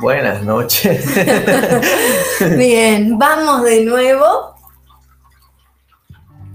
Buenas 0.00 0.42
noches. 0.44 1.06
Bien, 2.56 3.18
vamos 3.18 3.62
de 3.64 3.84
nuevo. 3.84 4.54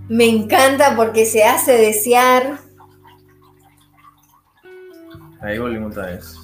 Me 0.10 0.28
encanta 0.28 0.96
porque 0.96 1.26
se 1.26 1.44
hace 1.44 1.72
desear. 1.74 2.60
Ahí 5.42 5.58
volvimos 5.58 5.92
otra 5.92 6.08
vez. 6.08 6.38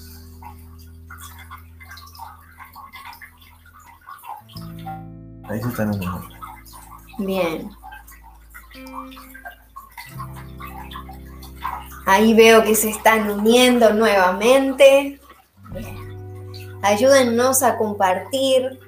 Ahí 5.48 5.62
se 5.62 5.68
están 5.68 5.88
uniendo. 5.88 6.28
Bien. 7.18 7.70
Ahí 12.06 12.34
veo 12.34 12.64
que 12.64 12.74
se 12.74 12.90
están 12.90 13.30
uniendo 13.30 13.92
nuevamente. 13.92 15.20
Ayúdennos 16.82 17.62
a 17.62 17.76
compartir 17.76 18.78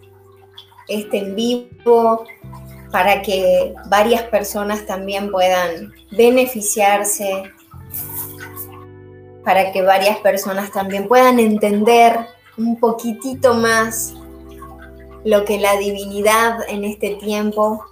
este 0.89 1.19
en 1.19 1.35
vivo 1.35 2.25
para 2.91 3.23
que 3.23 3.75
varias 3.89 4.23
personas 4.25 4.87
también 4.87 5.31
puedan 5.31 5.93
beneficiarse, 6.11 7.51
para 9.45 9.73
que 9.73 9.83
varias 9.83 10.19
personas 10.19 10.73
también 10.73 11.07
puedan 11.09 11.39
entender 11.39 12.27
un 12.57 12.79
poquitito 12.79 13.55
más 13.55 14.15
lo 15.25 15.45
que 15.45 15.59
la 15.59 15.77
divinidad 15.77 16.59
en 16.69 16.85
este 16.85 17.17
tiempo 17.17 17.85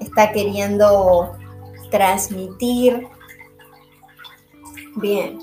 está 0.00 0.32
queriendo 0.32 1.36
transmitir. 1.90 3.06
Bien, 4.96 5.38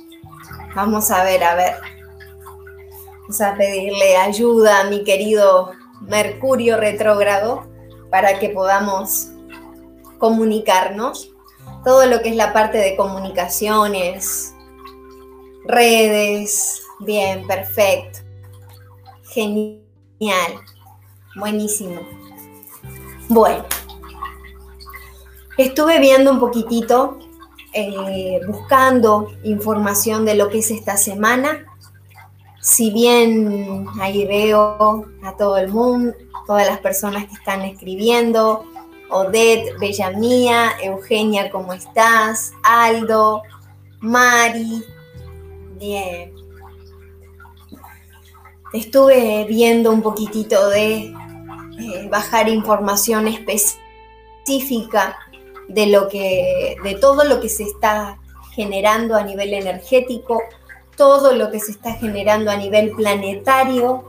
vamos 0.76 1.12
a 1.12 1.24
ver, 1.24 1.44
a 1.44 1.56
ver. 1.56 1.95
Vamos 3.28 3.42
a 3.42 3.56
pedirle 3.56 4.18
ayuda 4.18 4.82
a 4.82 4.84
mi 4.84 5.04
querido 5.04 5.72
Mercurio 6.02 6.78
retrógrado 6.78 7.68
para 8.12 8.38
que 8.38 8.50
podamos 8.50 9.30
comunicarnos. 10.20 11.32
Todo 11.84 12.06
lo 12.06 12.22
que 12.22 12.30
es 12.30 12.36
la 12.36 12.54
parte 12.54 12.78
de 12.78 12.96
comunicaciones, 12.96 14.54
redes, 15.66 16.84
bien, 17.00 17.48
perfecto. 17.48 18.20
Genial. 19.34 19.82
Buenísimo. 21.36 22.02
Bueno, 23.28 23.66
estuve 25.58 26.00
viendo 26.00 26.30
un 26.30 26.40
poquitito, 26.40 27.18
eh, 27.74 28.40
buscando 28.48 29.32
información 29.42 30.26
de 30.26 30.36
lo 30.36 30.50
que 30.50 30.60
es 30.60 30.70
esta 30.70 30.96
semana. 30.96 31.75
Si 32.66 32.90
bien 32.90 33.86
ahí 34.02 34.26
veo 34.26 35.06
a 35.22 35.38
todo 35.38 35.56
el 35.60 35.68
mundo, 35.68 36.16
todas 36.48 36.66
las 36.66 36.80
personas 36.80 37.28
que 37.28 37.36
están 37.36 37.62
escribiendo, 37.62 38.66
Odette, 39.12 39.78
Bella 39.80 40.10
Mía, 40.10 40.72
Eugenia, 40.82 41.52
¿cómo 41.52 41.74
estás? 41.74 42.54
Aldo, 42.64 43.44
Mari, 44.00 44.84
bien, 45.80 46.34
estuve 48.74 49.46
viendo 49.48 49.92
un 49.92 50.02
poquitito 50.02 50.68
de 50.70 51.14
eh, 51.78 52.08
bajar 52.10 52.50
información 52.50 53.28
específica 53.28 55.20
de 55.68 55.86
lo 55.86 56.08
que, 56.08 56.78
de 56.84 56.96
todo 56.96 57.26
lo 57.26 57.40
que 57.40 57.50
se 57.50 57.62
está 57.62 58.18
generando 58.56 59.16
a 59.16 59.22
nivel 59.22 59.54
energético, 59.54 60.42
todo 60.98 61.34
lo 61.34 61.52
que 61.52 61.60
se 61.60 61.72
está 61.72 61.94
generando 61.94 62.52
a 62.52 62.56
nivel 62.56 62.92
planetario, 62.92 64.06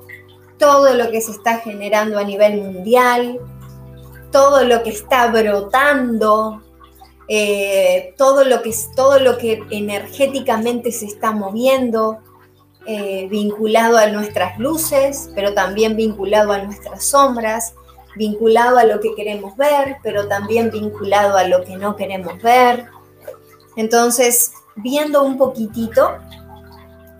todo 0.58 0.94
lo 0.94 1.10
que 1.10 1.20
se 1.20 1.32
está 1.32 1.58
generando 1.58 2.18
a 2.18 2.24
nivel 2.24 2.60
mundial, 2.62 3.38
todo 4.30 4.64
lo 4.64 4.82
que 4.82 4.90
está 4.90 5.28
brotando, 5.28 6.62
eh, 7.28 8.14
todo, 8.16 8.44
lo 8.44 8.62
que, 8.62 8.72
todo 8.94 9.18
lo 9.18 9.36
que 9.38 9.62
energéticamente 9.70 10.92
se 10.92 11.06
está 11.06 11.32
moviendo, 11.32 12.18
eh, 12.86 13.26
vinculado 13.28 13.98
a 13.98 14.06
nuestras 14.06 14.58
luces, 14.58 15.30
pero 15.34 15.54
también 15.54 15.96
vinculado 15.96 16.52
a 16.52 16.58
nuestras 16.58 17.04
sombras, 17.04 17.74
vinculado 18.16 18.78
a 18.78 18.84
lo 18.84 19.00
que 19.00 19.14
queremos 19.14 19.56
ver, 19.56 19.96
pero 20.02 20.28
también 20.28 20.70
vinculado 20.70 21.36
a 21.36 21.44
lo 21.44 21.64
que 21.64 21.76
no 21.76 21.96
queremos 21.96 22.40
ver. 22.40 22.86
Entonces, 23.76 24.52
viendo 24.76 25.22
un 25.22 25.36
poquitito, 25.36 26.12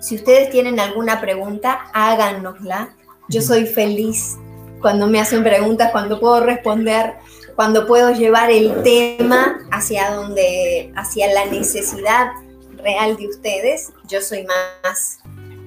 si 0.06 0.14
ustedes 0.14 0.50
tienen 0.50 0.78
alguna 0.78 1.20
pregunta, 1.20 1.90
háganosla. 1.92 2.94
Yo 3.28 3.42
soy 3.42 3.66
feliz 3.66 4.36
cuando 4.80 5.08
me 5.08 5.18
hacen 5.18 5.42
preguntas, 5.42 5.90
cuando 5.90 6.20
puedo 6.20 6.38
responder, 6.38 7.14
cuando 7.56 7.88
puedo 7.88 8.12
llevar 8.12 8.52
el 8.52 8.84
tema 8.84 9.58
hacia 9.72 10.12
donde, 10.12 10.92
hacia 10.94 11.34
la 11.34 11.46
necesidad 11.46 12.28
real 12.76 13.16
de 13.16 13.26
ustedes. 13.26 13.92
Yo 14.06 14.20
soy 14.20 14.44
más 14.44 15.18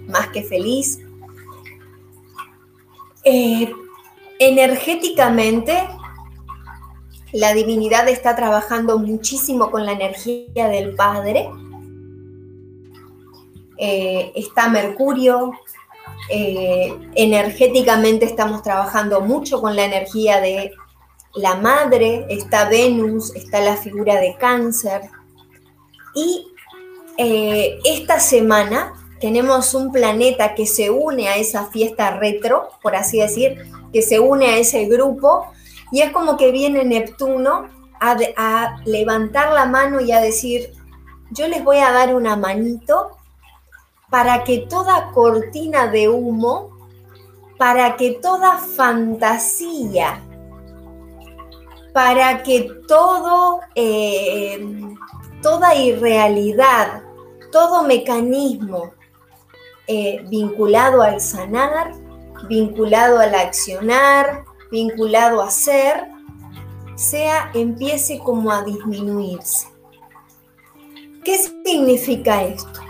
más 0.08 0.30
que 0.30 0.42
feliz. 0.42 1.00
Eh, 3.26 3.74
energéticamente, 4.40 5.86
la 7.34 7.54
divinidad 7.54 8.08
está 8.08 8.38
trabajando 8.38 9.00
muchísimo 9.00 9.70
con 9.70 9.86
la 9.86 9.92
energía 9.92 10.70
del 10.70 10.96
Padre. 10.96 11.50
Eh, 13.80 14.32
está 14.36 14.70
Mercurio. 14.70 15.54
Eh, 16.30 16.94
energéticamente 17.16 18.26
estamos 18.26 18.62
trabajando 18.62 19.22
mucho 19.22 19.62
con 19.62 19.76
la 19.76 19.86
energía 19.86 20.42
de 20.42 20.74
la 21.34 21.56
madre. 21.56 22.26
Está 22.30 22.68
Venus, 22.68 23.34
está 23.36 23.62
la 23.62 23.78
figura 23.78 24.20
de 24.20 24.36
cáncer. 24.38 25.02
Y 26.14 26.48
esta 27.84 28.22
semana 28.22 28.94
tenemos 29.20 29.74
un 29.74 29.92
planeta 29.92 30.56
que 30.56 30.66
se 30.66 30.90
une 30.90 31.28
a 31.28 31.36
esa 31.36 31.66
fiesta 31.66 32.12
retro, 32.12 32.70
por 32.82 32.96
así 32.96 33.20
decir, 33.20 33.58
que 33.92 34.02
se 34.02 34.20
une 34.20 34.46
a 34.46 34.58
ese 34.58 34.86
grupo, 34.86 35.48
y 35.92 36.02
es 36.02 36.12
como 36.12 36.38
que 36.38 36.52
viene 36.52 36.84
Neptuno 36.84 37.68
a, 38.00 38.78
levantar 38.86 39.54
la 39.54 39.66
mano 39.66 40.00
y 40.00 40.12
a 40.12 40.22
decir, 40.22 40.72
yo 41.32 41.48
les 41.48 41.64
voy 41.64 41.78
a 41.78 41.92
dar 41.92 42.16
una 42.16 42.36
manito 42.36 43.18
para 44.10 44.44
que 44.44 44.60
toda 44.60 45.12
cortina 45.12 45.88
de 45.88 46.10
humo, 46.10 46.72
para 47.58 47.96
que 47.96 48.12
toda 48.12 48.58
fantasía, 48.58 50.22
para 51.94 52.44
que 52.44 52.72
todo, 52.88 53.60
eh, 53.76 54.66
toda 55.42 55.76
irrealidad, 55.76 57.04
todo 57.52 57.84
mecanismo 57.84 58.94
eh, 59.88 60.24
vinculado 60.30 61.02
al 61.02 61.20
sanar, 61.20 61.94
vinculado 62.48 63.20
al 63.20 63.36
accionar, 63.36 64.46
vinculado 64.72 65.42
a 65.42 65.50
ser, 65.50 66.08
sea 66.96 67.52
empiece 67.54 68.20
como 68.20 68.52
a 68.52 68.64
disminuirse. 68.64 69.68
¿Qué 71.24 71.38
significa 71.38 72.44
esto? 72.44 72.89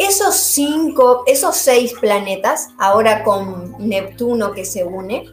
Esos 0.00 0.34
cinco, 0.34 1.24
esos 1.26 1.56
seis 1.56 1.92
planetas, 1.92 2.68
ahora 2.78 3.22
con 3.22 3.76
Neptuno 3.78 4.52
que 4.52 4.64
se 4.64 4.82
une, 4.82 5.26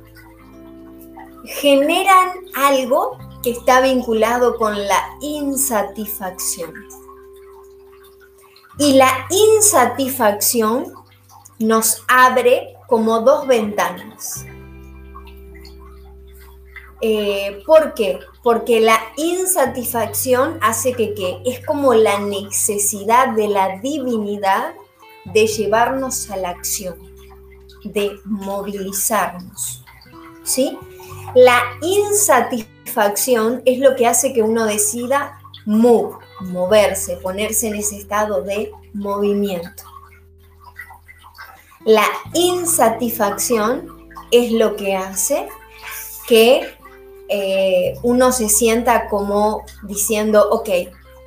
generan 1.45 2.31
algo 2.53 3.17
que 3.41 3.51
está 3.51 3.79
vinculado 3.79 4.57
con 4.57 4.75
la 4.75 5.01
insatisfacción. 5.21 6.73
Y 8.77 8.95
la 8.95 9.09
insatisfacción 9.29 10.93
nos 11.59 12.03
abre 12.09 12.75
como 12.87 13.21
dos 13.21 13.47
ventanas. 13.47 14.45
Eh, 16.99 17.63
¿Por 17.65 17.93
qué? 17.93 18.19
Porque 18.47 18.79
la 18.79 18.97
insatisfacción 19.17 20.57
hace 20.61 20.93
que, 20.93 21.13
que 21.13 21.41
es 21.45 21.65
como 21.65 21.93
la 21.93 22.19
necesidad 22.19 23.33
de 23.33 23.49
la 23.49 23.79
divinidad 23.79 24.73
de 25.25 25.47
llevarnos 25.47 26.31
a 26.31 26.37
la 26.37 26.51
acción, 26.51 26.95
de 27.83 28.17
movilizarnos. 28.23 29.83
¿Sí? 30.45 30.79
La 31.35 31.61
insatisfacción 31.81 33.63
es 33.65 33.79
lo 33.79 33.97
que 33.97 34.07
hace 34.07 34.31
que 34.31 34.43
uno 34.43 34.63
decida 34.63 35.41
move, 35.65 36.15
moverse, 36.39 37.17
ponerse 37.17 37.67
en 37.67 37.75
ese 37.75 37.97
estado 37.97 38.43
de 38.43 38.71
movimiento. 38.93 39.83
La 41.83 42.07
insatisfacción 42.33 44.09
es 44.31 44.53
lo 44.53 44.77
que 44.77 44.95
hace 44.95 45.49
que 46.29 46.76
eh, 47.29 47.97
uno 48.03 48.31
se 48.31 48.49
sienta 48.49 49.07
como 49.07 49.63
diciendo, 49.83 50.47
ok, 50.51 50.69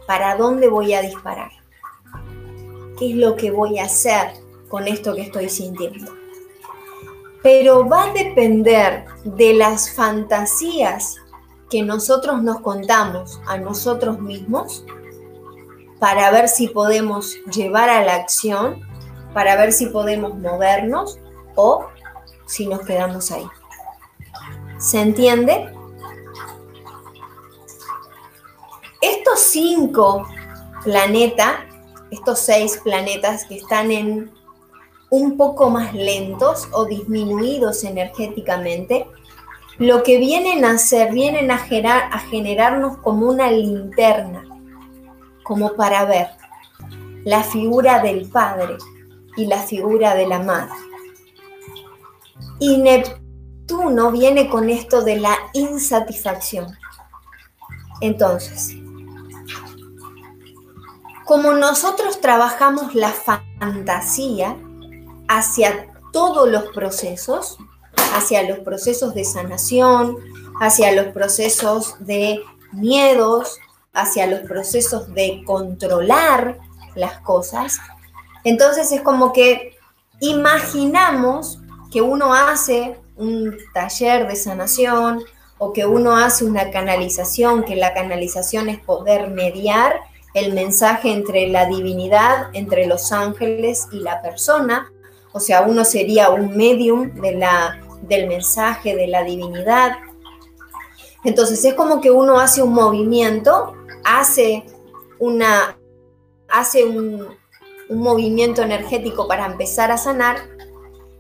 ¿para 0.07 0.37
dónde 0.37 0.69
voy 0.69 0.95
a 0.95 1.03
disparar? 1.03 1.51
¿Qué 2.99 3.11
es 3.11 3.17
lo 3.17 3.37
que 3.37 3.51
voy 3.51 3.79
a 3.79 3.85
hacer 3.85 4.33
con 4.71 4.89
esto 4.89 5.15
que 5.15 5.23
estoy 5.23 5.51
sintiendo. 5.51 6.13
Pero 7.43 7.87
va 7.87 8.05
a 8.05 8.13
depender 8.13 9.05
de 9.25 9.53
las 9.55 9.93
fantasías 9.93 11.17
que 11.69 11.83
nosotros 11.83 12.43
nos 12.43 12.61
contamos 12.61 13.41
a 13.47 13.59
nosotros 13.59 14.21
mismos 14.21 14.85
para 15.99 16.31
ver 16.31 16.49
si 16.49 16.69
podemos 16.69 17.37
llevar 17.53 17.91
a 17.91 18.03
la 18.03 18.15
acción, 18.15 18.81
para 19.35 19.57
ver 19.57 19.73
si 19.73 19.87
podemos 19.87 20.39
movernos 20.39 21.19
o 21.57 21.87
si 22.47 22.67
nos 22.67 22.81
quedamos 22.81 23.31
ahí. 23.31 23.47
¿Se 24.79 25.01
entiende? 25.01 25.73
Estos 29.01 29.41
cinco 29.41 30.27
planetas, 30.85 31.61
estos 32.11 32.39
seis 32.41 32.79
planetas 32.83 33.45
que 33.45 33.57
están 33.57 33.91
en 33.91 34.31
un 35.11 35.37
poco 35.37 35.71
más 35.71 35.95
lentos 35.95 36.69
o 36.73 36.85
disminuidos 36.85 37.85
energéticamente, 37.85 39.07
lo 39.79 40.03
que 40.03 40.19
vienen 40.19 40.65
a 40.65 40.73
hacer, 40.73 41.13
vienen 41.13 41.51
a, 41.51 41.57
a 41.57 42.19
generarnos 42.19 42.99
como 42.99 43.27
una 43.27 43.51
linterna, 43.51 44.45
como 45.43 45.73
para 45.75 46.05
ver 46.05 46.29
la 47.25 47.43
figura 47.43 48.03
del 48.03 48.29
Padre 48.29 48.77
y 49.37 49.47
la 49.47 49.59
figura 49.59 50.15
de 50.15 50.27
la 50.27 50.39
Madre. 50.41 50.75
Y 52.59 52.77
Neptuno 52.77 54.13
viene 54.13 54.51
con 54.51 54.69
esto 54.69 55.03
de 55.03 55.19
la 55.19 55.37
insatisfacción. 55.55 56.67
Entonces, 58.03 58.77
como 61.31 61.53
nosotros 61.53 62.21
trabajamos 62.21 62.97
la 62.97 63.13
fantasía 63.13 64.57
hacia 65.29 65.87
todos 66.13 66.49
los 66.49 66.65
procesos, 66.75 67.57
hacia 68.17 68.43
los 68.43 68.59
procesos 68.59 69.15
de 69.15 69.25
sanación, 69.25 70.17
hacia 70.61 70.91
los 70.91 71.13
procesos 71.13 71.95
de 72.01 72.43
miedos, 72.73 73.61
hacia 73.93 74.27
los 74.27 74.41
procesos 74.41 75.15
de 75.15 75.45
controlar 75.47 76.59
las 76.97 77.21
cosas, 77.21 77.79
entonces 78.43 78.91
es 78.91 79.03
como 79.03 79.33
que 79.33 79.79
imaginamos 80.19 81.61
que 81.93 82.03
uno 82.03 82.35
hace 82.35 82.99
un 83.15 83.57
taller 83.73 84.27
de 84.27 84.35
sanación 84.35 85.23
o 85.59 85.73
que 85.73 85.87
uno 85.87 86.17
hace 86.17 86.45
una 86.45 86.73
canalización, 86.73 87.63
que 87.63 87.77
la 87.77 87.95
canalización 87.95 88.69
es 88.69 88.81
poder 88.81 89.31
mediar 89.31 90.10
el 90.35 90.53
mensaje 90.53 91.13
entre 91.13 91.49
la 91.49 91.67
divinidad, 91.67 92.49
entre 92.53 92.87
los 92.87 93.13
ángeles 93.13 93.89
y 93.91 94.01
la 94.01 94.23
persona. 94.23 94.93
O 95.33 95.41
sea, 95.41 95.63
uno 95.63 95.85
sería 95.85 96.31
un 96.31 96.57
medium 96.57 97.15
de 97.15 97.33
la, 97.33 97.81
del 98.03 98.29
mensaje 98.29 98.95
de 98.95 99.07
la 99.07 99.25
divinidad. 99.25 99.97
Entonces 101.25 101.65
es 101.65 101.75
como 101.75 102.01
que 102.01 102.11
uno 102.11 102.39
hace 102.39 102.63
un 102.63 102.73
movimiento, 102.73 103.75
hace 104.05 104.65
una, 105.19 105.77
hace 106.49 106.85
un, 106.85 107.27
un 107.89 107.99
movimiento 107.99 108.63
energético 108.63 109.29
para 109.29 109.47
empezar 109.47 109.91
a 109.91 109.99
sanar 109.99 110.37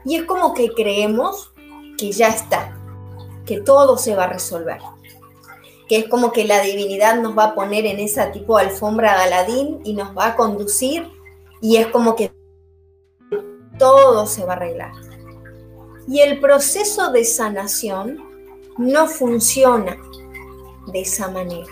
y 0.04 0.16
es 0.16 0.22
como 0.24 0.54
que 0.54 0.70
creemos 0.72 1.52
que 1.98 2.12
ya 2.12 2.28
está, 2.28 2.74
que 3.44 3.60
todo 3.60 3.98
se 3.98 4.14
va 4.14 4.24
a 4.24 4.28
resolver 4.28 4.80
que 5.90 5.98
es 5.98 6.06
como 6.08 6.30
que 6.30 6.44
la 6.44 6.60
divinidad 6.60 7.20
nos 7.20 7.36
va 7.36 7.46
a 7.46 7.54
poner 7.56 7.84
en 7.84 7.98
esa 7.98 8.30
tipo 8.30 8.56
de 8.56 8.66
alfombra 8.66 9.20
Aladín 9.20 9.80
y 9.82 9.92
nos 9.92 10.16
va 10.16 10.26
a 10.28 10.36
conducir 10.36 11.10
y 11.60 11.78
es 11.78 11.88
como 11.88 12.14
que 12.14 12.30
todo 13.76 14.24
se 14.24 14.44
va 14.44 14.52
a 14.52 14.56
arreglar. 14.56 14.92
Y 16.06 16.20
el 16.20 16.38
proceso 16.38 17.10
de 17.10 17.24
sanación 17.24 18.22
no 18.78 19.08
funciona 19.08 19.96
de 20.92 21.00
esa 21.00 21.28
manera. 21.28 21.66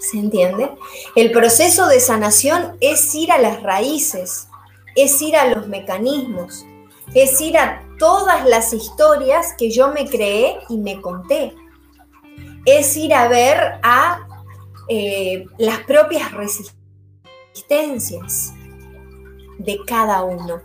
¿Se 0.00 0.16
entiende? 0.16 0.70
El 1.16 1.32
proceso 1.32 1.86
de 1.86 2.00
sanación 2.00 2.78
es 2.80 3.14
ir 3.14 3.30
a 3.30 3.36
las 3.36 3.62
raíces, 3.62 4.48
es 4.96 5.20
ir 5.20 5.36
a 5.36 5.54
los 5.54 5.68
mecanismos, 5.68 6.64
es 7.12 7.38
ir 7.42 7.58
a 7.58 7.86
todas 7.98 8.46
las 8.46 8.72
historias 8.72 9.52
que 9.58 9.70
yo 9.70 9.92
me 9.92 10.08
creé 10.08 10.56
y 10.70 10.78
me 10.78 10.98
conté 11.02 11.54
es 12.70 12.96
ir 12.96 13.14
a 13.14 13.28
ver 13.28 13.78
a 13.82 14.26
eh, 14.88 15.46
las 15.58 15.80
propias 15.80 16.32
resistencias 16.32 18.54
de 19.58 19.78
cada 19.86 20.22
uno. 20.22 20.62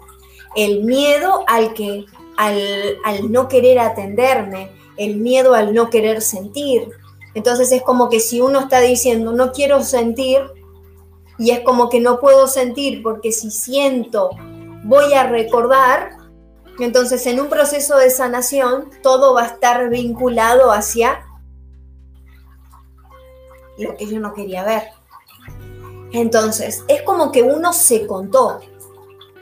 El 0.56 0.84
miedo 0.84 1.44
al 1.48 1.74
que, 1.74 2.06
al, 2.38 2.98
al 3.04 3.32
no 3.32 3.48
querer 3.48 3.80
atenderme, 3.80 4.70
el 4.98 5.18
miedo 5.18 5.56
al 5.56 5.74
no 5.74 5.90
querer 5.90 6.22
sentir. 6.22 6.90
Entonces 7.34 7.72
es 7.72 7.82
como 7.82 8.10
que 8.10 8.20
si 8.20 8.42
uno 8.42 8.60
está 8.60 8.80
diciendo 8.80 9.34
no 9.34 9.52
quiero 9.52 9.84
sentir, 9.84 10.42
y 11.38 11.52
es 11.52 11.62
como 11.62 11.90
que 11.90 12.00
no 12.00 12.20
puedo 12.20 12.48
sentir 12.48 13.02
porque 13.02 13.32
si 13.32 13.52
siento 13.52 14.30
voy 14.84 15.14
a 15.14 15.28
recordar, 15.28 16.18
entonces 16.80 17.26
en 17.28 17.40
un 17.40 17.50
proceso 17.50 17.98
de 17.98 18.10
sanación 18.10 18.90
todo 19.02 19.34
va 19.34 19.44
a 19.44 19.48
estar 19.48 19.90
vinculado 19.90 20.72
hacia 20.72 21.26
lo 23.78 23.96
que 23.96 24.08
yo 24.08 24.20
no 24.20 24.34
quería 24.34 24.64
ver. 24.64 24.84
Entonces, 26.12 26.84
es 26.88 27.02
como 27.02 27.32
que 27.32 27.42
uno 27.42 27.74
se 27.74 28.06
contó 28.06 28.60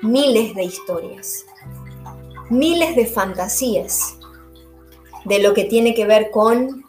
miles 0.02 0.56
de 0.56 0.64
historias, 0.64 1.46
miles 2.50 2.96
de 2.96 3.06
fantasías 3.06 4.16
de 5.26 5.40
lo 5.40 5.54
que 5.54 5.66
tiene 5.66 5.94
que 5.94 6.06
ver 6.06 6.32
con 6.32 6.86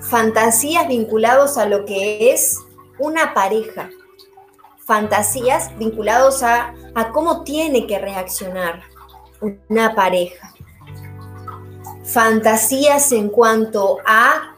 fantasías 0.00 0.88
vinculados 0.88 1.58
a 1.58 1.66
lo 1.66 1.84
que 1.84 2.32
es 2.32 2.58
una 2.98 3.34
pareja, 3.34 3.90
fantasías 4.78 5.76
vinculados 5.78 6.42
a, 6.42 6.74
a 6.94 7.10
cómo 7.12 7.44
tiene 7.44 7.86
que 7.86 7.98
reaccionar 7.98 8.82
una 9.68 9.94
pareja, 9.94 10.52
fantasías 12.02 13.12
en 13.12 13.28
cuanto 13.28 13.98
a 14.06 14.56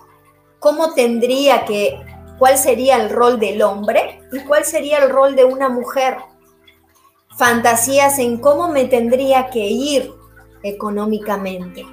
cómo 0.58 0.94
tendría 0.94 1.64
que 1.64 2.00
cuál 2.42 2.58
sería 2.58 2.96
el 2.96 3.08
rol 3.08 3.38
del 3.38 3.62
hombre 3.62 4.20
y 4.32 4.40
cuál 4.40 4.64
sería 4.64 4.98
el 4.98 5.10
rol 5.10 5.36
de 5.36 5.44
una 5.44 5.68
mujer. 5.68 6.16
Fantasías 7.38 8.18
en 8.18 8.38
cómo 8.38 8.66
me 8.66 8.86
tendría 8.86 9.48
que 9.48 9.64
ir 9.68 10.12
económicamente. 10.64 11.86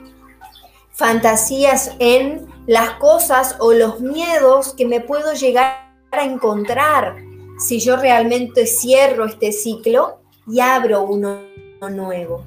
Fantasías 0.92 1.92
en 2.00 2.48
las 2.66 2.94
cosas 2.94 3.58
o 3.60 3.74
los 3.74 4.00
miedos 4.00 4.74
que 4.74 4.88
me 4.88 5.02
puedo 5.02 5.34
llegar 5.34 5.94
a 6.12 6.24
encontrar 6.24 7.18
si 7.60 7.80
yo 7.80 7.98
realmente 7.98 8.66
cierro 8.66 9.26
este 9.26 9.52
ciclo 9.52 10.18
y 10.48 10.62
abro 10.62 11.04
uno 11.04 11.44
nuevo. 11.92 12.44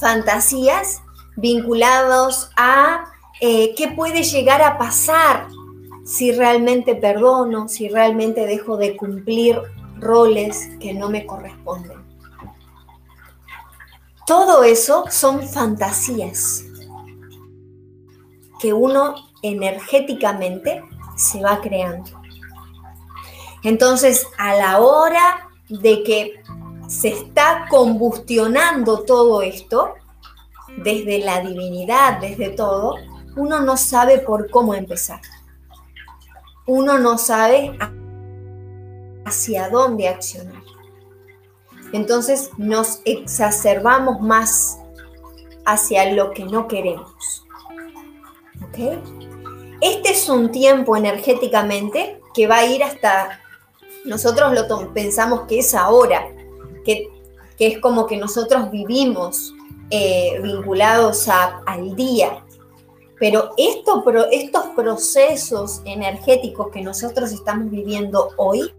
Fantasías 0.00 1.02
vinculados 1.36 2.50
a 2.56 3.04
eh, 3.42 3.74
qué 3.74 3.88
puede 3.88 4.22
llegar 4.22 4.62
a 4.62 4.78
pasar 4.78 5.46
si 6.10 6.32
realmente 6.32 6.96
perdono, 6.96 7.68
si 7.68 7.88
realmente 7.88 8.44
dejo 8.44 8.76
de 8.76 8.96
cumplir 8.96 9.62
roles 10.00 10.70
que 10.80 10.92
no 10.92 11.08
me 11.08 11.24
corresponden. 11.24 12.04
Todo 14.26 14.64
eso 14.64 15.04
son 15.08 15.40
fantasías 15.46 16.64
que 18.60 18.72
uno 18.72 19.14
energéticamente 19.42 20.82
se 21.16 21.40
va 21.42 21.60
creando. 21.60 22.10
Entonces, 23.62 24.26
a 24.36 24.54
la 24.54 24.80
hora 24.80 25.48
de 25.68 26.02
que 26.02 26.42
se 26.88 27.10
está 27.10 27.66
combustionando 27.70 29.04
todo 29.04 29.42
esto, 29.42 29.94
desde 30.76 31.20
la 31.20 31.40
divinidad, 31.40 32.18
desde 32.20 32.50
todo, 32.50 32.96
uno 33.36 33.60
no 33.60 33.76
sabe 33.76 34.18
por 34.18 34.50
cómo 34.50 34.74
empezar 34.74 35.20
uno 36.70 36.98
no 36.98 37.18
sabe 37.18 37.76
hacia 39.24 39.68
dónde 39.70 40.06
accionar. 40.06 40.62
Entonces 41.92 42.50
nos 42.58 43.02
exacerbamos 43.04 44.20
más 44.20 44.78
hacia 45.66 46.12
lo 46.12 46.30
que 46.30 46.44
no 46.44 46.68
queremos. 46.68 47.44
Este 49.80 50.10
es 50.10 50.28
un 50.28 50.52
tiempo 50.52 50.96
energéticamente 50.96 52.20
que 52.34 52.46
va 52.46 52.58
a 52.58 52.66
ir 52.66 52.84
hasta, 52.84 53.40
nosotros 54.04 54.54
lo 54.54 54.92
pensamos 54.94 55.42
que 55.48 55.58
es 55.58 55.74
ahora, 55.74 56.24
que, 56.84 57.08
es 57.58 57.78
como 57.78 58.06
que 58.06 58.16
nosotros 58.16 58.70
vivimos 58.70 59.52
eh, 59.90 60.38
vinculados 60.40 61.28
al 61.28 61.96
día, 61.96 62.44
pero 63.20 63.50
esto, 63.58 64.02
estos 64.32 64.64
procesos 64.74 65.82
energéticos 65.84 66.68
que 66.72 66.80
nosotros 66.80 67.30
estamos 67.32 67.70
viviendo 67.70 68.30
hoy 68.38 68.72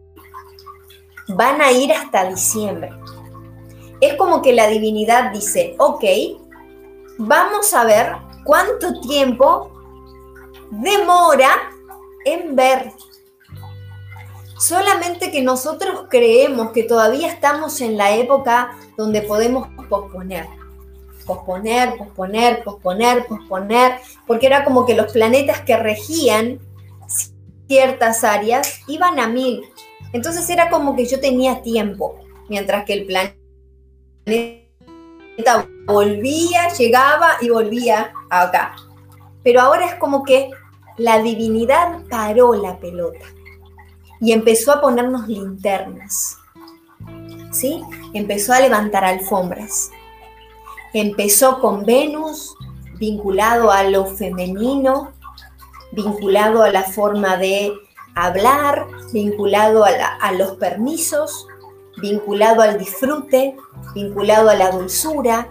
van 1.28 1.62
a 1.62 1.72
ir 1.72 1.94
hasta 1.94 2.26
diciembre. 2.26 2.90
es 4.02 4.16
como 4.16 4.42
que 4.42 4.52
la 4.52 4.68
divinidad 4.68 5.32
dice, 5.32 5.76
ok, 5.78 6.04
vamos 7.20 7.72
a 7.76 7.84
ver 7.86 8.16
cuánto 8.44 9.00
tiempo 9.02 9.72
demora 10.72 11.70
en 12.26 12.56
ver. 12.56 12.92
Solamente 14.58 15.32
que 15.32 15.44
nosotros 15.44 16.06
creemos 16.10 16.72
que 16.72 16.84
todavía 16.84 17.28
estamos 17.28 17.80
en 17.80 17.96
la 17.96 18.16
época 18.16 18.76
donde 18.98 19.22
podemos 19.22 19.68
posponer. 19.88 20.48
Posponer, 21.26 21.98
posponer, 21.98 22.64
posponer, 22.64 23.26
posponer, 23.28 24.00
porque 24.28 24.48
era 24.48 24.64
como 24.64 24.86
que 24.86 24.96
los 24.96 25.12
planetas 25.12 25.62
que 25.62 25.78
regían 25.78 26.60
ciertas 27.68 28.24
áreas 28.24 28.82
iban 28.88 29.20
a 29.20 29.28
mil. 29.28 29.64
Entonces 30.14 30.50
era 30.50 30.70
como 30.70 30.96
que 30.96 31.06
yo 31.06 31.20
tenía 31.20 31.62
tiempo, 31.62 32.20
mientras 32.50 32.86
que 32.86 32.94
el 32.94 33.06
planeta 33.06 33.38
volvía, 35.86 36.70
llegaba 36.78 37.38
y 37.42 37.50
volvía 37.50 38.14
acá. 38.30 38.76
Pero 39.44 39.62
ahora 39.62 39.86
es 39.86 39.96
como 39.96 40.24
que 40.24 40.50
la 40.98 41.22
divinidad 41.22 42.02
paró 42.10 42.54
la 42.54 42.80
pelota 42.80 43.26
y 44.20 44.34
empezó 44.34 44.74
a 44.74 44.82
ponernos 44.82 45.28
linternas. 45.28 46.38
¿Sí? 47.52 47.82
Empezó 48.14 48.54
a 48.54 48.60
levantar 48.60 49.04
alfombras. 49.04 49.90
Empezó 50.94 51.60
con 51.60 51.86
Venus, 51.86 52.56
vinculado 53.00 53.72
a 53.72 53.84
lo 53.84 54.06
femenino, 54.06 55.12
vinculado 55.92 56.64
a 56.64 56.70
la 56.70 56.84
forma 56.84 57.38
de 57.38 57.74
hablar, 58.16 58.88
vinculado 59.14 59.86
a, 59.86 60.32
los 60.34 60.52
permisos, 60.58 61.48
vinculado 61.98 62.62
al 62.62 62.78
disfrute, 62.78 63.56
vinculado 63.96 64.50
a 64.50 64.56
la 64.56 64.72
dulzura. 64.72 65.50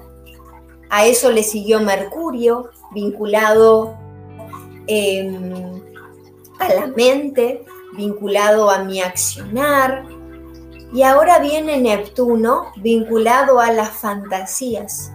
A 0.91 1.07
eso 1.07 1.31
le 1.31 1.43
siguió 1.43 1.81
Mercurio, 1.81 2.71
vinculado 2.93 3.97
em, 4.87 5.81
a 6.59 6.69
la 6.75 6.87
mente, 6.89 7.65
vinculado 7.97 8.71
a 8.71 8.85
mi 8.85 9.01
accionar. 9.01 10.05
Y 10.93 11.03
ahora 11.03 11.39
viene 11.39 11.79
Neptuno 11.79 12.73
vinculado 12.77 13.61
a 13.61 13.73
las 13.73 13.91
fantasías. 13.91 15.13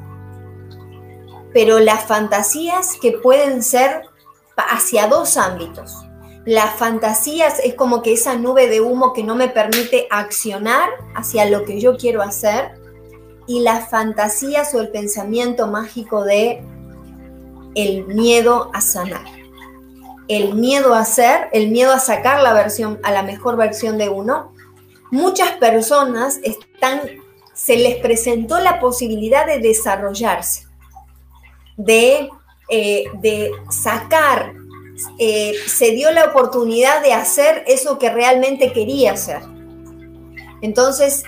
Pero 1.56 1.80
las 1.80 2.04
fantasías 2.04 2.98
que 3.02 3.14
pueden 3.14 3.64
ser 3.64 4.02
hacia 4.58 5.08
dos 5.08 5.38
ámbitos. 5.38 6.06
Las 6.44 6.76
fantasías 6.76 7.60
es 7.64 7.76
como 7.76 8.02
que 8.02 8.12
esa 8.12 8.36
nube 8.36 8.68
de 8.68 8.82
humo 8.82 9.14
que 9.14 9.24
no 9.24 9.36
me 9.36 9.48
permite 9.48 10.06
accionar 10.12 10.90
hacia 11.16 11.46
lo 11.46 11.64
que 11.64 11.80
yo 11.80 11.96
quiero 11.96 12.22
hacer. 12.22 12.74
Y 13.48 13.62
las 13.62 13.90
fantasías 13.90 14.76
o 14.76 14.82
el 14.82 14.90
pensamiento 14.90 15.68
mágico 15.68 16.26
de 16.26 16.62
el 17.74 18.06
miedo 18.06 18.70
a 18.74 18.82
sanar. 18.82 19.24
El 20.28 20.56
miedo 20.56 20.94
a 20.94 21.06
ser, 21.06 21.48
el 21.54 21.70
miedo 21.70 21.94
a 21.94 22.00
sacar 22.00 22.42
la 22.42 22.52
versión, 22.52 23.00
a 23.02 23.14
la 23.14 23.24
mejor 23.24 23.56
versión 23.56 23.98
de 23.98 24.10
uno. 24.10 24.52
Muchas 25.10 25.52
personas 25.52 26.42
están, 26.44 27.00
se 27.54 27.78
les 27.78 27.96
presentó 27.96 28.60
la 28.60 28.82
posibilidad 28.82 29.46
de 29.46 29.60
desarrollarse, 29.60 30.65
de, 31.78 32.30
eh, 32.70 33.06
de 33.22 33.52
sacar 33.70 34.54
eh, 35.20 35.54
se 35.68 35.92
dio 35.92 36.12
la 36.12 36.26
oportunidad 36.26 37.02
de 37.02 37.14
hacer 37.14 37.64
eso 37.68 38.00
que 38.00 38.10
realmente 38.10 38.72
quería 38.72 39.14
hacer. 39.14 39.42
Entonces, 40.62 41.24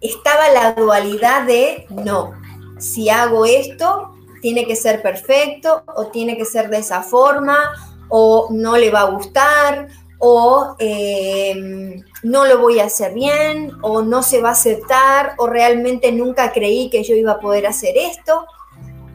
estaba 0.00 0.50
la 0.50 0.72
dualidad 0.72 1.46
de, 1.46 1.86
no, 1.88 2.34
si 2.78 3.08
hago 3.08 3.46
esto, 3.46 4.14
tiene 4.42 4.66
que 4.66 4.76
ser 4.76 5.00
perfecto 5.00 5.84
o 5.96 6.08
tiene 6.08 6.36
que 6.36 6.44
ser 6.44 6.68
de 6.68 6.78
esa 6.78 7.02
forma 7.02 7.58
o 8.08 8.48
no 8.50 8.76
le 8.76 8.90
va 8.90 9.00
a 9.00 9.10
gustar 9.10 9.88
o 10.18 10.76
eh, 10.78 12.02
no 12.22 12.44
lo 12.44 12.58
voy 12.58 12.80
a 12.80 12.84
hacer 12.84 13.14
bien 13.14 13.72
o 13.82 14.02
no 14.02 14.22
se 14.22 14.42
va 14.42 14.50
a 14.50 14.52
aceptar 14.52 15.34
o 15.38 15.46
realmente 15.46 16.12
nunca 16.12 16.52
creí 16.52 16.90
que 16.90 17.02
yo 17.02 17.14
iba 17.14 17.32
a 17.32 17.40
poder 17.40 17.66
hacer 17.66 17.96
esto. 17.96 18.44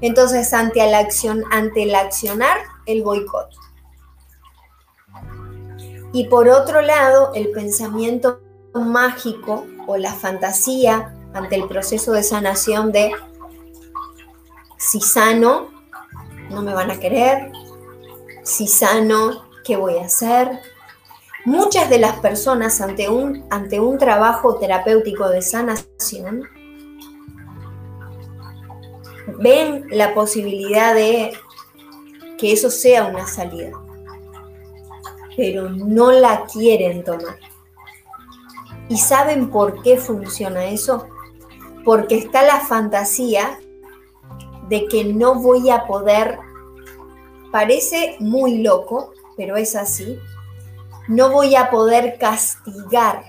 Entonces, 0.01 0.53
ante 0.53 0.85
la 0.89 0.99
acción, 0.99 1.43
ante 1.51 1.83
el 1.83 1.95
accionar, 1.95 2.57
el 2.85 3.03
boicot. 3.03 3.49
Y 6.13 6.25
por 6.27 6.47
otro 6.49 6.81
lado, 6.81 7.31
el 7.33 7.51
pensamiento 7.51 8.41
mágico 8.73 9.65
o 9.87 9.97
la 9.97 10.13
fantasía 10.13 11.15
ante 11.33 11.55
el 11.55 11.67
proceso 11.67 12.11
de 12.11 12.23
sanación 12.23 12.91
de 12.91 13.11
si 14.77 15.01
sano, 15.01 15.69
no 16.49 16.61
me 16.61 16.73
van 16.73 16.91
a 16.91 16.99
querer, 16.99 17.51
si 18.43 18.67
sano, 18.67 19.49
¿qué 19.63 19.75
voy 19.75 19.97
a 19.97 20.05
hacer? 20.05 20.61
Muchas 21.45 21.89
de 21.89 21.99
las 21.99 22.19
personas 22.19 22.81
ante 22.81 23.09
un, 23.09 23.45
ante 23.49 23.79
un 23.79 23.97
trabajo 23.97 24.55
terapéutico 24.55 25.29
de 25.29 25.41
sanación 25.41 26.43
ven 29.39 29.86
la 29.89 30.13
posibilidad 30.13 30.96
de 30.96 31.34
que 32.38 32.53
eso 32.53 32.69
sea 32.69 33.05
una 33.05 33.27
salida, 33.27 33.72
pero 35.36 35.69
no 35.69 36.12
la 36.12 36.46
quieren 36.46 37.03
tomar. 37.03 37.38
¿Y 38.89 38.98
saben 38.98 39.50
por 39.50 39.81
qué 39.81 39.98
funciona 39.98 40.65
eso? 40.65 41.07
Porque 41.84 42.15
está 42.15 42.43
la 42.43 42.62
fantasía 42.62 43.60
de 44.69 44.88
que 44.88 45.03
no 45.03 45.36
voy 45.36 45.69
a 45.69 45.86
poder, 45.86 46.39
parece 47.51 48.15
muy 48.19 48.60
loco, 48.60 49.13
pero 49.36 49.57
es 49.57 49.75
así, 49.75 50.19
no 51.07 51.31
voy 51.31 51.55
a 51.55 51.69
poder 51.69 52.17
castigar, 52.17 53.24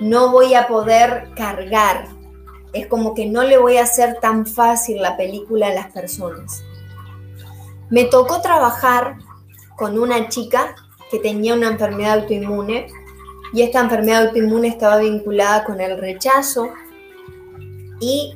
no 0.00 0.30
voy 0.30 0.54
a 0.54 0.66
poder 0.66 1.30
cargar, 1.36 2.08
es 2.72 2.86
como 2.86 3.14
que 3.14 3.26
no 3.26 3.42
le 3.42 3.58
voy 3.58 3.76
a 3.76 3.82
hacer 3.82 4.18
tan 4.20 4.46
fácil 4.46 5.02
la 5.02 5.16
película 5.16 5.68
a 5.68 5.74
las 5.74 5.92
personas. 5.92 6.62
Me 7.90 8.04
tocó 8.04 8.40
trabajar 8.40 9.18
con 9.76 9.98
una 9.98 10.28
chica 10.28 10.74
que 11.10 11.18
tenía 11.18 11.54
una 11.54 11.68
enfermedad 11.68 12.20
autoinmune 12.20 12.86
y 13.52 13.62
esta 13.62 13.80
enfermedad 13.80 14.28
autoinmune 14.28 14.68
estaba 14.68 14.96
vinculada 14.98 15.64
con 15.64 15.80
el 15.80 15.98
rechazo 15.98 16.70
y 18.00 18.34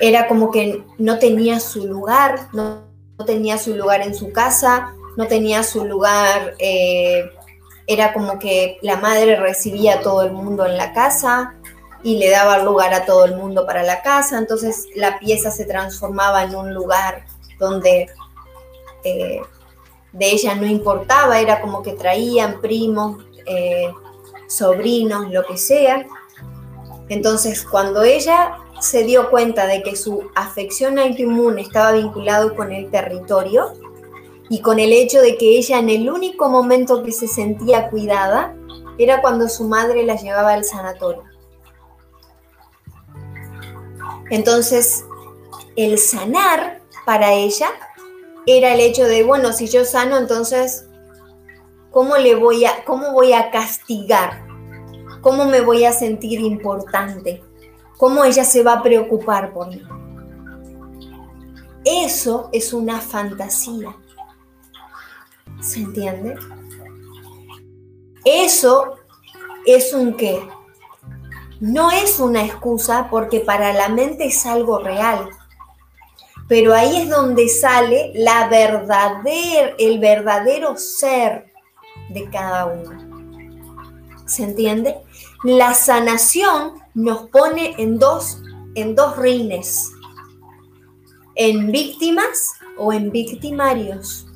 era 0.00 0.28
como 0.28 0.50
que 0.50 0.84
no 0.98 1.18
tenía 1.18 1.58
su 1.58 1.86
lugar, 1.86 2.48
no, 2.52 2.84
tenía 3.26 3.58
su 3.58 3.74
lugar 3.74 4.02
en 4.02 4.14
su 4.14 4.30
casa, 4.32 4.94
no 5.16 5.26
tenía 5.26 5.62
su 5.64 5.84
lugar, 5.84 6.54
eh, 6.58 7.30
era 7.86 8.12
como 8.12 8.38
que 8.38 8.78
la 8.82 8.96
madre 8.98 9.36
recibía 9.36 9.94
a 9.94 10.00
todo 10.00 10.22
el 10.22 10.32
mundo 10.32 10.66
en 10.66 10.76
la 10.76 10.92
casa 10.92 11.54
y 12.06 12.18
le 12.18 12.30
daba 12.30 12.58
lugar 12.62 12.94
a 12.94 13.04
todo 13.04 13.24
el 13.24 13.34
mundo 13.34 13.66
para 13.66 13.82
la 13.82 14.00
casa, 14.00 14.38
entonces 14.38 14.86
la 14.94 15.18
pieza 15.18 15.50
se 15.50 15.64
transformaba 15.64 16.44
en 16.44 16.54
un 16.54 16.72
lugar 16.72 17.26
donde 17.58 18.08
eh, 19.02 19.40
de 20.12 20.30
ella 20.30 20.54
no 20.54 20.68
importaba, 20.68 21.40
era 21.40 21.60
como 21.60 21.82
que 21.82 21.94
traían 21.94 22.60
primos, 22.60 23.24
eh, 23.44 23.90
sobrinos, 24.46 25.32
lo 25.32 25.44
que 25.46 25.56
sea. 25.56 26.06
Entonces, 27.08 27.64
cuando 27.64 28.04
ella 28.04 28.56
se 28.80 29.02
dio 29.02 29.28
cuenta 29.28 29.66
de 29.66 29.82
que 29.82 29.96
su 29.96 30.30
afección 30.36 31.00
autoinmune 31.00 31.60
estaba 31.60 31.90
vinculado 31.90 32.54
con 32.54 32.70
el 32.70 32.88
territorio 32.88 33.72
y 34.48 34.60
con 34.60 34.78
el 34.78 34.92
hecho 34.92 35.20
de 35.20 35.36
que 35.36 35.58
ella 35.58 35.80
en 35.80 35.90
el 35.90 36.08
único 36.08 36.48
momento 36.48 37.02
que 37.02 37.10
se 37.10 37.26
sentía 37.26 37.90
cuidada 37.90 38.54
era 38.96 39.20
cuando 39.20 39.48
su 39.48 39.64
madre 39.64 40.04
la 40.04 40.14
llevaba 40.14 40.52
al 40.52 40.62
sanatorio. 40.62 41.35
Entonces, 44.30 45.04
el 45.76 45.98
sanar 45.98 46.82
para 47.04 47.32
ella 47.32 47.68
era 48.46 48.74
el 48.74 48.80
hecho 48.80 49.04
de, 49.04 49.22
bueno, 49.22 49.52
si 49.52 49.66
yo 49.66 49.84
sano, 49.84 50.16
entonces, 50.16 50.88
¿cómo, 51.90 52.16
le 52.16 52.34
voy 52.34 52.64
a, 52.64 52.84
cómo 52.84 53.12
voy 53.12 53.32
a 53.32 53.50
castigar? 53.50 54.46
¿Cómo 55.20 55.44
me 55.46 55.60
voy 55.60 55.84
a 55.84 55.92
sentir 55.92 56.40
importante? 56.40 57.42
¿Cómo 57.98 58.24
ella 58.24 58.44
se 58.44 58.62
va 58.62 58.74
a 58.74 58.82
preocupar 58.82 59.52
por 59.52 59.68
mí? 59.68 59.82
Eso 61.84 62.48
es 62.52 62.72
una 62.72 63.00
fantasía. 63.00 63.96
¿Se 65.60 65.80
entiende? 65.80 66.36
Eso 68.24 68.96
es 69.64 69.92
un 69.92 70.14
qué. 70.14 70.48
No 71.60 71.90
es 71.90 72.20
una 72.20 72.44
excusa 72.44 73.08
porque 73.10 73.40
para 73.40 73.72
la 73.72 73.88
mente 73.88 74.26
es 74.26 74.44
algo 74.46 74.78
real. 74.78 75.28
Pero 76.48 76.74
ahí 76.74 76.96
es 76.96 77.08
donde 77.08 77.48
sale 77.48 78.12
la 78.14 78.48
verdadera, 78.48 79.74
el 79.78 79.98
verdadero 79.98 80.76
ser 80.76 81.52
de 82.10 82.28
cada 82.30 82.66
uno. 82.66 83.06
¿Se 84.26 84.44
entiende? 84.44 84.96
la 85.46 85.74
sanación 85.74 86.82
nos 86.94 87.28
pone 87.28 87.74
en 87.78 87.98
dos, 87.98 88.38
en 88.74 88.94
dos 88.94 89.16
rines, 89.16 89.92
en 91.36 91.70
víctimas 91.70 92.52
o 92.76 92.92
en 92.92 93.10
victimarios. 93.10 94.26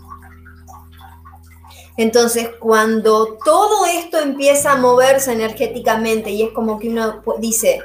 Entonces, 2.01 2.49
cuando 2.59 3.37
todo 3.45 3.85
esto 3.85 4.21
empieza 4.21 4.73
a 4.73 4.77
moverse 4.79 5.35
energéticamente 5.35 6.31
y 6.31 6.45
es 6.45 6.51
como 6.53 6.79
que 6.79 6.89
uno 6.89 7.23
dice, 7.41 7.83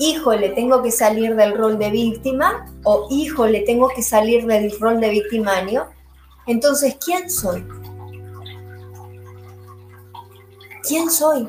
híjole, 0.00 0.48
tengo 0.48 0.82
que 0.82 0.90
salir 0.90 1.36
del 1.36 1.56
rol 1.56 1.78
de 1.78 1.92
víctima 1.92 2.66
o 2.82 3.06
híjole, 3.08 3.60
tengo 3.60 3.88
que 3.90 4.02
salir 4.02 4.46
del 4.46 4.76
rol 4.80 4.98
de 5.00 5.10
victimario, 5.10 5.86
entonces, 6.44 6.96
¿quién 6.96 7.30
soy? 7.30 7.64
¿Quién 10.82 11.08
soy? 11.08 11.48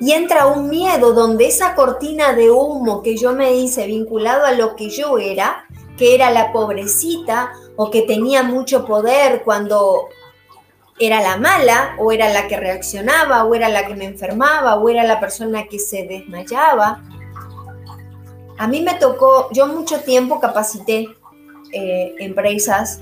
Y 0.00 0.12
entra 0.12 0.46
un 0.46 0.70
miedo 0.70 1.12
donde 1.12 1.48
esa 1.48 1.74
cortina 1.74 2.32
de 2.32 2.50
humo 2.50 3.02
que 3.02 3.18
yo 3.18 3.34
me 3.34 3.52
hice 3.52 3.86
vinculado 3.86 4.46
a 4.46 4.52
lo 4.52 4.74
que 4.74 4.88
yo 4.88 5.18
era, 5.18 5.66
que 5.98 6.14
era 6.14 6.30
la 6.30 6.50
pobrecita 6.50 7.52
o 7.76 7.90
que 7.90 8.00
tenía 8.00 8.42
mucho 8.42 8.86
poder 8.86 9.42
cuando 9.44 10.08
era 10.98 11.20
la 11.20 11.36
mala 11.36 11.96
o 11.98 12.12
era 12.12 12.28
la 12.28 12.46
que 12.46 12.56
reaccionaba 12.56 13.44
o 13.44 13.54
era 13.54 13.68
la 13.68 13.86
que 13.86 13.94
me 13.94 14.04
enfermaba 14.04 14.76
o 14.76 14.88
era 14.88 15.04
la 15.04 15.20
persona 15.20 15.66
que 15.66 15.78
se 15.78 16.04
desmayaba. 16.04 17.02
A 18.58 18.68
mí 18.68 18.80
me 18.80 18.94
tocó, 18.94 19.48
yo 19.52 19.66
mucho 19.66 20.00
tiempo 20.00 20.38
capacité 20.38 21.08
eh, 21.72 22.14
empresas 22.20 23.00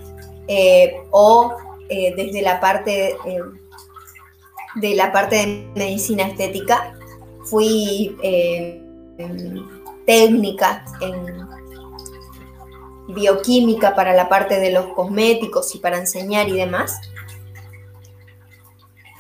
eh, 0.48 1.02
o 1.10 1.54
eh, 1.88 2.14
desde 2.16 2.40
la 2.40 2.58
parte 2.58 3.16
de 4.76 4.94
la 4.94 5.12
parte 5.12 5.36
de 5.36 5.70
medicina 5.74 6.22
estética 6.22 6.94
fui 7.44 8.16
técnica 10.06 10.84
en 11.02 11.42
bioquímica 13.08 13.94
para 13.94 14.14
la 14.14 14.28
parte 14.28 14.58
de 14.58 14.70
los 14.70 14.86
cosméticos 14.94 15.74
y 15.74 15.78
para 15.78 15.98
enseñar 15.98 16.48
y 16.48 16.52
demás. 16.52 17.00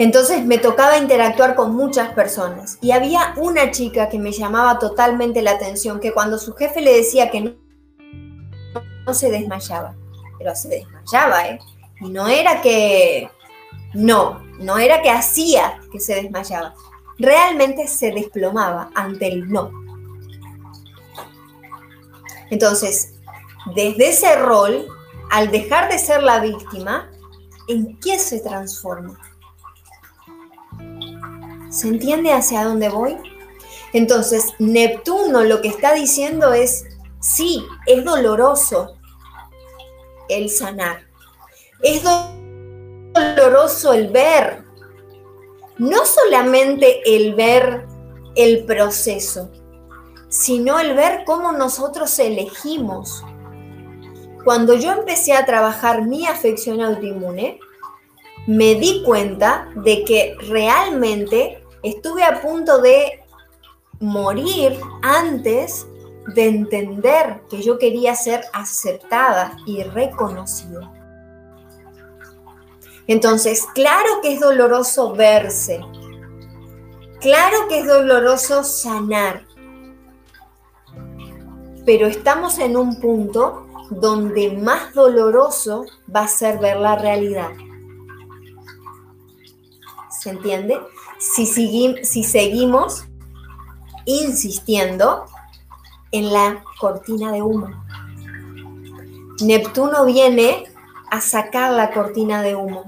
Entonces 0.02 0.44
me 0.44 0.58
tocaba 0.58 0.98
interactuar 0.98 1.54
con 1.54 1.76
muchas 1.76 2.08
personas 2.08 2.76
y 2.80 2.90
había 2.90 3.34
una 3.36 3.70
chica 3.70 4.08
que 4.08 4.18
me 4.18 4.32
llamaba 4.32 4.80
totalmente 4.80 5.42
la 5.42 5.52
atención, 5.52 6.00
que 6.00 6.12
cuando 6.12 6.38
su 6.38 6.54
jefe 6.54 6.80
le 6.80 6.96
decía 6.96 7.30
que 7.30 7.40
no, 7.40 7.54
no 9.06 9.14
se 9.14 9.30
desmayaba, 9.30 9.94
pero 10.38 10.56
se 10.56 10.70
desmayaba, 10.70 11.46
¿eh? 11.46 11.60
Y 12.00 12.08
no 12.08 12.26
era 12.26 12.60
que, 12.60 13.30
no, 13.94 14.42
no 14.58 14.76
era 14.76 15.02
que 15.02 15.10
hacía 15.10 15.78
que 15.92 16.00
se 16.00 16.16
desmayaba, 16.16 16.74
realmente 17.16 17.86
se 17.86 18.10
desplomaba 18.10 18.90
ante 18.96 19.28
el 19.28 19.48
no. 19.52 19.70
Entonces, 22.50 23.14
desde 23.76 24.08
ese 24.08 24.34
rol, 24.34 24.84
al 25.30 25.52
dejar 25.52 25.88
de 25.92 26.00
ser 26.00 26.24
la 26.24 26.40
víctima, 26.40 27.08
¿en 27.68 28.00
qué 28.00 28.18
se 28.18 28.40
transforma? 28.40 29.16
¿Se 31.72 31.88
entiende 31.88 32.34
hacia 32.34 32.64
dónde 32.64 32.90
voy? 32.90 33.16
Entonces, 33.94 34.52
Neptuno 34.58 35.42
lo 35.42 35.62
que 35.62 35.68
está 35.68 35.94
diciendo 35.94 36.52
es, 36.52 36.84
sí, 37.18 37.64
es 37.86 38.04
doloroso 38.04 38.98
el 40.28 40.50
sanar. 40.50 41.06
Es 41.82 42.02
doloroso 43.14 43.94
el 43.94 44.08
ver. 44.08 44.64
No 45.78 46.04
solamente 46.04 47.00
el 47.06 47.34
ver 47.34 47.86
el 48.36 48.64
proceso, 48.64 49.50
sino 50.28 50.78
el 50.78 50.94
ver 50.94 51.24
cómo 51.24 51.52
nosotros 51.52 52.18
elegimos. 52.18 53.24
Cuando 54.44 54.74
yo 54.74 54.92
empecé 54.92 55.32
a 55.32 55.46
trabajar 55.46 56.06
mi 56.06 56.26
afección 56.26 56.82
autoinmune, 56.82 57.58
me 58.46 58.74
di 58.74 59.02
cuenta 59.04 59.70
de 59.76 60.04
que 60.04 60.36
realmente 60.48 61.61
Estuve 61.82 62.22
a 62.22 62.40
punto 62.40 62.80
de 62.80 63.24
morir 64.00 64.78
antes 65.02 65.86
de 66.34 66.48
entender 66.48 67.42
que 67.50 67.62
yo 67.62 67.78
quería 67.78 68.14
ser 68.14 68.44
aceptada 68.52 69.56
y 69.66 69.82
reconocida. 69.82 70.92
Entonces, 73.06 73.66
claro 73.74 74.20
que 74.22 74.34
es 74.34 74.40
doloroso 74.40 75.12
verse, 75.12 75.80
claro 77.20 77.68
que 77.68 77.80
es 77.80 77.86
doloroso 77.86 78.62
sanar, 78.62 79.44
pero 81.84 82.06
estamos 82.06 82.58
en 82.58 82.76
un 82.76 83.00
punto 83.00 83.66
donde 83.90 84.56
más 84.56 84.94
doloroso 84.94 85.84
va 86.14 86.20
a 86.20 86.28
ser 86.28 86.58
ver 86.58 86.78
la 86.78 86.96
realidad. 86.96 87.50
¿Se 90.10 90.30
entiende? 90.30 90.78
Si, 91.22 92.24
seguimos 92.24 93.04
insistiendo 94.04 95.26
en 96.10 96.32
la 96.32 96.64
cortina 96.80 97.30
de 97.32 97.42
humo. 97.42 97.68
Neptuno 99.40 100.04
viene 100.04 100.64
a 101.10 101.20
sacar 101.20 101.72
la 101.72 101.92
cortina 101.92 102.42
de 102.42 102.56
humo. 102.56 102.84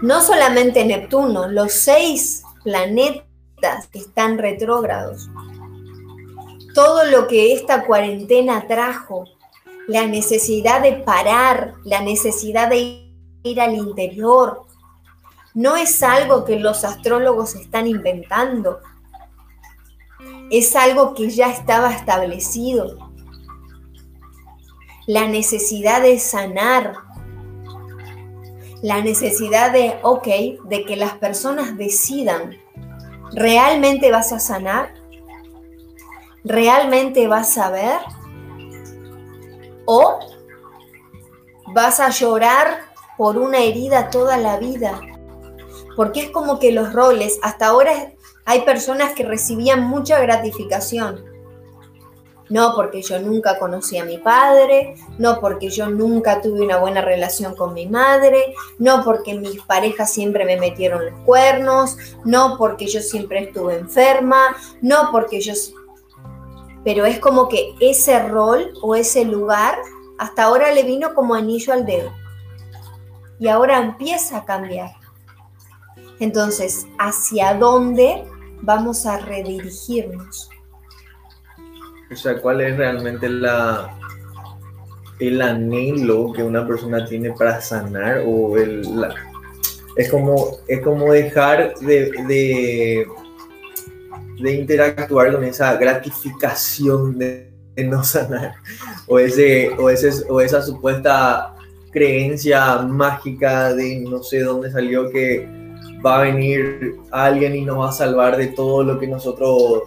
No 0.00 0.22
solamente 0.22 0.84
Neptuno, 0.84 1.48
los 1.48 1.72
seis 1.72 2.42
planetas 2.64 3.86
que 3.92 3.98
están 3.98 4.38
retrógrados. 4.38 5.28
Todo 6.74 7.04
lo 7.04 7.26
que 7.26 7.52
esta 7.52 7.84
cuarentena 7.84 8.66
trajo, 8.66 9.24
la 9.88 10.06
necesidad 10.06 10.82
de 10.82 10.94
parar, 10.94 11.74
la 11.84 12.00
necesidad 12.00 12.70
de 12.70 13.12
ir 13.42 13.60
al 13.60 13.74
interior, 13.74 14.62
no 15.54 15.76
es 15.76 16.02
algo 16.02 16.44
que 16.44 16.58
los 16.58 16.84
astrólogos 16.84 17.54
están 17.54 17.86
inventando. 17.86 18.80
Es 20.50 20.76
algo 20.76 21.14
que 21.14 21.30
ya 21.30 21.50
estaba 21.50 21.92
establecido. 21.92 23.10
La 25.06 25.26
necesidad 25.26 26.02
de 26.02 26.18
sanar. 26.18 26.94
La 28.82 29.02
necesidad 29.02 29.72
de, 29.72 29.98
ok, 30.02 30.26
de 30.64 30.84
que 30.86 30.96
las 30.96 31.14
personas 31.14 31.76
decidan, 31.76 32.56
¿realmente 33.32 34.10
vas 34.10 34.32
a 34.32 34.38
sanar? 34.38 34.94
¿Realmente 36.44 37.26
vas 37.26 37.58
a 37.58 37.70
ver? 37.70 37.98
¿O 39.84 40.18
vas 41.74 42.00
a 42.00 42.08
llorar 42.08 42.80
por 43.18 43.36
una 43.36 43.58
herida 43.58 44.08
toda 44.08 44.38
la 44.38 44.56
vida? 44.56 44.98
Porque 45.96 46.20
es 46.20 46.30
como 46.30 46.58
que 46.58 46.72
los 46.72 46.92
roles, 46.92 47.38
hasta 47.42 47.66
ahora 47.66 48.12
hay 48.44 48.62
personas 48.62 49.12
que 49.14 49.24
recibían 49.24 49.82
mucha 49.82 50.18
gratificación. 50.20 51.24
No 52.48 52.74
porque 52.74 53.00
yo 53.00 53.20
nunca 53.20 53.60
conocí 53.60 53.96
a 53.96 54.04
mi 54.04 54.18
padre, 54.18 54.96
no 55.18 55.40
porque 55.40 55.70
yo 55.70 55.88
nunca 55.88 56.42
tuve 56.42 56.62
una 56.62 56.78
buena 56.78 57.00
relación 57.00 57.54
con 57.54 57.74
mi 57.74 57.86
madre, 57.86 58.54
no 58.80 59.04
porque 59.04 59.38
mis 59.38 59.62
parejas 59.62 60.12
siempre 60.12 60.44
me 60.44 60.56
metieron 60.56 61.06
los 61.06 61.14
cuernos, 61.24 61.96
no 62.24 62.56
porque 62.58 62.88
yo 62.88 63.00
siempre 63.00 63.44
estuve 63.44 63.76
enferma, 63.76 64.56
no 64.82 65.10
porque 65.12 65.40
yo... 65.40 65.52
Pero 66.82 67.04
es 67.04 67.20
como 67.20 67.48
que 67.48 67.74
ese 67.78 68.18
rol 68.18 68.72
o 68.82 68.96
ese 68.96 69.24
lugar 69.24 69.78
hasta 70.18 70.42
ahora 70.42 70.72
le 70.72 70.82
vino 70.82 71.14
como 71.14 71.34
anillo 71.34 71.72
al 71.72 71.86
dedo. 71.86 72.10
Y 73.38 73.46
ahora 73.46 73.78
empieza 73.78 74.38
a 74.38 74.44
cambiar. 74.44 74.99
Entonces, 76.20 76.86
¿hacia 76.98 77.54
dónde 77.54 78.24
vamos 78.60 79.06
a 79.06 79.18
redirigirnos? 79.18 80.50
O 82.12 82.16
sea, 82.16 82.38
¿cuál 82.40 82.60
es 82.60 82.76
realmente 82.76 83.26
el 83.26 83.46
anhelo 85.42 86.32
que 86.32 86.42
una 86.42 86.66
persona 86.66 87.06
tiene 87.06 87.32
para 87.32 87.62
sanar 87.62 88.22
o 88.26 88.58
el, 88.58 88.82
es 89.96 90.10
como 90.10 90.58
es 90.68 90.82
como 90.82 91.10
dejar 91.12 91.74
de, 91.76 93.06
interactuar 94.38 95.32
con 95.32 95.44
esa 95.44 95.74
gratificación 95.76 97.18
de, 97.18 97.48
no 97.84 98.04
sanar 98.04 98.56
o 99.06 99.18
ese 99.18 99.70
o 99.78 100.40
esa 100.40 100.60
supuesta 100.60 101.54
creencia 101.90 102.82
mágica 102.82 103.72
de 103.72 104.00
no 104.00 104.22
sé 104.22 104.40
dónde 104.40 104.70
salió 104.70 105.08
que 105.08 105.59
va 106.04 106.20
a 106.20 106.22
venir 106.22 106.96
alguien 107.10 107.54
y 107.54 107.64
nos 107.64 107.78
va 107.78 107.88
a 107.90 107.92
salvar 107.92 108.36
de 108.36 108.48
todo 108.48 108.82
lo 108.82 108.98
que 108.98 109.06
nosotros, 109.06 109.82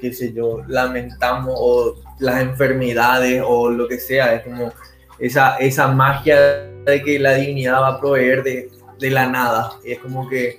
qué 0.00 0.12
sé 0.12 0.32
yo, 0.32 0.62
lamentamos 0.68 1.54
o 1.56 1.94
las 2.18 2.42
enfermedades 2.42 3.42
o 3.46 3.70
lo 3.70 3.88
que 3.88 3.98
sea. 3.98 4.34
Es 4.34 4.42
como 4.42 4.72
esa, 5.18 5.56
esa 5.58 5.88
magia 5.88 6.64
de 6.84 7.02
que 7.02 7.18
la 7.18 7.34
dignidad 7.34 7.80
va 7.80 7.88
a 7.88 8.00
proveer 8.00 8.42
de, 8.42 8.70
de 8.98 9.10
la 9.10 9.26
nada. 9.28 9.72
Es 9.84 9.98
como 9.98 10.28
que 10.28 10.58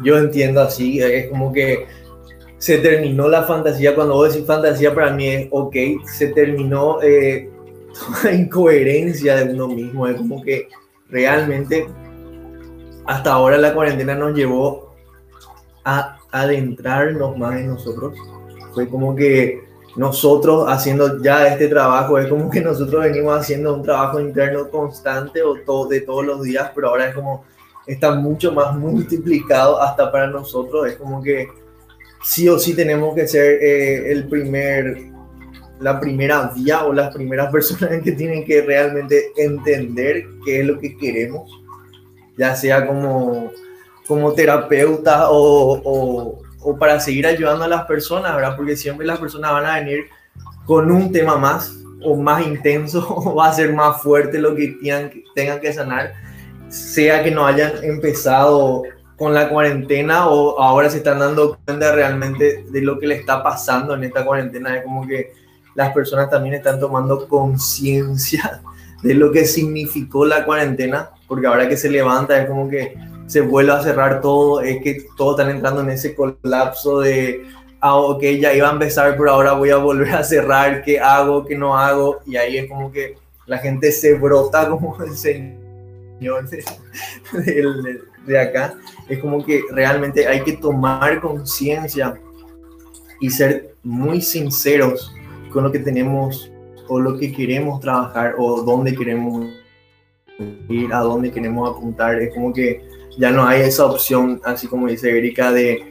yo 0.00 0.18
entiendo 0.18 0.60
así, 0.60 1.00
es 1.00 1.28
como 1.28 1.52
que 1.52 1.86
se 2.58 2.78
terminó 2.78 3.28
la 3.28 3.42
fantasía. 3.42 3.94
Cuando 3.94 4.14
vos 4.14 4.32
decís 4.32 4.46
fantasía, 4.46 4.94
para 4.94 5.10
mí 5.10 5.28
es 5.28 5.48
ok, 5.50 5.76
se 6.06 6.28
terminó 6.28 7.00
eh, 7.02 7.50
toda 8.22 8.34
incoherencia 8.34 9.36
de 9.36 9.52
uno 9.52 9.68
mismo. 9.68 10.06
Es 10.06 10.16
como 10.16 10.42
que 10.42 10.68
realmente 11.10 11.86
hasta 13.06 13.32
ahora 13.32 13.58
la 13.58 13.74
cuarentena 13.74 14.14
nos 14.14 14.34
llevó 14.34 14.94
a 15.84 16.18
adentrarnos 16.30 17.36
más 17.36 17.60
en 17.60 17.68
nosotros. 17.68 18.14
Fue 18.72 18.88
como 18.88 19.14
que 19.14 19.62
nosotros 19.96 20.66
haciendo 20.68 21.22
ya 21.22 21.46
este 21.46 21.68
trabajo, 21.68 22.18
es 22.18 22.26
como 22.28 22.50
que 22.50 22.60
nosotros 22.60 23.04
venimos 23.04 23.38
haciendo 23.38 23.74
un 23.74 23.82
trabajo 23.82 24.18
interno 24.18 24.68
constante 24.68 25.42
o 25.42 25.56
todo, 25.64 25.88
de 25.88 26.00
todos 26.00 26.24
los 26.24 26.42
días, 26.42 26.72
pero 26.74 26.88
ahora 26.88 27.08
es 27.08 27.14
como 27.14 27.44
está 27.86 28.14
mucho 28.14 28.52
más 28.52 28.76
multiplicado 28.76 29.80
hasta 29.80 30.10
para 30.10 30.26
nosotros. 30.26 30.88
Es 30.88 30.96
como 30.96 31.22
que 31.22 31.48
sí 32.22 32.48
o 32.48 32.58
sí 32.58 32.74
tenemos 32.74 33.14
que 33.14 33.28
ser 33.28 33.62
eh, 33.62 34.12
el 34.12 34.26
primer, 34.28 34.96
la 35.80 36.00
primera 36.00 36.50
vía 36.54 36.84
o 36.84 36.92
las 36.92 37.14
primeras 37.14 37.50
personas 37.52 38.02
que 38.02 38.12
tienen 38.12 38.44
que 38.44 38.62
realmente 38.62 39.32
entender 39.36 40.26
qué 40.44 40.60
es 40.60 40.66
lo 40.66 40.78
que 40.78 40.96
queremos, 40.96 41.50
ya 42.36 42.54
sea 42.54 42.86
como, 42.86 43.50
como 44.06 44.32
terapeuta 44.32 45.30
o, 45.30 45.80
o, 45.84 46.42
o 46.60 46.78
para 46.78 47.00
seguir 47.00 47.26
ayudando 47.26 47.64
a 47.64 47.68
las 47.68 47.84
personas, 47.84 48.34
¿verdad? 48.34 48.56
Porque 48.56 48.76
siempre 48.76 49.06
las 49.06 49.18
personas 49.18 49.52
van 49.52 49.66
a 49.66 49.78
venir 49.78 50.06
con 50.66 50.90
un 50.90 51.12
tema 51.12 51.36
más 51.36 51.76
o 52.02 52.16
más 52.16 52.46
intenso 52.46 53.06
o 53.16 53.34
va 53.34 53.48
a 53.48 53.52
ser 53.52 53.72
más 53.72 54.02
fuerte 54.02 54.38
lo 54.38 54.54
que 54.54 54.76
tengan, 54.82 55.10
tengan 55.34 55.60
que 55.60 55.72
sanar, 55.72 56.14
sea 56.68 57.22
que 57.22 57.30
no 57.30 57.46
hayan 57.46 57.72
empezado 57.82 58.82
con 59.16 59.32
la 59.32 59.48
cuarentena 59.48 60.28
o 60.28 60.60
ahora 60.60 60.90
se 60.90 60.98
están 60.98 61.20
dando 61.20 61.58
cuenta 61.64 61.94
realmente 61.94 62.64
de 62.68 62.80
lo 62.80 62.98
que 62.98 63.06
le 63.06 63.14
está 63.16 63.42
pasando 63.42 63.94
en 63.94 64.04
esta 64.04 64.24
cuarentena. 64.24 64.76
Es 64.76 64.84
como 64.84 65.06
que 65.06 65.32
las 65.74 65.92
personas 65.92 66.30
también 66.30 66.54
están 66.54 66.80
tomando 66.80 67.28
conciencia 67.28 68.60
de 69.02 69.14
lo 69.14 69.30
que 69.30 69.44
significó 69.44 70.24
la 70.24 70.44
cuarentena, 70.44 71.10
porque 71.26 71.46
ahora 71.46 71.68
que 71.68 71.76
se 71.76 71.88
levanta 71.88 72.40
es 72.40 72.48
como 72.48 72.68
que 72.68 72.94
se 73.26 73.40
vuelve 73.40 73.72
a 73.72 73.82
cerrar 73.82 74.20
todo, 74.20 74.60
es 74.60 74.82
que 74.82 75.06
todos 75.16 75.38
están 75.38 75.54
entrando 75.54 75.80
en 75.80 75.90
ese 75.90 76.14
colapso 76.14 77.00
de, 77.00 77.44
ah, 77.80 77.96
ok, 77.96 78.22
ya 78.40 78.52
iba 78.52 78.68
a 78.68 78.72
empezar, 78.72 79.16
pero 79.16 79.30
ahora 79.30 79.52
voy 79.52 79.70
a 79.70 79.76
volver 79.76 80.12
a 80.14 80.24
cerrar, 80.24 80.82
¿qué 80.82 81.00
hago, 81.00 81.44
qué 81.44 81.56
no 81.56 81.76
hago? 81.76 82.20
Y 82.26 82.36
ahí 82.36 82.58
es 82.58 82.68
como 82.68 82.92
que 82.92 83.16
la 83.46 83.58
gente 83.58 83.92
se 83.92 84.14
brota 84.14 84.68
como 84.68 84.96
el 85.02 85.16
señor 85.16 86.48
de, 86.48 88.00
de 88.26 88.40
acá. 88.40 88.74
Es 89.08 89.18
como 89.18 89.44
que 89.44 89.62
realmente 89.70 90.26
hay 90.26 90.42
que 90.42 90.54
tomar 90.54 91.20
conciencia 91.20 92.20
y 93.20 93.30
ser 93.30 93.74
muy 93.82 94.20
sinceros 94.20 95.14
con 95.50 95.64
lo 95.64 95.72
que 95.72 95.78
tenemos 95.78 96.50
o 96.88 97.00
lo 97.00 97.18
que 97.18 97.32
queremos 97.32 97.80
trabajar 97.80 98.34
o 98.38 98.62
dónde 98.62 98.94
queremos 98.94 99.46
ir, 100.68 100.92
a 100.92 101.00
dónde 101.00 101.30
queremos 101.30 101.70
apuntar. 101.70 102.20
Es 102.20 102.34
como 102.34 102.52
que 102.52 102.82
ya 103.18 103.30
no 103.30 103.46
hay 103.46 103.62
esa 103.62 103.86
opción, 103.86 104.40
así 104.44 104.66
como 104.66 104.88
dice 104.88 105.16
Erika, 105.16 105.52
de, 105.52 105.84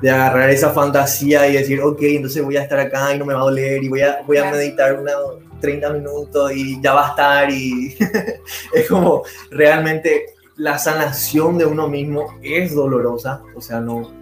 de 0.00 0.10
agarrar 0.10 0.50
esa 0.50 0.70
fantasía 0.70 1.48
y 1.48 1.54
decir, 1.54 1.80
ok, 1.80 2.02
entonces 2.02 2.42
voy 2.42 2.56
a 2.56 2.62
estar 2.62 2.80
acá 2.80 3.14
y 3.14 3.18
no 3.18 3.24
me 3.24 3.34
va 3.34 3.40
a 3.40 3.44
doler 3.44 3.82
y 3.82 3.88
voy 3.88 4.00
a, 4.00 4.22
voy 4.26 4.38
a 4.38 4.50
meditar 4.50 4.98
unos 4.98 5.44
30 5.60 5.90
minutos 5.90 6.52
y 6.54 6.80
ya 6.80 6.92
va 6.94 7.06
a 7.06 7.10
estar 7.10 7.50
y 7.50 7.96
es 8.72 8.88
como 8.88 9.22
realmente 9.50 10.26
la 10.56 10.78
sanación 10.78 11.58
de 11.58 11.66
uno 11.66 11.88
mismo 11.88 12.38
es 12.42 12.74
dolorosa, 12.74 13.42
o 13.54 13.60
sea, 13.60 13.80
no, 13.80 14.12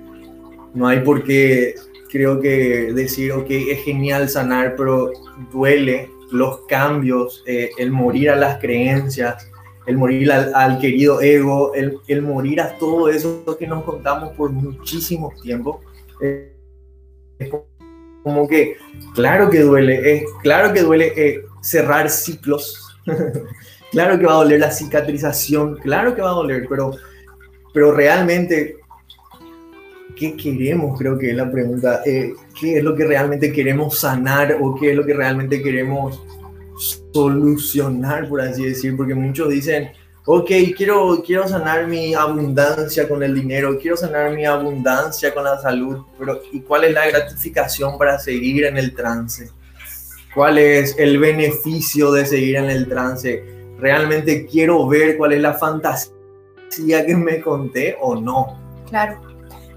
no 0.74 0.88
hay 0.88 1.00
por 1.00 1.24
qué, 1.24 1.74
creo 2.10 2.40
que 2.40 2.92
decir, 2.92 3.32
ok, 3.32 3.46
es 3.50 3.84
genial 3.84 4.28
sanar, 4.28 4.74
pero 4.76 5.10
duele 5.52 6.10
los 6.30 6.60
cambios, 6.66 7.42
eh, 7.46 7.70
el 7.76 7.90
morir 7.90 8.30
a 8.30 8.36
las 8.36 8.58
creencias, 8.58 9.50
el 9.86 9.96
morir 9.96 10.30
al, 10.32 10.78
querido 10.78 11.20
ego, 11.20 11.74
el, 11.74 11.98
el, 12.06 12.22
morir 12.22 12.60
a 12.60 12.78
todo 12.78 13.08
eso 13.08 13.44
que 13.58 13.66
nos 13.66 13.84
contamos 13.84 14.34
por 14.36 14.50
muchísimo 14.50 15.32
tiempo. 15.42 15.80
Es 17.38 17.50
como 18.22 18.46
que, 18.48 18.76
claro 19.14 19.50
que 19.50 19.60
duele, 19.60 20.14
es 20.14 20.24
claro 20.42 20.72
que 20.72 20.82
duele 20.82 21.12
eh, 21.16 21.44
cerrar 21.60 22.08
ciclos. 22.08 22.96
claro 23.90 24.18
que 24.18 24.26
va 24.26 24.32
a 24.32 24.36
doler 24.36 24.60
la 24.60 24.70
cicatrización, 24.70 25.76
claro 25.78 26.14
que 26.14 26.22
va 26.22 26.30
a 26.30 26.34
doler, 26.34 26.66
pero, 26.68 26.92
pero 27.74 27.92
realmente, 27.92 28.76
¿qué 30.14 30.36
queremos? 30.36 30.96
Creo 30.98 31.18
que 31.18 31.30
es 31.30 31.36
la 31.36 31.50
pregunta. 31.50 32.02
Eh, 32.06 32.32
¿Qué 32.58 32.78
es 32.78 32.84
lo 32.84 32.94
que 32.94 33.04
realmente 33.04 33.52
queremos 33.52 33.98
sanar 33.98 34.56
o 34.60 34.76
qué 34.76 34.90
es 34.90 34.96
lo 34.96 35.04
que 35.04 35.14
realmente 35.14 35.60
queremos 35.60 36.22
solucionar, 36.82 38.28
por 38.28 38.40
así 38.40 38.64
decir, 38.64 38.96
porque 38.96 39.14
muchos 39.14 39.48
dicen, 39.48 39.92
ok, 40.24 40.50
quiero, 40.76 41.22
quiero 41.24 41.46
sanar 41.48 41.86
mi 41.86 42.14
abundancia 42.14 43.08
con 43.08 43.22
el 43.22 43.34
dinero, 43.34 43.78
quiero 43.80 43.96
sanar 43.96 44.32
mi 44.32 44.44
abundancia 44.44 45.32
con 45.32 45.44
la 45.44 45.58
salud, 45.60 46.04
pero 46.18 46.40
¿y 46.52 46.60
cuál 46.60 46.84
es 46.84 46.92
la 46.92 47.06
gratificación 47.08 47.98
para 47.98 48.18
seguir 48.18 48.64
en 48.64 48.76
el 48.76 48.94
trance? 48.94 49.50
¿Cuál 50.34 50.58
es 50.58 50.96
el 50.98 51.18
beneficio 51.18 52.10
de 52.12 52.24
seguir 52.24 52.56
en 52.56 52.70
el 52.70 52.88
trance? 52.88 53.44
¿Realmente 53.78 54.46
quiero 54.46 54.86
ver 54.88 55.16
cuál 55.16 55.32
es 55.34 55.40
la 55.40 55.54
fantasía 55.54 57.06
que 57.06 57.16
me 57.16 57.40
conté 57.40 57.96
o 58.00 58.14
no? 58.14 58.58
Claro, 58.88 59.20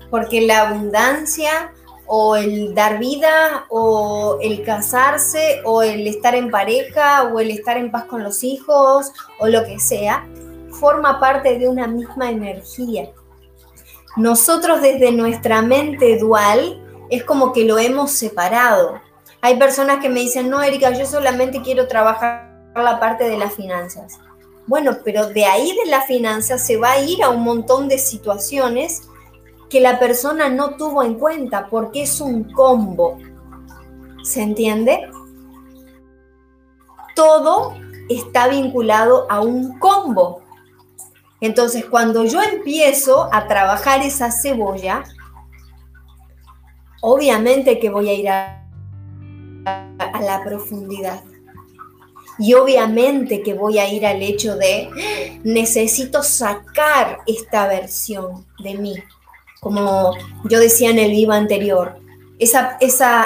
porque 0.10 0.42
la 0.42 0.70
abundancia 0.70 1.74
o 2.08 2.36
el 2.36 2.74
dar 2.76 3.00
vida, 3.00 3.66
o 3.70 4.38
el 4.42 4.64
casarse, 4.64 5.62
o 5.66 5.82
el 5.82 6.08
estar 6.08 6.36
en 6.36 6.52
pareja, 6.52 7.24
o 7.24 7.40
el 7.40 7.52
estar 7.52 7.78
en 7.78 7.92
paz 7.92 8.06
con 8.06 8.24
los 8.24 8.44
hijos, 8.44 9.12
o 9.40 9.48
lo 9.48 9.64
que 9.66 9.80
sea, 9.80 10.28
forma 10.80 11.20
parte 11.20 11.58
de 11.58 11.68
una 11.68 11.88
misma 11.88 12.30
energía. 12.30 13.10
Nosotros 14.18 14.82
desde 14.82 15.12
nuestra 15.12 15.62
mente 15.62 16.18
dual 16.18 16.82
es 17.10 17.24
como 17.24 17.54
que 17.54 17.66
lo 17.66 17.78
hemos 17.78 18.12
separado. 18.12 19.02
Hay 19.42 19.58
personas 19.58 20.00
que 20.00 20.10
me 20.10 20.22
dicen, 20.22 20.50
no, 20.50 20.62
Erika, 20.62 20.92
yo 20.92 21.06
solamente 21.06 21.62
quiero 21.62 21.88
trabajar 21.88 22.52
la 22.76 23.00
parte 23.00 23.26
de 23.26 23.38
las 23.38 23.54
finanzas. 23.54 24.20
Bueno, 24.68 24.98
pero 25.04 25.28
de 25.28 25.46
ahí 25.46 25.76
de 25.84 25.92
las 25.92 26.08
finanzas 26.08 26.66
se 26.66 26.78
va 26.78 26.94
a 26.94 27.00
ir 27.00 27.24
a 27.24 27.30
un 27.30 27.44
montón 27.44 27.88
de 27.88 28.00
situaciones 28.00 29.04
que 29.76 29.82
la 29.82 30.00
persona 30.00 30.48
no 30.48 30.78
tuvo 30.78 31.04
en 31.04 31.16
cuenta 31.16 31.68
porque 31.70 32.04
es 32.04 32.22
un 32.22 32.46
combo. 32.46 33.18
¿Se 34.24 34.42
entiende? 34.42 35.10
Todo 37.14 37.74
está 38.08 38.48
vinculado 38.48 39.30
a 39.30 39.42
un 39.42 39.78
combo. 39.78 40.44
Entonces, 41.42 41.84
cuando 41.84 42.24
yo 42.24 42.42
empiezo 42.42 43.28
a 43.34 43.50
trabajar 43.50 44.02
esa 44.02 44.32
cebolla, 44.32 45.04
obviamente 47.02 47.78
que 47.78 47.90
voy 47.90 48.08
a 48.08 48.14
ir 48.14 48.30
a, 48.30 48.66
a, 49.66 50.22
la 50.22 50.42
profundidad. 50.42 51.22
Y 52.40 52.54
obviamente 52.54 53.44
que 53.44 53.54
voy 53.54 53.80
a 53.80 53.92
ir 53.92 54.06
al 54.06 54.22
hecho 54.22 54.56
de 54.56 55.42
necesito 55.44 56.24
sacar 56.24 57.20
esta 57.28 57.68
versión 57.68 58.46
de 58.60 58.76
mí 58.76 58.96
como 59.60 60.14
yo 60.46 60.60
decía 60.60 60.90
en 60.90 61.00
el 61.00 61.12
vivo 61.12 61.32
anterior, 61.32 61.98
esa, 62.40 62.78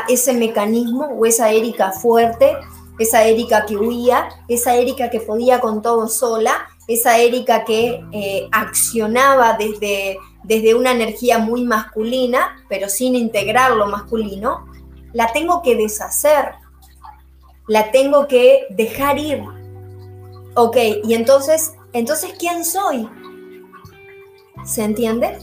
ese 0.07 0.33
mecanismo 0.33 1.05
o 1.05 1.25
esa 1.25 1.51
Erika 1.51 1.91
fuerte, 1.91 2.55
esa 2.99 3.25
Erika 3.25 3.65
que 3.65 3.77
huía, 3.77 4.29
esa 4.47 4.75
Erika 4.75 5.09
que 5.09 5.21
podía 5.21 5.59
con 5.59 5.81
todo 5.81 6.07
sola, 6.07 6.67
esa 6.87 7.17
Erika 7.17 7.63
que 7.63 8.03
eh, 8.11 8.47
accionaba 8.51 9.53
desde, 9.57 10.17
desde 10.43 10.75
una 10.75 10.91
energía 10.91 11.39
muy 11.39 11.63
masculina, 11.63 12.63
pero 12.67 12.89
sin 12.89 13.15
integrar 13.15 13.71
lo 13.71 13.87
masculino, 13.87 14.65
la 15.13 15.31
tengo 15.31 15.61
que 15.61 15.75
deshacer, 15.75 16.51
la 17.67 17.91
tengo 17.91 18.27
que 18.27 18.67
dejar 18.71 19.17
ir. 19.17 19.43
Ok, 20.55 20.77
y 21.03 21.13
entonces, 21.13 21.73
entonces, 21.93 22.33
¿quién 22.37 22.65
soy? 22.65 23.07
¿Se 24.65 24.83
entiende? 24.83 25.37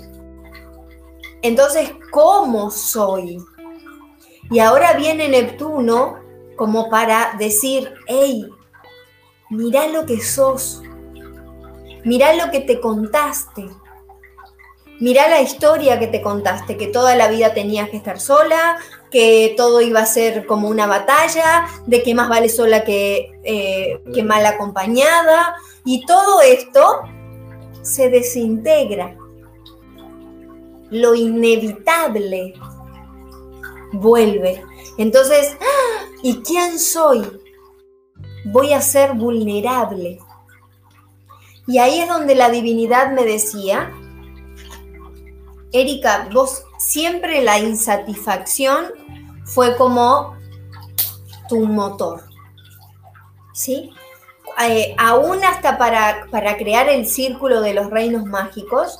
Entonces, 1.42 1.92
¿cómo 2.11 2.70
soy? 2.70 3.38
Y 4.51 4.59
ahora 4.61 4.94
viene 4.94 5.29
Neptuno 5.29 6.18
como 6.57 6.88
para 6.88 7.35
decir, 7.38 7.92
hey, 8.07 8.49
mira 9.51 9.87
lo 9.88 10.07
que 10.07 10.20
sos, 10.20 10.83
mira 12.05 12.33
lo 12.35 12.51
que 12.51 12.61
te 12.61 12.81
contaste, 12.81 13.68
mira 15.01 15.29
la 15.29 15.40
historia 15.40 15.99
que 15.99 16.07
te 16.07 16.22
contaste, 16.22 16.77
que 16.77 16.87
toda 16.87 17.16
la 17.16 17.29
vida 17.29 17.55
tenías 17.55 17.90
que 17.90 17.96
estar 17.96 18.18
sola, 18.18 18.79
que 19.11 19.55
todo 19.57 19.81
iba 19.81 20.01
a 20.01 20.07
ser 20.07 20.46
como 20.46 20.68
una 20.68 20.87
batalla, 20.87 21.66
de 21.87 22.03
que 22.03 22.14
más 22.14 22.29
vale 22.29 22.49
sola 22.49 22.85
que, 22.85 23.38
eh, 23.44 24.03
que 24.14 24.22
mal 24.22 24.46
acompañada, 24.46 25.57
y 25.85 26.07
todo 26.07 26.40
esto 26.40 27.03
se 27.83 28.09
desintegra 28.09 29.16
lo 30.90 31.14
inevitable 31.14 32.55
vuelve. 33.92 34.62
Entonces, 34.99 35.57
¡ah! 35.61 36.07
¿y 36.22 36.42
quién 36.42 36.79
soy? 36.79 37.27
Voy 38.44 38.72
a 38.72 38.81
ser 38.81 39.14
vulnerable. 39.14 40.18
Y 41.66 41.79
ahí 41.79 42.01
es 42.01 42.09
donde 42.09 42.35
la 42.35 42.49
divinidad 42.49 43.12
me 43.12 43.25
decía, 43.25 43.92
Erika, 45.72 46.29
vos 46.33 46.64
siempre 46.79 47.42
la 47.42 47.59
insatisfacción 47.59 48.87
fue 49.44 49.77
como 49.77 50.37
tu 51.49 51.66
motor. 51.66 52.22
¿Sí? 53.53 53.90
Eh, 54.62 54.94
aún 54.96 55.44
hasta 55.44 55.77
para, 55.77 56.27
para 56.31 56.57
crear 56.57 56.88
el 56.88 57.07
círculo 57.07 57.61
de 57.61 57.75
los 57.75 57.90
reinos 57.90 58.25
mágicos, 58.25 58.99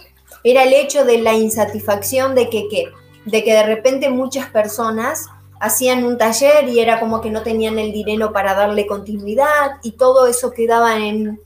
era 0.51 0.63
el 0.63 0.73
hecho 0.73 1.05
de 1.05 1.19
la 1.19 1.35
insatisfacción 1.35 2.37
de 2.37 2.49
que, 2.49 2.93
de 3.25 3.45
que 3.45 3.53
de 3.53 3.65
repente 3.65 4.09
muchas 4.11 4.49
personas 4.49 5.27
hacían 5.61 6.05
un 6.05 6.19
taller 6.19 6.69
y 6.69 6.79
era 6.79 7.01
como 7.01 7.21
que 7.21 7.31
no 7.31 7.43
tenían 7.43 7.81
el 7.81 7.93
dinero 7.93 8.33
para 8.33 8.55
darle 8.55 8.87
continuidad 8.87 9.79
y 9.83 9.93
todo 9.93 10.29
eso 10.29 10.53
quedaba 10.53 10.99
en 10.99 11.41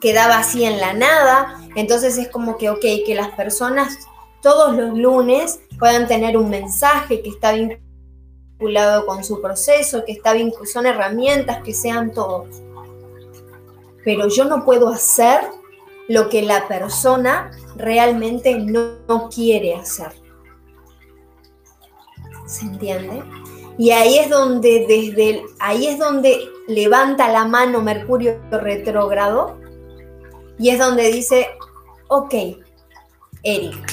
quedaba 0.00 0.38
así 0.38 0.64
en 0.64 0.78
la 0.78 0.92
nada. 0.92 1.60
Entonces 1.74 2.16
es 2.16 2.28
como 2.28 2.56
que, 2.58 2.70
ok, 2.70 2.80
que 3.04 3.14
las 3.14 3.30
personas 3.30 3.98
todos 4.40 4.74
los 4.76 4.96
lunes 4.96 5.58
puedan 5.78 6.06
tener 6.06 6.36
un 6.36 6.48
mensaje 6.48 7.20
que 7.22 7.28
está 7.28 7.52
vinculado 7.52 9.04
con 9.04 9.24
su 9.24 9.42
proceso, 9.42 10.04
que 10.04 10.12
está 10.12 10.32
son 10.72 10.86
herramientas 10.86 11.62
que 11.64 11.74
sean 11.74 12.12
todos. 12.12 12.62
Pero 14.04 14.28
yo 14.28 14.44
no 14.44 14.64
puedo 14.64 14.88
hacer 14.88 15.40
lo 16.10 16.28
que 16.28 16.42
la 16.42 16.66
persona 16.66 17.52
realmente 17.76 18.58
no, 18.58 19.28
quiere 19.32 19.76
hacer. 19.76 20.10
¿Se 22.46 22.66
entiende? 22.66 23.22
Y 23.78 23.92
ahí 23.92 24.18
es 24.18 24.28
donde 24.28 24.86
desde 24.88 25.44
ahí 25.60 25.86
es 25.86 26.00
donde 26.00 26.36
levanta 26.66 27.28
la 27.28 27.44
mano 27.44 27.80
Mercurio 27.80 28.40
retrógrado 28.50 29.60
y 30.58 30.70
es 30.70 30.80
donde 30.80 31.12
dice, 31.12 31.46
ok, 32.08 32.34
Eric, 33.44 33.92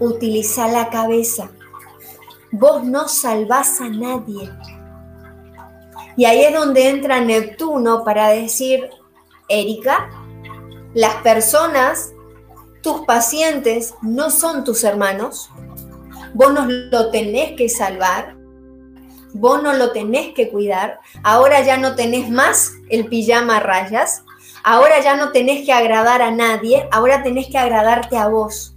utiliza 0.00 0.68
la 0.68 0.90
cabeza. 0.90 1.50
Vos 2.50 2.84
no 2.84 3.08
salvás 3.08 3.80
a 3.80 3.88
nadie. 3.88 4.50
Y 6.14 6.26
ahí 6.26 6.42
es 6.44 6.52
donde 6.52 6.90
entra 6.90 7.22
Neptuno 7.22 8.04
para 8.04 8.28
decir, 8.28 8.90
Erika, 9.48 10.10
las 10.94 11.16
personas, 11.16 12.12
tus 12.82 13.04
pacientes, 13.06 13.94
no 14.02 14.30
son 14.30 14.64
tus 14.64 14.84
hermanos. 14.84 15.50
Vos 16.34 16.52
no 16.52 16.66
lo 16.66 17.10
tenés 17.10 17.56
que 17.56 17.68
salvar. 17.68 18.36
Vos 19.34 19.62
no 19.62 19.72
lo 19.72 19.92
tenés 19.92 20.34
que 20.34 20.50
cuidar. 20.50 21.00
Ahora 21.22 21.62
ya 21.62 21.78
no 21.78 21.94
tenés 21.94 22.28
más 22.28 22.72
el 22.90 23.06
pijama 23.06 23.58
a 23.58 23.60
rayas. 23.60 24.24
Ahora 24.62 25.00
ya 25.00 25.16
no 25.16 25.32
tenés 25.32 25.64
que 25.64 25.72
agradar 25.72 26.20
a 26.22 26.30
nadie. 26.30 26.86
Ahora 26.90 27.22
tenés 27.22 27.48
que 27.48 27.58
agradarte 27.58 28.16
a 28.16 28.28
vos. 28.28 28.74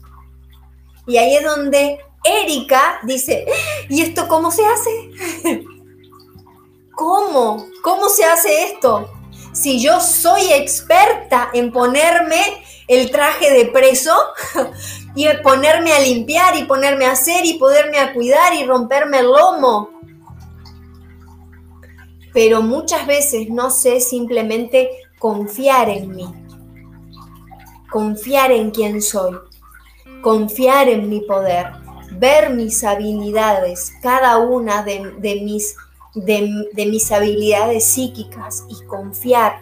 Y 1.08 1.18
ahí 1.18 1.36
es 1.36 1.44
donde 1.44 2.00
Erika 2.24 3.00
dice, 3.04 3.46
¿y 3.90 4.02
esto 4.02 4.28
cómo 4.28 4.50
se 4.52 4.66
hace? 4.66 5.64
¿Cómo? 6.96 7.68
¿Cómo 7.84 8.10
se 8.10 8.24
hace 8.24 8.64
esto? 8.64 9.10
Si 9.56 9.80
yo 9.80 10.00
soy 10.00 10.52
experta 10.54 11.50
en 11.54 11.72
ponerme 11.72 12.42
el 12.88 13.10
traje 13.10 13.52
de 13.52 13.66
preso 13.66 14.14
y 15.16 15.28
ponerme 15.42 15.94
a 15.94 16.00
limpiar 16.00 16.56
y 16.58 16.66
ponerme 16.66 17.06
a 17.06 17.14
hacer 17.14 17.46
y 17.46 17.56
poderme 17.56 17.98
a 17.98 18.14
cuidar 18.14 18.54
y 18.54 18.66
romperme 18.66 19.20
el 19.20 19.26
lomo. 19.26 19.90
Pero 22.34 22.62
muchas 22.62 23.08
veces 23.08 23.50
no 23.50 23.72
sé 23.72 24.02
simplemente 24.02 24.90
confiar 25.18 25.90
en 25.90 26.14
mí, 26.14 26.28
confiar 27.90 28.52
en 28.52 28.72
quién 28.72 29.02
soy 29.02 29.36
confiar 30.26 30.90
en 30.90 31.08
mi 31.08 31.22
poder, 31.22 31.68
ver 32.14 32.50
mis 32.50 32.84
habilidades, 32.84 33.94
cada 34.02 34.40
una 34.40 34.82
de, 34.82 35.40
mis, 35.44 35.78
de, 36.16 36.86
mis 36.86 37.12
habilidades 37.12 37.86
psíquicas 37.86 38.66
y 38.70 38.84
confiar 38.86 39.60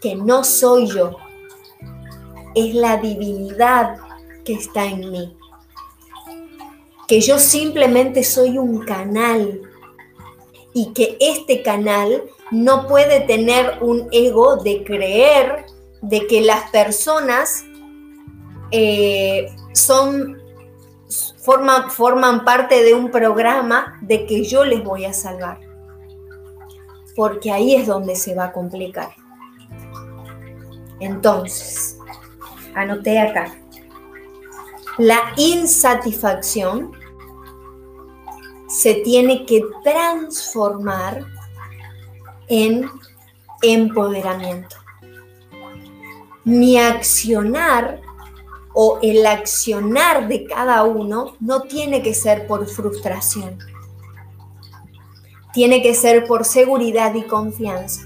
que 0.00 0.14
no 0.14 0.44
soy 0.44 0.86
yo, 0.86 1.16
es 2.54 2.74
la 2.74 2.96
divinidad 2.98 3.96
que 4.44 4.54
está 4.54 4.86
en 4.86 5.10
mí. 5.10 5.36
Que 7.08 7.20
yo 7.20 7.38
simplemente 7.38 8.22
soy 8.22 8.58
un 8.58 8.84
canal 8.84 9.60
y 10.72 10.92
que 10.92 11.16
este 11.20 11.62
canal 11.62 12.22
no 12.50 12.86
puede 12.86 13.20
tener 13.20 13.78
un 13.82 14.08
ego 14.12 14.56
de 14.56 14.84
creer 14.84 15.66
de 16.00 16.26
que 16.26 16.42
las 16.42 16.70
personas 16.70 17.64
eh, 18.70 19.46
son, 19.72 20.38
forman, 21.38 21.90
forman 21.90 22.44
parte 22.44 22.82
de 22.82 22.94
un 22.94 23.10
programa 23.10 23.98
de 24.00 24.26
que 24.26 24.44
yo 24.44 24.64
les 24.64 24.82
voy 24.82 25.04
a 25.04 25.12
salvar. 25.12 25.60
Porque 27.16 27.52
ahí 27.52 27.74
es 27.74 27.86
donde 27.86 28.16
se 28.16 28.34
va 28.34 28.46
a 28.46 28.52
complicar. 28.52 29.10
Entonces, 31.00 31.98
anoté 32.74 33.20
acá. 33.20 33.54
La 34.98 35.20
insatisfacción 35.36 36.92
se 38.68 38.94
tiene 38.94 39.44
que 39.44 39.62
transformar 39.82 41.24
en 42.48 42.90
empoderamiento. 43.62 44.76
Mi 46.44 46.78
accionar 46.78 48.00
o 48.74 48.98
el 49.02 49.24
accionar 49.24 50.28
de 50.28 50.44
cada 50.44 50.82
uno 50.82 51.36
no 51.40 51.62
tiene 51.62 52.02
que 52.02 52.12
ser 52.12 52.46
por 52.46 52.68
frustración. 52.68 53.58
Tiene 55.52 55.80
que 55.80 55.94
ser 55.94 56.26
por 56.26 56.44
seguridad 56.44 57.14
y 57.14 57.22
confianza. 57.22 58.02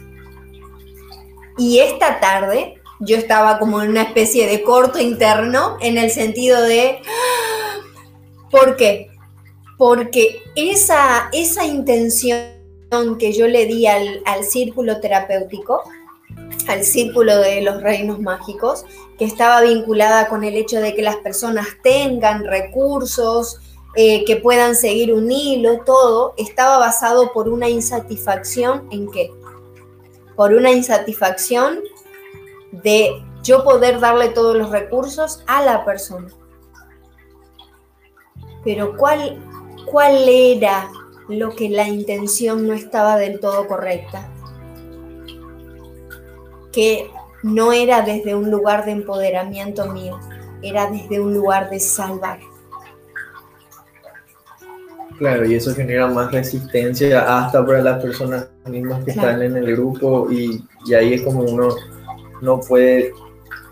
Y 1.57 1.79
esta 1.79 2.21
tarde 2.21 2.81
yo 3.01 3.17
estaba 3.17 3.59
como 3.59 3.83
en 3.83 3.91
una 3.91 4.03
especie 4.03 4.47
de 4.47 4.63
corto 4.63 5.01
interno 5.01 5.79
en 5.81 5.97
el 5.97 6.11
sentido 6.11 6.61
de, 6.63 7.01
¿por 8.51 8.77
qué? 8.77 9.11
Porque 9.79 10.43
esa, 10.55 11.31
esa 11.33 11.65
intención 11.65 12.43
que 13.19 13.33
yo 13.33 13.49
le 13.49 13.65
di 13.65 13.87
al, 13.87 14.23
al 14.27 14.45
círculo 14.45 15.01
terapéutico, 15.01 15.83
al 16.67 16.85
círculo 16.85 17.39
de 17.39 17.63
los 17.63 17.83
reinos 17.83 18.21
mágicos, 18.21 18.85
que 19.19 19.25
estaba 19.25 19.63
vinculada 19.63 20.29
con 20.29 20.45
el 20.45 20.57
hecho 20.57 20.81
de 20.81 20.95
que 20.95 21.03
las 21.03 21.17
personas 21.17 21.67
tengan 21.83 22.45
recursos, 22.45 23.61
eh, 23.97 24.25
que 24.25 24.37
puedan 24.37 24.77
seguir 24.77 25.13
un 25.13 25.31
hilo, 25.31 25.81
todo, 25.85 26.35
estaba 26.37 26.79
basado 26.79 27.33
por 27.33 27.49
una 27.49 27.69
insatisfacción 27.69 28.89
en 28.91 29.11
qué? 29.11 29.31
Por 30.37 30.53
una 30.53 30.71
insatisfacción 30.71 31.81
de 32.71 33.11
yo 33.43 33.65
poder 33.65 33.99
darle 33.99 34.29
todos 34.29 34.57
los 34.57 34.71
recursos 34.71 35.43
a 35.47 35.63
la 35.63 35.85
persona. 35.85 36.29
Pero 38.65 38.97
¿cuál, 38.97 39.43
cuál 39.91 40.29
era 40.29 40.91
lo 41.29 41.51
que 41.51 41.69
la 41.69 41.89
intención 41.89 42.67
no 42.67 42.75
estaba 42.75 43.17
del 43.17 43.41
todo 43.41 43.67
correcta? 43.67 44.31
que 46.73 47.11
no 47.43 47.73
era 47.73 48.03
desde 48.03 48.35
un 48.35 48.51
lugar 48.51 48.85
de 48.85 48.93
empoderamiento 48.93 49.91
mío, 49.93 50.19
era 50.63 50.91
desde 50.91 51.21
un 51.21 51.35
lugar 51.35 51.71
de 51.71 51.81
salvar. 51.81 52.41
Claro, 55.19 55.45
y 55.45 55.55
eso 55.57 55.75
genera 55.75 56.07
más 56.07 56.31
resistencia 56.31 57.39
hasta 57.39 57.65
para 57.67 57.83
las 57.83 58.01
personas 58.01 58.49
mismas 58.67 59.05
que 59.05 59.11
están 59.11 59.43
en 59.43 59.57
el 59.57 59.73
grupo 59.73 60.31
y, 60.31 60.65
ahí 60.95 61.15
es 61.15 61.23
como 61.23 61.41
uno 61.41 61.75
no 62.41 62.61
puede 62.61 63.13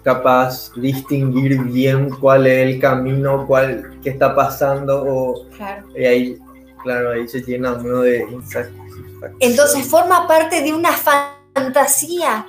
capaz 0.02 0.72
distinguir 0.74 1.62
bien 1.62 2.10
cuál 2.10 2.48
es 2.48 2.74
el 2.74 2.80
camino, 2.80 3.46
cuál 3.46 3.98
qué 4.02 4.10
está 4.10 4.34
pasando 4.34 5.04
o 5.06 5.46
y 5.94 6.04
ahí 6.04 6.38
claro, 6.82 7.12
ahí 7.12 7.28
se 7.28 7.40
llena 7.42 7.74
uno 7.74 8.00
de 8.00 8.26
insatisfacción. 8.30 9.36
Entonces 9.38 9.86
forma 9.86 10.26
parte 10.26 10.62
de 10.62 10.72
una 10.72 10.90
fantasía 10.92 12.44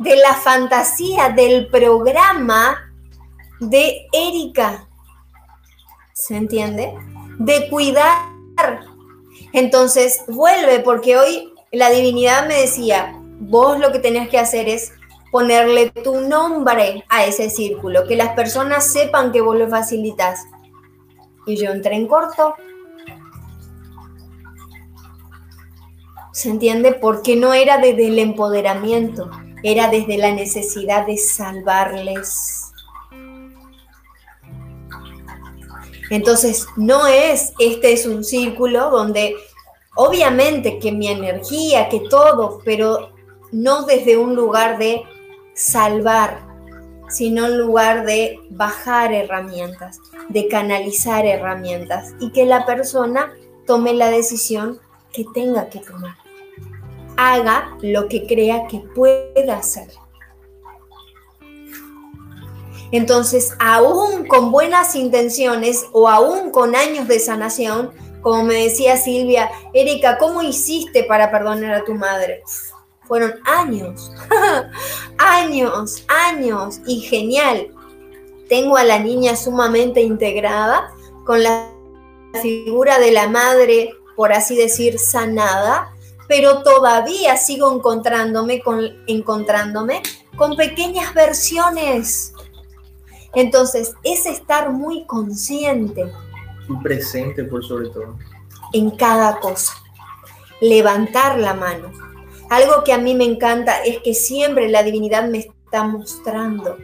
de 0.00 0.16
la 0.16 0.32
fantasía 0.32 1.28
del 1.28 1.68
programa 1.68 2.90
de 3.60 4.06
Erika. 4.12 4.88
¿Se 6.14 6.36
entiende? 6.36 6.94
De 7.38 7.68
cuidar. 7.68 8.30
Entonces, 9.52 10.24
vuelve, 10.26 10.80
porque 10.80 11.18
hoy 11.18 11.52
la 11.70 11.90
divinidad 11.90 12.48
me 12.48 12.62
decía, 12.62 13.14
vos 13.40 13.78
lo 13.78 13.92
que 13.92 13.98
tenés 13.98 14.30
que 14.30 14.38
hacer 14.38 14.70
es 14.70 14.92
ponerle 15.30 15.90
tu 15.90 16.22
nombre 16.22 17.04
a 17.10 17.26
ese 17.26 17.50
círculo, 17.50 18.06
que 18.08 18.16
las 18.16 18.30
personas 18.30 18.90
sepan 18.90 19.32
que 19.32 19.42
vos 19.42 19.56
lo 19.56 19.68
facilitas. 19.68 20.40
Y 21.44 21.56
yo 21.56 21.72
entré 21.72 21.94
en 21.94 22.06
corto. 22.06 22.54
¿Se 26.32 26.48
entiende? 26.48 26.92
Porque 26.92 27.36
no 27.36 27.52
era 27.52 27.76
desde 27.76 28.08
el 28.08 28.18
empoderamiento 28.18 29.30
era 29.62 29.88
desde 29.88 30.18
la 30.18 30.32
necesidad 30.32 31.06
de 31.06 31.16
salvarles. 31.16 32.72
Entonces, 36.10 36.66
no 36.76 37.06
es, 37.06 37.52
este 37.58 37.92
es 37.92 38.06
un 38.06 38.24
círculo 38.24 38.90
donde 38.90 39.36
obviamente 39.94 40.78
que 40.78 40.92
mi 40.92 41.08
energía, 41.08 41.88
que 41.88 42.00
todo, 42.10 42.60
pero 42.64 43.12
no 43.52 43.84
desde 43.84 44.16
un 44.16 44.34
lugar 44.34 44.78
de 44.78 45.02
salvar, 45.54 46.40
sino 47.08 47.46
un 47.46 47.58
lugar 47.58 48.06
de 48.06 48.38
bajar 48.50 49.12
herramientas, 49.12 49.98
de 50.28 50.48
canalizar 50.48 51.26
herramientas 51.26 52.14
y 52.20 52.30
que 52.30 52.46
la 52.46 52.64
persona 52.66 53.32
tome 53.66 53.92
la 53.94 54.10
decisión 54.10 54.80
que 55.12 55.24
tenga 55.34 55.68
que 55.68 55.80
tomar. 55.80 56.16
Haga 57.22 57.76
lo 57.82 58.08
que 58.08 58.26
crea 58.26 58.66
que 58.66 58.78
pueda 58.78 59.58
hacer. 59.58 59.88
Entonces, 62.92 63.52
aún 63.58 64.26
con 64.26 64.50
buenas 64.50 64.96
intenciones 64.96 65.84
o 65.92 66.08
aún 66.08 66.50
con 66.50 66.74
años 66.74 67.06
de 67.08 67.20
sanación, 67.20 67.90
como 68.22 68.44
me 68.44 68.54
decía 68.54 68.96
Silvia, 68.96 69.50
Erika, 69.74 70.16
¿cómo 70.16 70.40
hiciste 70.40 71.04
para 71.04 71.30
perdonar 71.30 71.74
a 71.74 71.84
tu 71.84 71.94
madre? 71.94 72.42
Fueron 73.06 73.34
años, 73.44 74.10
años, 75.18 76.04
años 76.08 76.80
y 76.86 77.00
genial. 77.00 77.68
Tengo 78.48 78.78
a 78.78 78.84
la 78.84 78.98
niña 78.98 79.36
sumamente 79.36 80.00
integrada 80.00 80.90
con 81.26 81.42
la 81.42 81.68
figura 82.40 82.98
de 82.98 83.12
la 83.12 83.28
madre, 83.28 83.90
por 84.16 84.32
así 84.32 84.56
decir, 84.56 84.98
sanada, 84.98 85.92
pero 86.30 86.62
todavía 86.62 87.36
sigo 87.36 87.74
encontrándome 87.74 88.60
con, 88.62 89.02
encontrándome 89.08 90.00
con 90.36 90.54
pequeñas 90.54 91.12
versiones. 91.12 92.34
Entonces, 93.34 93.94
es 94.04 94.26
estar 94.26 94.70
muy 94.70 95.06
consciente 95.06 96.04
y 96.68 96.82
presente 96.84 97.42
por 97.42 97.64
sobre 97.64 97.88
todo. 97.88 98.16
En 98.72 98.92
cada 98.92 99.40
cosa. 99.40 99.72
Levantar 100.60 101.36
la 101.36 101.52
mano. 101.52 101.90
Algo 102.48 102.84
que 102.84 102.92
a 102.92 102.98
mí 102.98 103.16
me 103.16 103.24
encanta 103.24 103.82
es 103.82 103.98
que 103.98 104.14
siempre 104.14 104.68
la 104.68 104.84
divinidad 104.84 105.28
me 105.28 105.38
está 105.38 105.82
mostrando. 105.82 106.78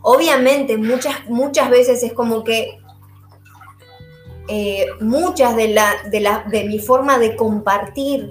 Obviamente, 0.00 0.78
muchas, 0.78 1.28
muchas 1.28 1.68
veces 1.68 2.02
es 2.02 2.14
como 2.14 2.42
que 2.42 2.81
eh, 4.48 4.86
muchas 5.00 5.56
de, 5.56 5.68
la, 5.68 5.94
de, 6.10 6.20
la, 6.20 6.44
de 6.50 6.64
mi 6.64 6.78
forma 6.78 7.18
de 7.18 7.36
compartir, 7.36 8.30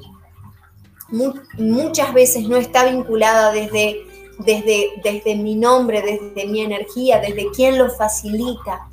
muchas 1.57 2.13
veces 2.13 2.47
no 2.47 2.55
está 2.55 2.85
vinculada 2.85 3.51
desde, 3.51 4.05
desde, 4.39 4.91
desde 5.03 5.35
mi 5.35 5.55
nombre, 5.55 6.01
desde 6.01 6.47
mi 6.47 6.61
energía, 6.61 7.19
desde 7.19 7.49
quien 7.51 7.77
lo 7.77 7.89
facilita. 7.89 8.87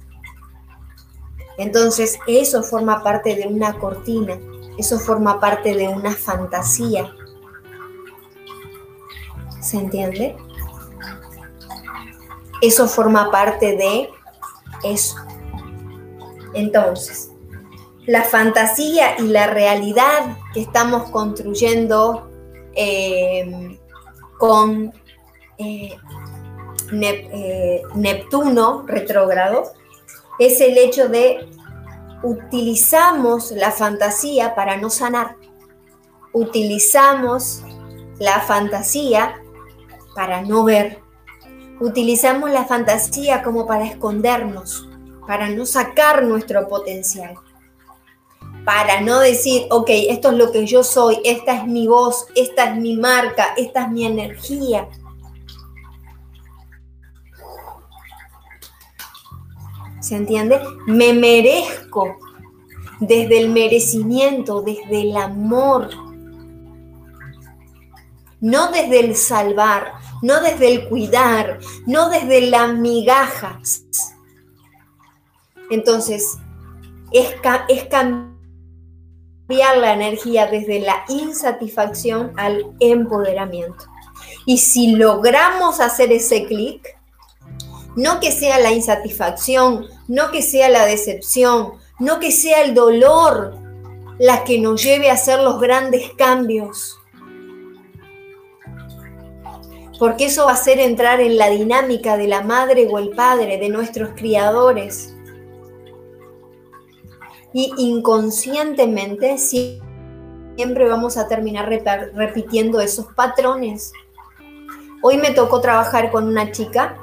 Entonces 1.59 2.19
eso 2.27 2.63
forma 2.63 3.03
parte 3.03 3.35
de 3.35 3.47
una 3.49 3.79
cortina, 3.79 4.39
eso 4.79 4.99
forma 4.99 5.41
parte 5.41 5.75
de 5.75 5.89
una 5.89 6.13
fantasía. 6.13 7.13
¿Se 9.61 9.77
entiende? 9.77 10.37
Eso 12.61 12.89
forma 12.89 13.31
parte 13.31 13.77
de 13.77 14.09
eso. 14.83 15.17
Entonces, 16.55 17.33
la 18.07 18.23
fantasía 18.23 19.19
y 19.19 19.29
la 19.29 19.47
realidad 19.49 20.37
que 20.55 20.61
estamos 20.61 21.11
construyendo 21.11 22.31
eh, 22.75 23.79
con 24.39 24.93
eh, 25.59 25.97
eh, 26.93 27.83
Neptuno 27.95 28.85
retrógrado 28.87 29.65
es 30.39 30.61
el 30.61 30.79
hecho 30.79 31.09
de 31.09 31.49
utilizamos 32.23 33.51
la 33.51 33.73
fantasía 33.73 34.55
para 34.55 34.77
no 34.77 34.91
sanar. 34.91 35.37
Utilizamos 36.33 37.63
la 38.19 38.41
fantasía 38.41 39.43
para 40.15 40.43
no 40.43 40.65
ver. 40.65 41.01
Utilizamos 41.81 42.51
la 42.51 42.65
fantasía 42.65 43.43
como 43.43 43.67
para 43.67 43.85
escondernos, 43.85 44.89
para 45.29 45.51
no 45.51 45.67
sacar 45.67 46.25
nuestro 46.25 46.67
potencial. 46.71 47.35
Para 48.65 49.03
no 49.03 49.21
decir, 49.21 49.67
ok, 49.69 49.91
esto 50.09 50.31
es 50.31 50.39
lo 50.39 50.51
que 50.51 50.65
yo 50.65 50.83
soy, 50.83 51.19
esta 51.23 51.55
es 51.55 51.67
mi 51.67 51.87
voz, 51.87 52.29
esta 52.35 52.73
es 52.73 52.81
mi 52.81 52.97
marca, 52.97 53.49
esta 53.59 53.83
es 53.83 53.91
mi 53.91 54.07
energía. 54.07 54.89
¿Se 60.01 60.17
entiende? 60.17 60.63
Me 60.87 61.13
merezco 61.13 62.17
desde 62.99 63.39
el 63.39 63.51
merecimiento, 63.51 64.63
desde 64.63 65.03
el 65.03 65.15
amor. 65.15 65.91
No 68.41 68.73
desde 68.73 69.01
el 69.01 69.15
salvar, 69.15 69.93
no 70.23 70.41
desde 70.41 70.73
el 70.73 70.89
cuidar, 70.89 71.59
no 71.85 72.09
desde 72.09 72.41
la 72.47 72.69
migajas. 72.69 73.85
Entonces, 75.71 76.39
es, 77.13 77.35
cambiar 77.91 78.39
la 79.79 79.95
energía 79.95 80.47
desde 80.47 80.81
la 80.81 81.05
insatisfacción 81.09 82.33
al 82.37 82.67
empoderamiento. 82.81 83.85
Y 84.47 84.59
si 84.59 84.93
logramos 84.93 85.81
hacer 85.81 86.13
ese 86.13 86.47
clic, 86.47 86.97
no 87.97 88.21
que 88.21 88.33
sea 88.33 88.59
la 88.61 88.73
insatisfacción, 88.73 89.87
no 90.07 90.31
que 90.31 90.43
sea 90.43 90.69
la 90.69 90.85
decepción, 90.87 91.73
no 91.99 92.21
que 92.21 92.31
sea 92.31 92.63
el 92.63 92.75
dolor 92.75 93.59
la 94.19 94.45
que 94.45 94.59
nos 94.59 94.83
lleve 94.83 95.11
a 95.11 95.15
hacer 95.15 95.41
los 95.41 95.61
grandes 95.61 96.11
cambios. 96.17 96.99
Porque 99.99 100.27
eso 100.27 100.47
va 100.47 100.53
a 100.53 100.57
ser 100.57 100.79
entrar 100.79 101.21
en 101.21 101.37
la 101.37 101.51
dinámica 101.51 102.17
de 102.17 102.29
la 102.29 102.43
madre 102.43 102.87
o 102.89 102.99
el 102.99 103.11
padre, 103.11 103.59
de 103.59 103.69
nuestros 103.69 104.11
criadores. 104.15 105.18
Y 107.53 107.73
inconscientemente 107.79 109.39
siempre 109.39 110.89
vamos 110.89 111.17
a 111.17 111.29
terminar 111.29 111.69
repitiendo 112.15 112.81
esos 112.81 113.07
patrones. 113.15 113.93
Hoy 115.03 115.17
me 115.17 115.31
tocó 115.31 115.61
trabajar 115.61 116.11
con 116.11 116.27
una 116.27 116.51
chica 116.51 116.99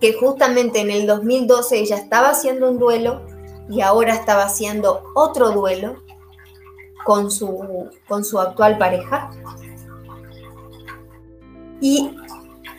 que 0.00 0.14
justamente 0.14 0.80
en 0.80 0.90
el 0.90 1.06
2012 1.06 1.78
ella 1.78 1.96
estaba 1.96 2.30
haciendo 2.30 2.70
un 2.70 2.78
duelo 2.78 3.22
y 3.68 3.80
ahora 3.80 4.14
estaba 4.14 4.44
haciendo 4.44 5.04
otro 5.14 5.50
duelo 5.50 6.02
con 7.04 7.30
su, 7.30 7.90
con 8.08 8.24
su 8.24 8.40
actual 8.40 8.78
pareja. 8.78 9.30
Y 11.80 12.16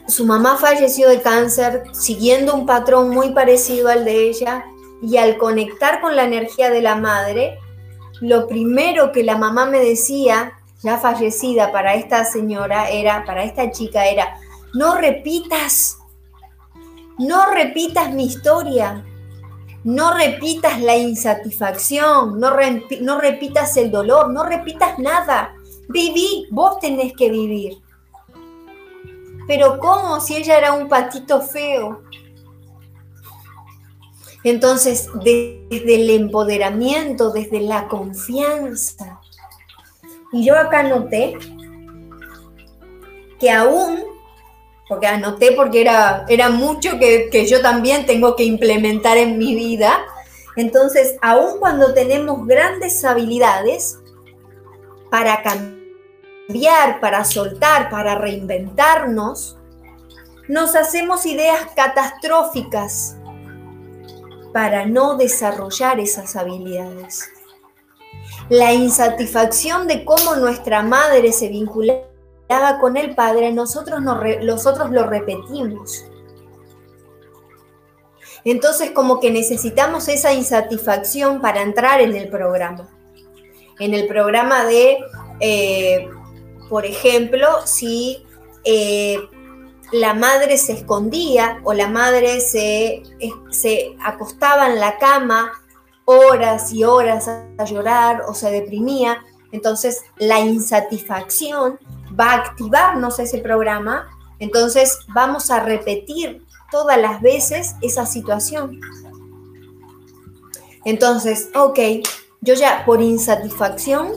su 0.08 0.26
mamá 0.26 0.58
falleció 0.58 1.10
de 1.10 1.22
cáncer 1.22 1.84
siguiendo 1.94 2.54
un 2.54 2.66
patrón 2.66 3.10
muy 3.10 3.32
parecido 3.32 3.90
al 3.90 4.06
de 4.06 4.30
ella 4.30 4.66
y 5.02 5.18
al 5.18 5.38
conectar 5.38 6.02
con 6.02 6.16
la 6.16 6.24
energía 6.24 6.70
de 6.70 6.82
la 6.82 6.96
madre, 6.96 7.60
lo 8.22 8.48
primero 8.48 9.12
que 9.12 9.24
la 9.24 9.38
mamá 9.38 9.66
me 9.66 9.80
decía, 9.80 10.54
ya 10.82 10.98
fallecida 10.98 11.72
para 11.72 11.96
esta 11.96 12.24
señora, 12.26 12.90
era, 12.90 13.26
para 13.26 13.44
esta 13.44 13.72
chica, 13.72 14.08
era, 14.08 14.38
no 14.74 14.96
repitas 14.96 16.00
no 17.18 17.50
repitas 17.52 18.14
mi 18.14 18.26
historia, 18.26 19.06
no 19.84 20.14
repitas 20.14 20.82
la 20.82 20.98
insatisfacción, 20.98 22.40
no, 22.40 22.52
no 23.02 23.22
repitas 23.22 23.78
el 23.78 23.90
dolor, 23.90 24.32
no 24.32 24.44
repitas 24.44 25.00
nada. 25.00 25.56
Viví, 25.88 26.48
vos 26.52 26.80
tenés 26.80 27.14
que 27.14 27.30
vivir. 27.30 27.78
Pero 29.48 29.80
¿cómo 29.80 30.20
si 30.20 30.36
ella 30.36 30.58
era 30.58 30.74
un 30.74 30.90
patito 30.90 31.40
feo? 31.40 32.02
Entonces, 34.46 35.10
desde 35.24 35.96
el 35.96 36.08
empoderamiento, 36.12 37.32
desde 37.32 37.62
la 37.62 37.88
confianza. 37.88 39.20
Y 40.32 40.46
yo 40.46 40.56
acá 40.56 40.84
noté 40.84 41.36
que 43.40 43.50
aún 43.50 44.04
porque 44.88 45.08
anoté 45.08 45.54
porque 45.54 45.82
era, 45.82 46.28
era 46.30 46.50
mucho 46.50 47.00
que, 47.00 47.30
que 47.32 47.48
yo 47.48 47.64
también 47.64 48.06
tengo 48.06 48.36
que 48.36 48.44
implementar 48.44 49.18
en 49.18 49.40
mi 49.40 49.56
vida. 49.56 50.06
Entonces, 50.56 51.16
aun 51.24 51.60
cuando 51.60 51.96
tenemos 51.96 52.46
grandes 52.46 53.04
habilidades 53.04 53.98
para 55.10 55.42
cambiar, 55.42 57.00
para 57.00 57.26
soltar, 57.26 57.90
para 57.90 58.14
reinventarnos, 58.14 59.58
nos 60.48 60.76
hacemos 60.76 61.26
ideas 61.26 61.62
catastróficas 61.76 63.18
para 64.56 64.86
no 64.86 65.18
desarrollar 65.18 66.00
esas 66.00 66.38
habilidades. 66.38 67.30
La 68.48 68.72
insatisfacción 68.72 69.86
de 69.86 70.06
cómo 70.06 70.38
nuestra 70.38 70.82
madre 70.82 71.34
se 71.34 71.50
vinculaba 71.50 72.80
con 72.80 72.96
el 72.96 73.14
padre, 73.16 73.52
nosotros, 73.52 74.00
nosotros 74.02 74.92
lo 74.92 75.08
repetimos. 75.08 76.06
Entonces 78.46 78.92
como 78.92 79.20
que 79.20 79.30
necesitamos 79.30 80.08
esa 80.08 80.32
insatisfacción 80.32 81.42
para 81.42 81.62
entrar 81.62 82.00
en 82.00 82.16
el 82.16 82.30
programa. 82.30 82.88
En 83.78 83.94
el 83.94 84.08
programa 84.08 84.64
de, 84.64 85.00
eh, 85.42 86.08
por 86.70 86.86
ejemplo, 86.86 87.50
si 87.66 88.26
eh, 88.64 89.20
la 89.92 90.14
madre 90.14 90.58
se 90.58 90.74
escondía 90.74 91.60
o 91.64 91.74
la 91.74 91.88
madre 91.88 92.42
se, 92.42 93.04
se 93.50 93.96
acostaba 94.04 94.68
en 94.68 94.80
la 94.80 94.98
cama 94.98 95.52
horas 96.06 96.72
y 96.72 96.84
horas 96.84 97.28
a 97.28 97.66
llorar 97.66 98.24
o 98.28 98.34
se 98.34 98.52
deprimía, 98.52 99.24
entonces 99.52 100.04
la 100.18 100.40
insatisfacción 100.40 101.80
va 102.18 102.32
a 102.32 102.36
activarnos 102.36 103.20
ese 103.20 103.40
programa, 103.40 104.08
entonces 104.40 105.00
vamos 105.14 105.50
a 105.50 105.62
repetir 105.62 106.46
todas 106.72 107.00
las 107.00 107.22
veces 107.22 107.76
esa 107.82 108.06
situación. 108.06 108.80
Entonces, 110.84 111.50
ok, 111.56 111.80
yo 112.42 112.54
ya 112.54 112.86
por 112.86 113.02
insatisfacción 113.02 114.12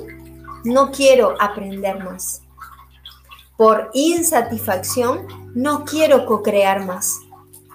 no 0.64 0.90
quiero 0.90 1.34
aprender 1.40 2.04
más. 2.04 2.42
Por 3.58 3.90
insatisfacción 3.92 5.26
no 5.52 5.84
quiero 5.84 6.26
co-crear 6.26 6.86
más. 6.86 7.18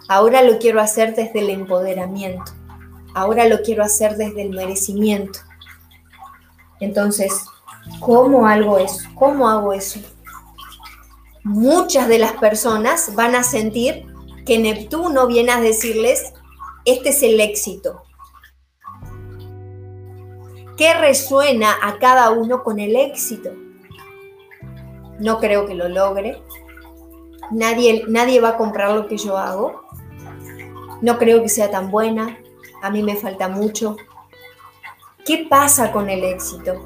Ahora 0.08 0.42
lo 0.42 0.58
quiero 0.58 0.80
hacer 0.80 1.14
desde 1.14 1.42
el 1.42 1.50
empoderamiento. 1.50 2.54
Ahora 3.14 3.50
lo 3.50 3.62
quiero 3.64 3.84
hacer 3.84 4.16
desde 4.16 4.44
el 4.44 4.52
merecimiento. 4.52 5.40
Entonces, 6.80 7.34
¿cómo 8.00 8.48
hago 8.48 8.78
eso? 8.78 9.10
¿Cómo 9.16 9.50
hago 9.50 9.74
eso? 9.74 10.00
Muchas 11.44 12.08
de 12.08 12.20
las 12.20 12.32
personas 12.32 13.14
van 13.16 13.36
a 13.36 13.44
sentir 13.44 14.06
que 14.46 14.60
Neptuno 14.60 15.28
viene 15.28 15.52
a 15.52 15.60
decirles, 15.60 16.32
este 16.86 17.10
es 17.10 17.24
el 17.24 17.42
éxito. 17.42 18.04
¿Qué 20.78 20.94
resuena 20.94 21.76
a 21.84 21.98
cada 21.98 22.32
uno 22.32 22.64
con 22.64 22.80
el 22.80 22.96
éxito? 22.96 23.52
No 25.24 25.40
creo 25.40 25.66
que 25.66 25.74
lo 25.74 25.88
logre. 25.88 26.44
Nadie, 27.50 28.04
nadie 28.10 28.42
va 28.42 28.50
a 28.50 28.58
comprar 28.58 28.92
lo 28.92 29.08
que 29.08 29.18
yo 29.18 29.38
hago. 29.38 29.82
No 31.02 31.18
creo 31.18 31.42
que 31.42 31.48
sea 31.48 31.72
tan 31.72 31.90
buena. 31.92 32.40
A 32.82 32.90
mí 32.90 33.02
me 33.04 33.16
falta 33.16 33.48
mucho. 33.48 33.96
¿Qué 35.26 35.48
pasa 35.50 35.94
con 35.94 36.10
el 36.10 36.26
éxito? 36.26 36.86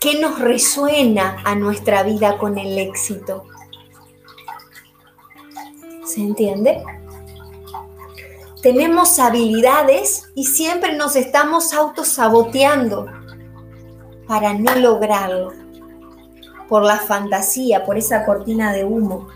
¿Qué 0.00 0.20
nos 0.20 0.38
resuena 0.38 1.36
a 1.44 1.54
nuestra 1.54 2.02
vida 2.02 2.38
con 2.38 2.56
el 2.56 2.78
éxito? 2.78 3.44
¿Se 6.06 6.20
entiende? 6.20 6.82
Tenemos 8.62 9.18
habilidades 9.18 10.30
y 10.34 10.46
siempre 10.46 10.96
nos 10.96 11.14
estamos 11.14 11.74
autosaboteando 11.74 13.23
para 14.26 14.54
no 14.54 14.74
lograrlo. 14.76 15.52
Por 16.68 16.82
la 16.82 16.98
fantasía, 16.98 17.84
por 17.84 17.98
esa 17.98 18.24
cortina 18.24 18.72
de 18.72 18.84
humo. 18.84 19.28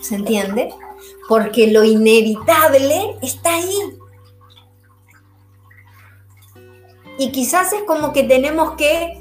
¿Se 0.00 0.16
entiende? 0.16 0.72
Porque 1.28 1.68
lo 1.68 1.82
inevitable 1.82 3.16
está 3.22 3.54
ahí. 3.54 3.98
Y 7.18 7.32
quizás 7.32 7.72
es 7.72 7.82
como 7.84 8.12
que 8.12 8.22
tenemos 8.22 8.72
que 8.72 9.20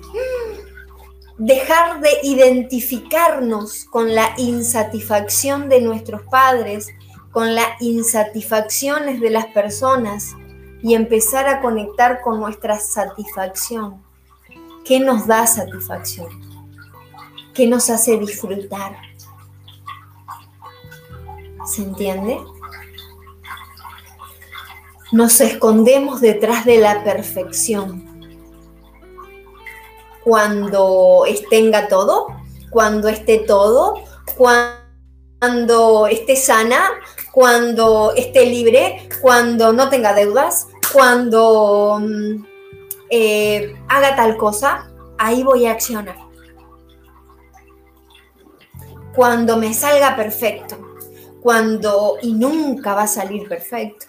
dejar 1.38 2.02
de 2.02 2.10
identificarnos 2.24 3.86
con 3.86 4.14
la 4.14 4.34
insatisfacción 4.38 5.70
de 5.70 5.82
nuestros 5.82 6.22
padres, 6.24 6.88
con 7.32 7.56
las 7.56 7.82
insatisfacciones 7.82 9.20
de 9.22 9.30
las 9.30 9.48
personas 9.48 10.36
y 10.82 10.94
empezar 10.94 11.48
a 11.48 11.62
conectar 11.62 12.22
con 12.22 12.40
nuestra 12.40 12.80
satisfacción. 12.80 14.04
¿Qué 14.86 15.00
nos 15.00 15.28
da 15.28 15.48
satisfacción? 15.48 16.28
¿Qué 17.54 17.68
nos 17.68 17.90
hace 17.90 18.18
disfrutar? 18.18 18.96
¿Se 21.66 21.82
entiende? 21.82 22.40
Nos 25.12 25.40
escondemos 25.42 26.22
detrás 26.22 26.66
de 26.66 26.78
la 26.78 27.04
perfección 27.04 28.16
cuando 30.26 31.24
tenga 31.50 31.88
todo, 31.88 32.28
cuando 32.72 33.08
esté 33.08 33.38
todo, 33.38 33.94
cuando 34.36 36.08
esté 36.08 36.36
sana, 36.36 36.90
cuando 37.36 38.14
esté 38.16 38.46
libre, 38.46 39.10
cuando 39.22 39.74
no 39.74 39.90
tenga 39.90 40.14
deudas, 40.14 40.70
cuando 40.94 42.00
mm, 42.00 42.46
eh, 43.10 43.76
haga 43.90 44.16
tal 44.16 44.38
cosa, 44.38 44.90
ahí 45.18 45.44
voy 45.44 45.66
a 45.66 45.74
accionar. 45.74 46.16
Cuando 49.14 49.58
me 49.58 49.74
salga 49.74 50.16
perfecto, 50.16 50.78
cuando 51.42 52.18
y 52.22 52.32
nunca 52.32 52.96
va 52.96 53.04
a 53.04 53.08
salir 53.08 53.50
perfecto. 53.50 54.06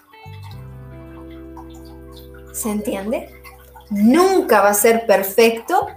¿Se 2.53 2.71
entiende? 2.71 3.29
Nunca 3.89 4.61
va 4.61 4.69
a 4.69 4.73
ser 4.73 5.05
perfecto 5.05 5.87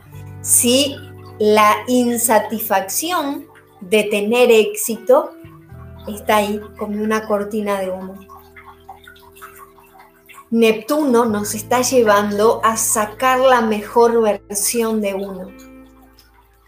si 0.43 0.97
la 1.39 1.77
insatisfacción 1.87 3.47
de 3.81 4.03
tener 4.03 4.51
éxito 4.51 5.31
está 6.09 6.37
ahí 6.37 6.61
como 6.79 7.03
una 7.03 7.27
cortina 7.27 7.81
de 7.81 7.91
humo. 7.91 8.19
Neptuno 10.51 11.27
nos 11.27 11.55
está 11.55 11.83
llevando 11.83 12.61
a 12.65 12.77
sacar 12.77 13.39
la 13.39 13.61
mejor 13.61 14.21
versión 14.21 15.01
de 15.01 15.15
uno, 15.15 15.51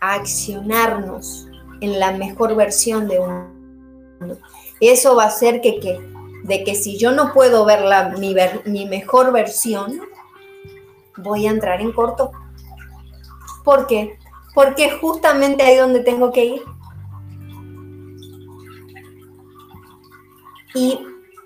a 0.00 0.14
accionarnos 0.14 1.48
en 1.80 1.98
la 1.98 2.12
mejor 2.12 2.54
versión 2.54 3.08
de 3.08 3.18
uno. 3.18 4.36
Eso 4.80 5.16
va 5.16 5.24
a 5.24 5.28
hacer 5.28 5.60
que, 5.60 5.80
¿qué? 5.80 6.00
de 6.44 6.64
que 6.64 6.74
si 6.74 6.96
yo 6.96 7.12
no 7.12 7.32
puedo 7.32 7.64
ver, 7.64 7.82
la, 7.82 8.10
mi, 8.10 8.34
mi 8.66 8.86
mejor 8.86 9.32
versión, 9.32 10.00
voy 11.16 11.46
a 11.46 11.50
entrar 11.50 11.80
en 11.80 11.92
corto 11.92 12.32
¿Por 13.64 13.86
qué? 13.86 14.18
Porque 14.54 14.90
justamente 14.90 15.62
ahí 15.62 15.76
donde 15.76 16.00
tengo 16.00 16.32
que 16.32 16.44
ir. 16.44 16.62
Y 20.74 20.98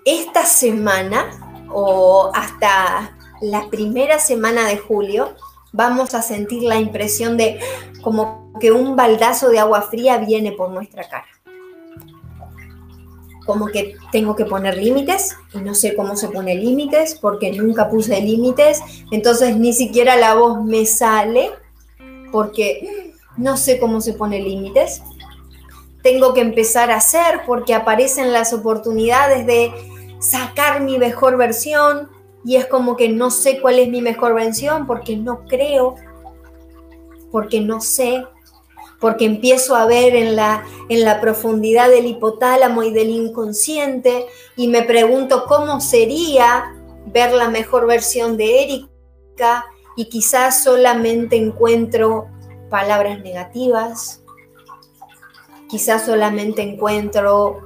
esta 0.05 0.45
semana 0.45 1.65
o 1.71 2.31
hasta 2.33 3.17
la 3.41 3.69
primera 3.69 4.19
semana 4.19 4.67
de 4.67 4.77
julio 4.77 5.35
vamos 5.73 6.13
a 6.15 6.21
sentir 6.21 6.63
la 6.63 6.79
impresión 6.79 7.37
de 7.37 7.59
como 8.01 8.53
que 8.59 8.71
un 8.71 8.95
baldazo 8.95 9.49
de 9.49 9.59
agua 9.59 9.81
fría 9.81 10.17
viene 10.17 10.51
por 10.51 10.71
nuestra 10.71 11.07
cara. 11.07 11.27
Como 13.45 13.67
que 13.67 13.95
tengo 14.11 14.35
que 14.35 14.45
poner 14.45 14.77
límites 14.77 15.35
y 15.53 15.59
no 15.59 15.73
sé 15.73 15.95
cómo 15.95 16.15
se 16.17 16.29
pone 16.29 16.55
límites 16.55 17.15
porque 17.15 17.51
nunca 17.51 17.89
puse 17.89 18.19
límites, 18.19 18.81
entonces 19.11 19.55
ni 19.55 19.71
siquiera 19.71 20.17
la 20.17 20.35
voz 20.35 20.63
me 20.63 20.85
sale 20.85 21.51
porque 22.31 23.13
no 23.37 23.55
sé 23.55 23.79
cómo 23.79 24.01
se 24.01 24.13
pone 24.13 24.41
límites. 24.41 25.01
Tengo 26.07 26.33
que 26.33 26.39
empezar 26.39 26.89
a 26.89 26.95
hacer 26.95 27.41
porque 27.45 27.73
aparecen 27.73 28.31
las 28.31 28.53
oportunidades 28.53 29.45
de 29.45 29.73
sacar 30.19 30.79
mi 30.79 30.97
mejor 30.97 31.35
versión 31.35 32.09
y 32.45 32.55
es 32.55 32.65
como 32.65 32.95
que 32.95 33.09
no 33.09 33.29
sé 33.29 33.59
cuál 33.59 33.77
es 33.77 33.89
mi 33.89 34.01
mejor 34.01 34.33
versión 34.33 34.87
porque 34.87 35.17
no 35.17 35.43
creo, 35.47 35.95
porque 37.29 37.59
no 37.59 37.81
sé, 37.81 38.25
porque 39.01 39.25
empiezo 39.25 39.75
a 39.75 39.85
ver 39.85 40.15
en 40.15 40.37
la, 40.37 40.63
en 40.87 41.03
la 41.03 41.19
profundidad 41.19 41.89
del 41.89 42.05
hipotálamo 42.05 42.83
y 42.83 42.93
del 42.93 43.09
inconsciente 43.09 44.27
y 44.55 44.69
me 44.69 44.83
pregunto 44.83 45.43
cómo 45.45 45.81
sería 45.81 46.73
ver 47.07 47.33
la 47.33 47.49
mejor 47.49 47.85
versión 47.85 48.37
de 48.37 48.63
Erika 48.63 49.65
y 49.97 50.05
quizás 50.05 50.63
solamente 50.63 51.35
encuentro 51.35 52.29
palabras 52.69 53.19
negativas, 53.19 54.23
quizás 55.69 56.05
solamente 56.05 56.61
encuentro 56.61 57.59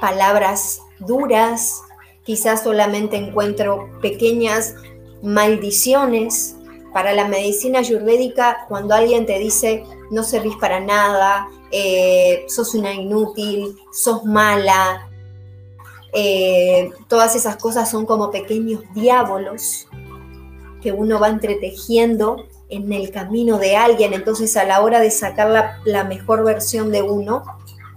palabras 0.00 0.80
duras, 1.00 1.82
quizás 2.24 2.62
solamente 2.62 3.16
encuentro 3.16 3.88
pequeñas 4.00 4.74
maldiciones. 5.22 6.54
Para 6.92 7.12
la 7.12 7.28
medicina 7.28 7.80
ayurvédica, 7.80 8.64
cuando 8.68 8.94
alguien 8.94 9.26
te 9.26 9.38
dice 9.38 9.84
no 10.10 10.22
servís 10.22 10.56
para 10.56 10.80
nada, 10.80 11.48
eh, 11.70 12.44
sos 12.48 12.74
una 12.74 12.94
inútil, 12.94 13.76
sos 13.92 14.24
mala, 14.24 15.08
eh, 16.12 16.90
todas 17.08 17.36
esas 17.36 17.56
cosas 17.56 17.90
son 17.90 18.06
como 18.06 18.30
pequeños 18.30 18.82
diábolos 18.94 19.86
que 20.80 20.92
uno 20.92 21.20
va 21.20 21.28
entretejiendo 21.28 22.46
en 22.70 22.92
el 22.92 23.10
camino 23.10 23.58
de 23.58 23.76
alguien, 23.76 24.12
entonces 24.12 24.56
a 24.56 24.64
la 24.64 24.80
hora 24.80 25.00
de 25.00 25.10
sacar 25.10 25.78
la, 25.84 26.04
mejor 26.04 26.44
versión 26.44 26.92
de 26.92 27.02
uno, 27.02 27.44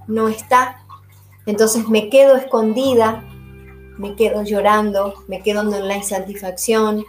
no 0.08 0.30
está. 0.30 0.84
Entonces 1.46 1.88
me 1.90 2.10
quedo 2.10 2.36
escondida, 2.36 3.24
me 3.98 4.16
quedo 4.16 4.44
llorando, 4.44 5.14
me 5.28 5.42
quedo 5.42 5.62
en 5.62 5.88
la 5.88 5.98
insatisfacción, 5.98 7.04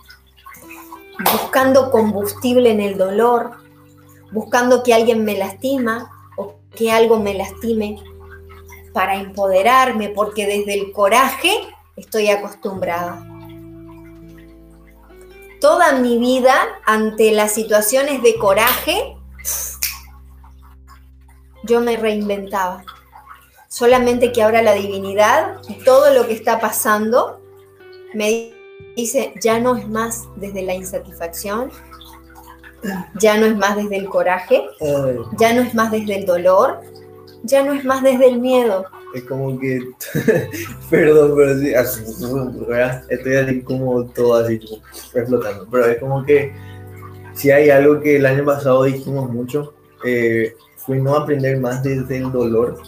buscando 1.33 1.91
combustible 1.91 2.71
en 2.71 2.81
el 2.81 2.99
dolor, 2.99 3.53
buscando 4.33 4.83
que 4.83 4.95
alguien 4.95 5.25
me 5.25 5.37
lastima 5.37 6.11
o 6.37 6.57
que 6.75 6.91
algo 6.91 7.19
me 7.19 7.35
lastime 7.35 8.03
para 8.93 9.17
empoderarme, 9.17 10.09
porque 10.09 10.47
desde 10.47 10.75
el 10.75 10.93
coraje 10.93 11.53
estoy 11.97 12.29
acostumbrada. 12.29 13.32
Toda 15.63 15.93
mi 15.93 16.19
vida, 16.19 16.53
ante 16.85 17.31
las 17.31 17.53
situaciones 17.53 18.21
de 18.21 18.37
coraje, 18.37 19.17
yo 21.63 21.81
me 21.81 21.97
reinventaba. 21.97 22.83
Solamente 23.69 24.33
que 24.33 24.43
ahora 24.43 24.61
la 24.61 24.73
divinidad 24.75 25.59
y 25.69 25.75
todo 25.85 26.13
lo 26.13 26.27
que 26.27 26.33
está 26.33 26.59
pasando 26.59 27.41
me 28.13 28.53
dice, 28.97 29.35
ya 29.41 29.61
no 29.61 29.77
es 29.77 29.89
más 29.89 30.25
desde 30.35 30.63
la 30.63 30.75
insatisfacción, 30.75 31.71
ya 33.21 33.37
no 33.37 33.47
es 33.47 33.57
más 33.57 33.77
desde 33.77 33.99
el 33.99 34.09
coraje, 34.09 34.67
ya 35.39 35.53
no 35.53 35.63
es 35.63 35.75
más 35.77 35.93
desde 35.93 36.17
el 36.17 36.27
dolor, 36.27 36.81
ya 37.45 37.63
no 37.63 37.73
es 37.73 37.85
más 37.85 38.03
desde 38.03 38.27
el 38.27 38.41
miedo. 38.41 38.85
Es 39.15 39.25
como 39.25 39.59
que, 39.59 39.81
perdón, 40.91 41.35
pero 41.37 41.59
sí, 41.59 41.73
estoy 43.09 43.35
así 43.35 43.61
como 43.61 44.07
todo 44.07 44.37
así, 44.37 44.61
explotando, 45.15 45.69
pero 45.71 45.87
es 45.87 45.99
como 45.99 46.25
que 46.25 46.53
si 47.35 47.51
hay 47.51 47.71
algo 47.71 48.01
que 48.01 48.17
el 48.17 48.27
año 48.27 48.45
pasado 48.45 48.85
dijimos 48.85 49.31
mucho, 49.31 49.75
eh, 50.05 50.55
fue 50.77 50.99
no 50.99 51.15
aprender 51.15 51.61
más 51.61 51.83
desde 51.83 52.19
el 52.19 52.33
dolor. 52.33 52.81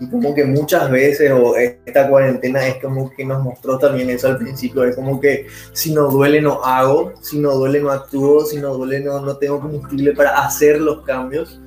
Y 0.00 0.10
como 0.10 0.34
que 0.34 0.44
muchas 0.44 0.90
veces, 0.90 1.30
o 1.30 1.56
esta 1.56 2.08
cuarentena 2.08 2.66
es 2.66 2.82
como 2.82 3.10
que 3.10 3.24
nos 3.24 3.42
mostró 3.42 3.78
también 3.78 4.10
eso 4.10 4.28
al 4.28 4.38
principio, 4.38 4.84
es 4.84 4.96
como 4.96 5.20
que 5.20 5.46
si 5.72 5.92
no 5.92 6.08
duele 6.08 6.40
no 6.40 6.64
hago, 6.64 7.12
si 7.20 7.38
no 7.38 7.52
duele 7.52 7.80
no 7.80 7.90
actúo, 7.90 8.44
si 8.44 8.58
no 8.58 8.74
duele 8.74 9.00
no, 9.00 9.20
no 9.20 9.36
tengo 9.36 9.60
combustible 9.60 10.12
para 10.12 10.44
hacer 10.44 10.80
los 10.80 11.02
cambios 11.02 11.60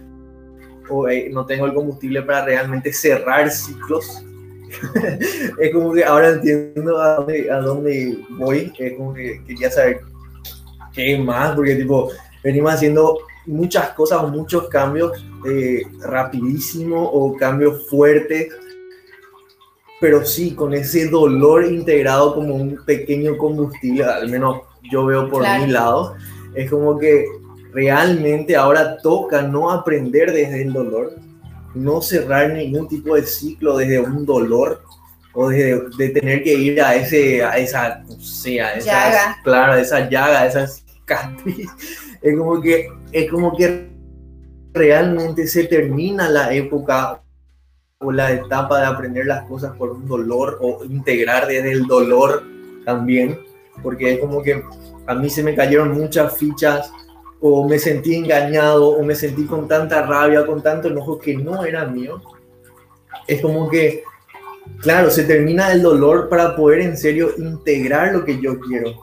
o 0.89 1.07
eh, 1.07 1.29
no 1.31 1.45
tengo 1.45 1.65
el 1.65 1.73
combustible 1.73 2.21
para 2.21 2.45
realmente 2.45 2.93
cerrar 2.93 3.49
ciclos. 3.49 4.23
es 5.59 5.73
como 5.73 5.93
que 5.93 6.03
ahora 6.03 6.29
entiendo 6.29 6.99
a 6.99 7.15
dónde, 7.15 7.51
a 7.51 7.57
dónde 7.59 8.17
voy, 8.31 8.73
es 8.77 8.93
como 8.97 9.13
que 9.13 9.41
quería 9.45 9.71
saber 9.71 10.01
qué 10.93 11.17
más, 11.17 11.55
porque 11.55 11.75
tipo, 11.75 12.11
venimos 12.43 12.73
haciendo 12.73 13.19
muchas 13.45 13.89
cosas, 13.91 14.29
muchos 14.29 14.67
cambios 14.67 15.25
eh, 15.47 15.83
rapidísimos 16.01 17.09
o 17.11 17.35
cambios 17.35 17.89
fuertes, 17.89 18.49
pero 19.99 20.25
sí, 20.25 20.53
con 20.53 20.73
ese 20.73 21.07
dolor 21.07 21.65
integrado 21.65 22.35
como 22.35 22.55
un 22.55 22.83
pequeño 22.85 23.37
combustible, 23.37 24.03
al 24.03 24.29
menos 24.29 24.61
yo 24.91 25.05
veo 25.05 25.29
por 25.29 25.41
mi 25.59 25.67
lado, 25.67 26.15
es 26.53 26.69
como 26.69 26.97
que 26.97 27.25
realmente 27.73 28.55
ahora 28.55 28.97
toca 28.97 29.41
no 29.41 29.71
aprender 29.71 30.31
desde 30.31 30.61
el 30.63 30.73
dolor, 30.73 31.15
no 31.75 32.01
cerrar 32.01 32.53
ningún 32.53 32.87
tipo 32.87 33.15
de 33.15 33.23
ciclo 33.23 33.77
desde 33.77 33.99
un 33.99 34.25
dolor 34.25 34.81
o 35.33 35.49
de, 35.49 35.83
de 35.97 36.09
tener 36.09 36.43
que 36.43 36.53
ir 36.53 36.81
a 36.81 36.95
ese 36.95 37.43
a 37.43 37.57
esa 37.57 38.03
o 38.07 38.19
sea, 38.19 38.73
esa 38.73 39.09
llaga. 39.09 39.37
claro, 39.43 39.75
esa 39.75 40.09
llaga, 40.09 40.45
esa 40.45 40.67
cicatriz. 40.67 41.69
Es 42.19 42.35
como 42.35 42.59
que 42.59 42.89
es 43.11 43.29
como 43.29 43.55
que 43.55 43.91
realmente 44.73 45.45
se 45.45 45.65
termina 45.65 46.27
la 46.27 46.51
época 46.51 47.21
o 47.99 48.11
la 48.11 48.31
etapa 48.31 48.79
de 48.79 48.85
aprender 48.87 49.27
las 49.27 49.47
cosas 49.47 49.75
por 49.77 49.91
un 49.91 50.07
dolor 50.07 50.57
o 50.61 50.83
integrar 50.83 51.45
desde 51.47 51.71
el 51.71 51.85
dolor 51.85 52.43
también, 52.85 53.39
porque 53.83 54.13
es 54.13 54.19
como 54.19 54.41
que 54.41 54.63
a 55.05 55.13
mí 55.13 55.29
se 55.29 55.43
me 55.43 55.55
cayeron 55.55 55.93
muchas 55.93 56.37
fichas 56.37 56.91
o 57.39 57.67
me 57.67 57.79
sentí 57.79 58.15
engañado, 58.15 58.89
o 58.89 59.03
me 59.03 59.15
sentí 59.15 59.45
con 59.45 59.67
tanta 59.67 60.01
rabia, 60.01 60.45
con 60.45 60.61
tanto 60.61 60.87
enojo 60.87 61.19
que 61.19 61.35
no 61.35 61.63
era 61.65 61.85
mío, 61.85 62.21
es 63.27 63.41
como 63.41 63.69
que, 63.69 64.03
claro, 64.81 65.09
se 65.11 65.23
termina 65.23 65.71
el 65.71 65.81
dolor 65.81 66.29
para 66.29 66.55
poder 66.55 66.81
en 66.81 66.97
serio 66.97 67.31
integrar 67.37 68.13
lo 68.13 68.23
que 68.23 68.39
yo 68.39 68.59
quiero. 68.59 68.95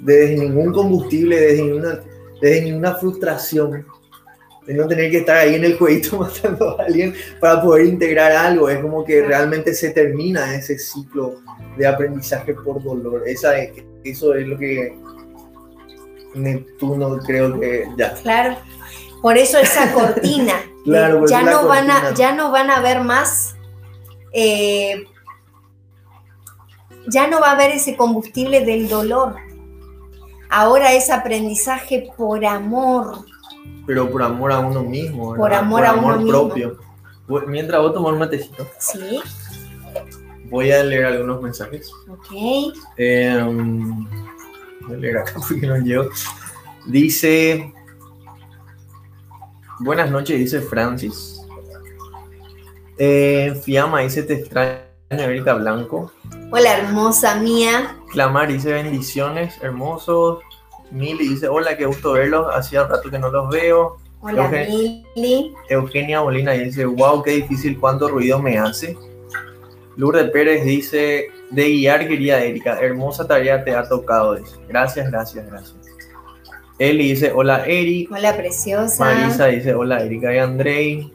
Desde 0.00 0.36
ningún 0.36 0.72
combustible, 0.72 1.38
desde 1.38 1.62
ninguna, 1.62 2.00
desde 2.40 2.62
ninguna 2.62 2.94
frustración, 2.94 3.86
de 4.66 4.74
no 4.74 4.86
tener 4.86 5.10
que 5.10 5.18
estar 5.18 5.36
ahí 5.36 5.54
en 5.54 5.64
el 5.64 5.76
cuellito 5.76 6.18
matando 6.20 6.78
a 6.78 6.84
alguien 6.84 7.14
para 7.40 7.60
poder 7.62 7.86
integrar 7.86 8.32
algo. 8.32 8.68
Es 8.68 8.78
como 8.78 9.04
que 9.04 9.22
realmente 9.22 9.74
se 9.74 9.90
termina 9.90 10.54
ese 10.54 10.78
ciclo 10.78 11.40
de 11.76 11.86
aprendizaje 11.86 12.54
por 12.54 12.82
dolor. 12.82 13.22
Esa, 13.26 13.54
eso 14.04 14.34
es 14.34 14.46
lo 14.46 14.56
que 14.58 14.96
Neptuno 16.34 17.18
creo 17.18 17.58
que 17.58 17.88
ya. 17.96 18.14
Claro, 18.14 18.56
por 19.22 19.36
eso 19.36 19.58
esa 19.58 19.92
cortina. 19.94 20.54
claro, 20.84 21.26
ya, 21.26 21.42
no 21.42 21.66
van 21.66 21.90
a, 21.90 22.14
ya 22.14 22.32
no 22.34 22.50
van 22.50 22.70
a 22.70 22.80
ver 22.80 23.02
más, 23.02 23.56
eh, 24.32 25.04
ya 27.08 27.26
no 27.26 27.40
va 27.40 27.48
a 27.48 27.52
haber 27.52 27.72
ese 27.72 27.96
combustible 27.96 28.64
del 28.64 28.88
dolor. 28.88 29.36
Ahora 30.50 30.92
es 30.92 31.10
aprendizaje 31.10 32.10
por 32.16 32.44
amor. 32.44 33.24
Pero 33.86 34.10
por 34.10 34.22
amor 34.22 34.52
a 34.52 34.58
uno 34.58 34.82
mismo. 34.82 35.34
Por 35.36 35.54
amor 35.54 35.86
a 35.86 35.94
uno 35.94 36.26
propio. 36.26 36.78
Mientras 37.46 37.80
vos 37.80 37.94
tomar 37.94 38.12
un 38.14 38.18
matecito. 38.18 38.66
Sí. 38.78 39.20
Voy 40.50 40.72
a 40.72 40.82
leer 40.82 41.04
algunos 41.06 41.40
mensajes. 41.40 41.92
Ok. 42.08 42.32
Eh, 42.96 43.40
Dice, 46.86 47.72
buenas 49.80 50.10
noches, 50.10 50.38
dice 50.38 50.60
Francis. 50.60 51.40
Eh, 52.98 53.58
Fiamma 53.62 54.00
dice, 54.00 54.22
te 54.22 54.34
extraño, 54.34 54.80
Erika 55.10 55.54
Blanco. 55.54 56.12
Hola, 56.50 56.78
hermosa 56.78 57.36
mía. 57.36 57.96
Clamar 58.10 58.48
dice, 58.48 58.72
bendiciones, 58.72 59.56
hermosos. 59.62 60.40
Mili 60.90 61.28
dice, 61.28 61.48
hola, 61.48 61.76
qué 61.76 61.86
gusto 61.86 62.12
verlos, 62.12 62.46
hacía 62.52 62.84
rato 62.84 63.10
que 63.10 63.18
no 63.18 63.30
los 63.30 63.48
veo. 63.50 63.98
Hola, 64.20 64.48
Mili. 64.48 65.54
Eugenia 65.68 66.20
Molina 66.20 66.52
dice, 66.52 66.84
wow, 66.84 67.22
qué 67.22 67.32
difícil, 67.32 67.78
cuánto 67.78 68.08
ruido 68.08 68.40
me 68.40 68.58
hace. 68.58 68.98
Lourdes 70.00 70.30
Pérez 70.30 70.64
dice, 70.64 71.26
de 71.50 71.68
guiar, 71.68 72.08
querida 72.08 72.42
Erika, 72.42 72.80
hermosa 72.80 73.26
tarea 73.26 73.62
te 73.62 73.74
ha 73.74 73.86
tocado. 73.86 74.34
Gracias, 74.66 75.10
gracias, 75.10 75.46
gracias. 75.46 75.76
Eli 76.78 77.10
dice, 77.10 77.30
hola 77.34 77.66
Eri. 77.66 78.08
Hola 78.10 78.34
preciosa. 78.34 79.04
Marisa 79.04 79.48
dice, 79.48 79.74
hola 79.74 80.02
Erika 80.02 80.34
y 80.34 80.38
Andrei. 80.38 81.12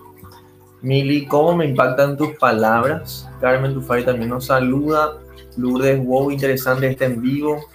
Mili, 0.84 1.26
¿cómo 1.26 1.56
me 1.56 1.66
impactan 1.66 2.16
tus 2.16 2.38
palabras? 2.38 3.28
Carmen 3.42 3.74
Tufari 3.74 4.06
también 4.06 4.30
nos 4.30 4.46
saluda. 4.46 5.18
Lourdes, 5.58 6.06
wow, 6.06 6.30
interesante 6.30 6.86
este 6.86 7.06
en 7.06 7.24
vivo. 7.24 7.66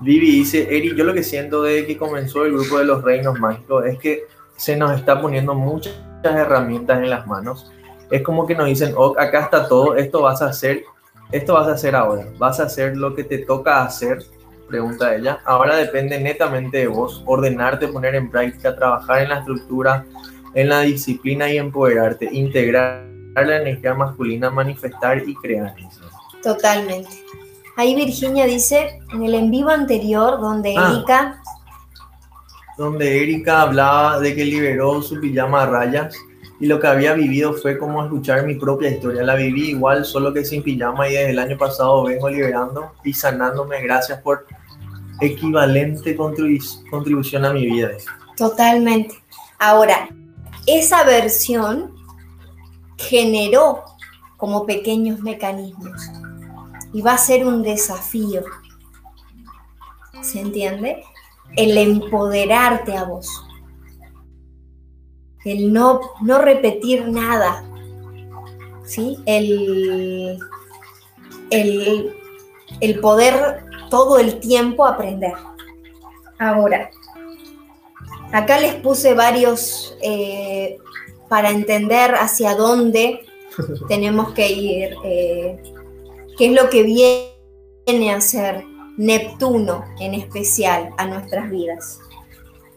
Vivi 0.00 0.30
dice, 0.38 0.74
Eri, 0.74 0.96
yo 0.96 1.04
lo 1.04 1.12
que 1.12 1.22
siento 1.22 1.64
desde 1.64 1.86
que 1.86 1.98
comenzó 1.98 2.46
el 2.46 2.52
grupo 2.52 2.78
de 2.78 2.86
los 2.86 3.04
reinos 3.04 3.38
mágicos 3.38 3.84
es 3.84 3.98
que 3.98 4.22
se 4.56 4.74
nos 4.74 4.98
está 4.98 5.20
poniendo 5.20 5.54
muchas 5.54 5.92
herramientas 6.24 6.96
en 7.02 7.10
las 7.10 7.26
manos 7.26 7.70
es 8.10 8.22
como 8.22 8.46
que 8.46 8.54
nos 8.54 8.66
dicen, 8.66 8.94
oh, 8.96 9.14
acá 9.18 9.44
está 9.44 9.68
todo, 9.68 9.96
esto 9.96 10.22
vas 10.22 10.42
a 10.42 10.46
hacer, 10.46 10.84
esto 11.30 11.54
vas 11.54 11.68
a 11.68 11.72
hacer 11.72 11.94
ahora, 11.94 12.26
vas 12.38 12.58
a 12.60 12.64
hacer 12.64 12.96
lo 12.96 13.14
que 13.14 13.24
te 13.24 13.38
toca 13.38 13.82
hacer, 13.82 14.24
pregunta 14.68 15.14
ella. 15.14 15.40
Ahora 15.44 15.76
depende 15.76 16.18
netamente 16.18 16.78
de 16.78 16.86
vos, 16.88 17.22
ordenarte, 17.26 17.88
poner 17.88 18.14
en 18.14 18.30
práctica, 18.30 18.74
trabajar 18.74 19.22
en 19.22 19.28
la 19.28 19.38
estructura, 19.38 20.04
en 20.54 20.68
la 20.68 20.80
disciplina 20.80 21.50
y 21.50 21.58
empoderarte, 21.58 22.28
integrar 22.32 23.06
la 23.34 23.56
energía 23.56 23.94
masculina, 23.94 24.50
manifestar 24.50 25.22
y 25.26 25.34
crear. 25.36 25.74
Totalmente. 26.42 27.10
Ahí 27.76 27.94
Virginia 27.94 28.46
dice, 28.46 29.00
en 29.12 29.22
el 29.22 29.34
en 29.34 29.50
vivo 29.50 29.70
anterior, 29.70 30.40
donde 30.40 30.74
ah. 30.76 30.92
Erika... 30.92 31.40
Donde 32.76 33.22
Erika 33.22 33.62
hablaba 33.62 34.18
de 34.20 34.34
que 34.34 34.44
liberó 34.44 35.02
su 35.02 35.20
pijama 35.20 35.62
a 35.62 35.66
rayas 35.66 36.16
y 36.60 36.66
lo 36.66 36.78
que 36.78 36.86
había 36.86 37.14
vivido 37.14 37.54
fue 37.54 37.78
como 37.78 38.04
escuchar 38.04 38.44
mi 38.44 38.54
propia 38.54 38.90
historia. 38.90 39.22
La 39.22 39.34
viví 39.34 39.70
igual, 39.70 40.04
solo 40.04 40.32
que 40.32 40.44
sin 40.44 40.62
pijama 40.62 41.08
y 41.08 41.12
desde 41.12 41.30
el 41.30 41.38
año 41.38 41.56
pasado 41.56 42.04
vengo 42.04 42.28
liberando 42.28 42.92
y 43.02 43.14
sanándome. 43.14 43.80
Gracias 43.82 44.20
por 44.20 44.46
equivalente 45.22 46.14
contribución 46.16 47.46
a 47.46 47.52
mi 47.54 47.64
vida. 47.64 47.92
Totalmente. 48.36 49.14
Ahora, 49.58 50.10
esa 50.66 51.02
versión 51.04 51.94
generó 52.98 53.82
como 54.36 54.66
pequeños 54.66 55.20
mecanismos. 55.20 56.10
Y 56.92 57.00
va 57.00 57.12
a 57.12 57.18
ser 57.18 57.46
un 57.46 57.62
desafío. 57.62 58.42
¿Se 60.20 60.40
entiende? 60.40 61.02
El 61.56 61.78
empoderarte 61.78 62.96
a 62.96 63.04
vos. 63.04 63.46
El 65.50 65.72
no, 65.72 66.00
no 66.22 66.38
repetir 66.38 67.08
nada. 67.08 67.64
¿Sí? 68.84 69.18
El, 69.26 70.38
el, 71.50 72.14
el 72.80 73.00
poder 73.00 73.64
todo 73.90 74.18
el 74.18 74.40
tiempo 74.40 74.86
aprender. 74.86 75.34
Ahora, 76.38 76.90
acá 78.32 78.60
les 78.60 78.74
puse 78.76 79.14
varios 79.14 79.96
eh, 80.02 80.78
para 81.28 81.50
entender 81.50 82.14
hacia 82.14 82.54
dónde 82.54 83.20
tenemos 83.88 84.32
que 84.32 84.50
ir, 84.50 84.96
eh, 85.04 85.62
qué 86.38 86.46
es 86.46 86.52
lo 86.52 86.70
que 86.70 86.82
viene 86.82 88.12
a 88.12 88.20
ser 88.20 88.64
Neptuno 88.96 89.84
en 89.98 90.14
especial 90.14 90.90
a 90.98 91.06
nuestras 91.06 91.50
vidas. 91.50 92.00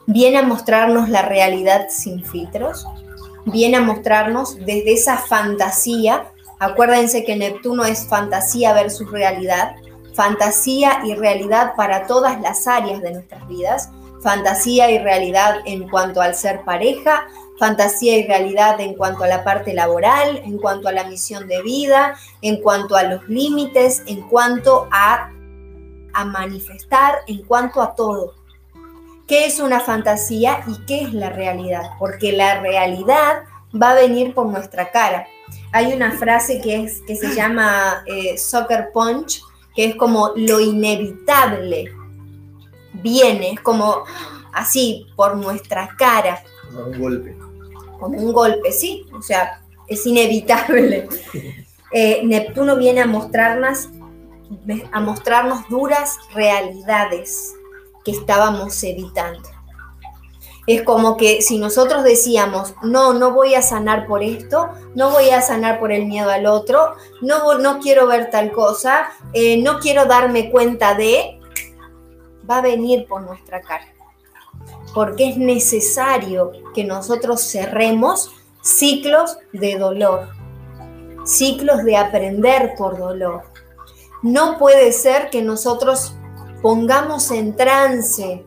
Viene 0.05 0.37
a 0.37 0.43
mostrarnos 0.43 1.09
la 1.09 1.21
realidad 1.21 1.87
sin 1.89 2.23
filtros, 2.25 2.85
viene 3.45 3.77
a 3.77 3.81
mostrarnos 3.81 4.55
desde 4.57 4.93
esa 4.93 5.17
fantasía, 5.17 6.31
acuérdense 6.59 7.23
que 7.23 7.35
Neptuno 7.35 7.85
es 7.85 8.07
fantasía 8.07 8.73
versus 8.73 9.09
realidad, 9.11 9.75
fantasía 10.13 11.01
y 11.05 11.15
realidad 11.15 11.73
para 11.75 12.05
todas 12.05 12.39
las 12.41 12.67
áreas 12.67 13.01
de 13.01 13.13
nuestras 13.13 13.47
vidas, 13.47 13.89
fantasía 14.21 14.89
y 14.91 14.99
realidad 14.99 15.57
en 15.65 15.89
cuanto 15.89 16.21
al 16.21 16.35
ser 16.35 16.63
pareja, 16.63 17.27
fantasía 17.59 18.17
y 18.17 18.27
realidad 18.27 18.79
en 18.79 18.95
cuanto 18.95 19.23
a 19.23 19.27
la 19.27 19.43
parte 19.43 19.73
laboral, 19.73 20.41
en 20.43 20.57
cuanto 20.57 20.87
a 20.87 20.91
la 20.91 21.03
misión 21.03 21.47
de 21.47 21.61
vida, 21.61 22.15
en 22.41 22.61
cuanto 22.61 22.95
a 22.95 23.03
los 23.03 23.27
límites, 23.27 24.03
en 24.07 24.21
cuanto 24.29 24.87
a, 24.91 25.31
a 26.13 26.25
manifestar, 26.25 27.19
en 27.27 27.43
cuanto 27.43 27.81
a 27.81 27.95
todo. 27.95 28.42
¿Qué 29.33 29.47
es 29.47 29.59
una 29.59 29.79
fantasía 29.79 30.63
y 30.67 30.85
qué 30.85 31.01
es 31.01 31.11
la 31.11 31.31
realidad? 31.31 31.93
Porque 31.97 32.33
la 32.33 32.61
realidad 32.61 33.45
va 33.73 33.89
a 33.89 33.95
venir 33.95 34.35
por 34.35 34.45
nuestra 34.45 34.91
cara. 34.91 35.25
Hay 35.71 35.91
una 35.91 36.11
frase 36.11 36.61
que, 36.61 36.83
es, 36.83 37.01
que 37.07 37.15
se 37.15 37.33
llama 37.33 38.03
eh, 38.05 38.37
soccer 38.37 38.91
punch, 38.93 39.41
que 39.75 39.85
es 39.85 39.95
como 39.95 40.33
lo 40.35 40.59
inevitable 40.59 41.91
viene, 43.01 43.53
es 43.53 43.59
como 43.61 44.03
así, 44.53 45.07
por 45.15 45.35
nuestra 45.35 45.89
cara. 45.97 46.43
Como 46.71 46.85
un 46.85 46.99
golpe. 46.99 47.35
Como 47.99 48.17
un 48.19 48.33
golpe, 48.33 48.71
sí, 48.71 49.07
o 49.17 49.21
sea, 49.23 49.63
es 49.87 50.05
inevitable. 50.05 51.09
Eh, 51.95 52.21
Neptuno 52.23 52.75
viene 52.75 53.01
a 53.01 53.05
mostrarnos, 53.05 53.87
a 54.91 54.99
mostrarnos 54.99 55.69
duras 55.69 56.17
realidades 56.33 57.53
que 58.03 58.11
estábamos 58.11 58.83
evitando. 58.83 59.49
Es 60.65 60.83
como 60.83 61.17
que 61.17 61.41
si 61.41 61.57
nosotros 61.57 62.03
decíamos, 62.03 62.73
no, 62.81 63.13
no 63.13 63.33
voy 63.33 63.53
a 63.53 63.61
sanar 63.61 64.07
por 64.07 64.23
esto, 64.23 64.69
no 64.95 65.09
voy 65.09 65.29
a 65.29 65.41
sanar 65.41 65.79
por 65.79 65.91
el 65.91 66.05
miedo 66.05 66.29
al 66.29 66.45
otro, 66.45 66.95
no, 67.21 67.57
no 67.57 67.79
quiero 67.79 68.07
ver 68.07 68.29
tal 68.29 68.51
cosa, 68.53 69.09
eh, 69.33 69.61
no 69.61 69.79
quiero 69.79 70.05
darme 70.05 70.51
cuenta 70.51 70.95
de, 70.95 71.39
va 72.49 72.59
a 72.59 72.61
venir 72.61 73.07
por 73.07 73.23
nuestra 73.23 73.61
cara. 73.61 73.85
Porque 74.93 75.29
es 75.29 75.37
necesario 75.37 76.51
que 76.73 76.85
nosotros 76.85 77.41
cerremos 77.41 78.31
ciclos 78.61 79.37
de 79.51 79.77
dolor, 79.77 80.29
ciclos 81.25 81.83
de 81.83 81.97
aprender 81.97 82.75
por 82.77 82.97
dolor. 82.97 83.43
No 84.21 84.57
puede 84.57 84.93
ser 84.93 85.29
que 85.29 85.41
nosotros 85.41 86.15
pongamos 86.63 87.29
en 87.29 87.55
trance 87.57 88.43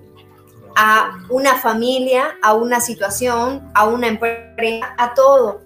a 0.74 1.18
una 1.28 1.56
familia, 1.56 2.36
a 2.42 2.54
una 2.54 2.80
situación, 2.80 3.70
a 3.74 3.86
una 3.86 4.08
empresa, 4.08 4.94
a 4.96 5.12
todo. 5.12 5.60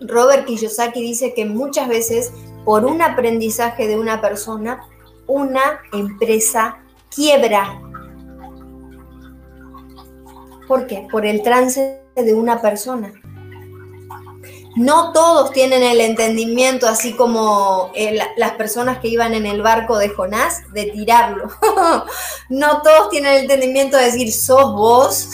Robert 0.00 0.46
Kiyosaki 0.46 1.02
dice 1.02 1.34
que 1.34 1.44
muchas 1.44 1.88
veces 1.88 2.32
por 2.64 2.84
un 2.84 3.02
aprendizaje 3.02 3.88
de 3.88 3.98
una 3.98 4.20
persona, 4.20 4.84
una 5.26 5.80
empresa 5.92 6.78
quiebra. 7.14 7.82
¿Por 10.68 10.86
qué? 10.86 11.08
Por 11.10 11.26
el 11.26 11.42
trance 11.42 12.00
de 12.14 12.34
una 12.34 12.62
persona. 12.62 13.12
No 14.78 15.10
todos 15.10 15.50
tienen 15.50 15.82
el 15.82 16.00
entendimiento, 16.00 16.86
así 16.86 17.14
como 17.14 17.90
eh, 17.96 18.16
las 18.36 18.52
personas 18.52 19.00
que 19.00 19.08
iban 19.08 19.34
en 19.34 19.44
el 19.44 19.60
barco 19.60 19.98
de 19.98 20.08
Jonás, 20.08 20.72
de 20.72 20.84
tirarlo. 20.84 21.48
no 22.48 22.80
todos 22.82 23.10
tienen 23.10 23.32
el 23.32 23.42
entendimiento 23.42 23.96
de 23.96 24.04
decir, 24.04 24.32
sos 24.32 24.72
vos, 24.72 25.30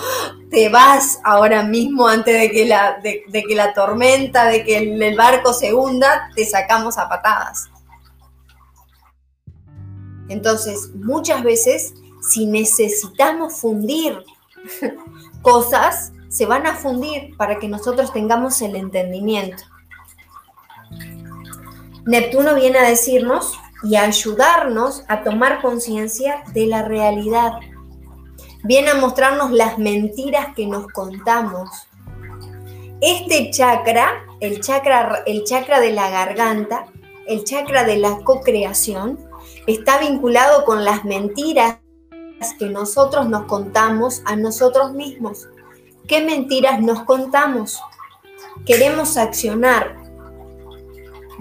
te 0.50 0.70
vas 0.70 1.20
ahora 1.24 1.62
mismo 1.62 2.08
antes 2.08 2.40
de 2.40 2.50
que 2.50 2.64
la, 2.64 2.98
de, 3.02 3.44
que 3.46 3.54
la 3.54 3.74
tormenta, 3.74 4.46
de 4.46 4.64
que 4.64 4.78
el, 4.78 5.02
el 5.02 5.14
barco 5.14 5.52
se 5.52 5.74
hunda, 5.74 6.30
te 6.34 6.46
sacamos 6.46 6.96
a 6.96 7.06
patadas. 7.06 7.68
Entonces, 10.30 10.88
muchas 10.94 11.42
veces, 11.42 11.92
si 12.30 12.46
necesitamos 12.46 13.60
fundir 13.60 14.24
cosas, 15.42 16.12
se 16.36 16.44
van 16.44 16.66
a 16.66 16.74
fundir 16.74 17.34
para 17.38 17.58
que 17.58 17.66
nosotros 17.66 18.12
tengamos 18.12 18.60
el 18.60 18.76
entendimiento. 18.76 19.62
Neptuno 22.04 22.54
viene 22.54 22.78
a 22.78 22.86
decirnos 22.90 23.58
y 23.82 23.96
a 23.96 24.02
ayudarnos 24.02 25.04
a 25.08 25.22
tomar 25.22 25.62
conciencia 25.62 26.44
de 26.52 26.66
la 26.66 26.82
realidad. 26.82 27.52
Viene 28.64 28.90
a 28.90 28.96
mostrarnos 28.96 29.50
las 29.50 29.78
mentiras 29.78 30.48
que 30.54 30.66
nos 30.66 30.88
contamos. 30.88 31.70
Este 33.00 33.50
chakra, 33.50 34.26
el 34.40 34.60
chakra, 34.60 35.22
el 35.24 35.42
chakra 35.44 35.80
de 35.80 35.92
la 35.92 36.10
garganta, 36.10 36.84
el 37.26 37.44
chakra 37.44 37.84
de 37.84 37.96
la 37.96 38.18
co-creación, 38.24 39.18
está 39.66 39.96
vinculado 40.00 40.66
con 40.66 40.84
las 40.84 41.06
mentiras 41.06 41.78
que 42.58 42.66
nosotros 42.66 43.26
nos 43.26 43.44
contamos 43.44 44.20
a 44.26 44.36
nosotros 44.36 44.92
mismos. 44.92 45.48
¿Qué 46.06 46.22
mentiras 46.22 46.80
nos 46.80 47.02
contamos? 47.02 47.80
Queremos 48.64 49.16
accionar. 49.16 49.96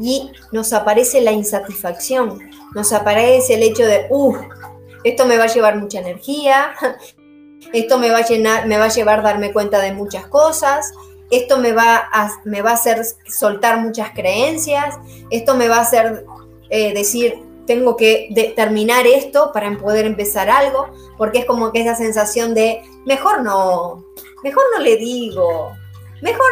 Y 0.01 0.31
nos 0.51 0.73
aparece 0.73 1.21
la 1.21 1.31
insatisfacción, 1.31 2.39
nos 2.73 2.91
aparece 2.91 3.53
el 3.53 3.63
hecho 3.63 3.85
de, 3.85 4.07
uff, 4.09 4.37
esto 5.05 5.25
me 5.25 5.37
va 5.37 5.45
a 5.45 5.53
llevar 5.53 5.77
mucha 5.77 5.99
energía, 5.99 6.73
esto 7.73 7.97
me 7.97 8.09
va 8.09 8.17
a, 8.17 8.25
llenar, 8.27 8.67
me 8.67 8.77
va 8.77 8.85
a 8.85 8.89
llevar 8.89 9.19
a 9.19 9.23
darme 9.23 9.53
cuenta 9.53 9.79
de 9.79 9.93
muchas 9.93 10.27
cosas, 10.27 10.91
esto 11.31 11.59
me 11.59 11.71
va 11.71 12.09
a, 12.11 12.29
me 12.43 12.61
va 12.61 12.71
a 12.71 12.73
hacer 12.73 13.03
soltar 13.25 13.79
muchas 13.79 14.09
creencias, 14.11 14.95
esto 15.29 15.55
me 15.55 15.69
va 15.69 15.77
a 15.77 15.81
hacer 15.81 16.25
eh, 16.69 16.93
decir, 16.93 17.41
tengo 17.65 17.95
que 17.95 18.53
terminar 18.55 19.07
esto 19.07 19.51
para 19.53 19.75
poder 19.77 20.05
empezar 20.05 20.49
algo, 20.49 20.89
porque 21.17 21.39
es 21.39 21.45
como 21.45 21.71
que 21.71 21.81
esa 21.81 21.95
sensación 21.95 22.53
de, 22.53 22.81
mejor 23.05 23.43
no, 23.43 24.05
mejor 24.45 24.63
no 24.75 24.79
le 24.83 24.95
digo, 24.97 25.75
mejor 26.21 26.47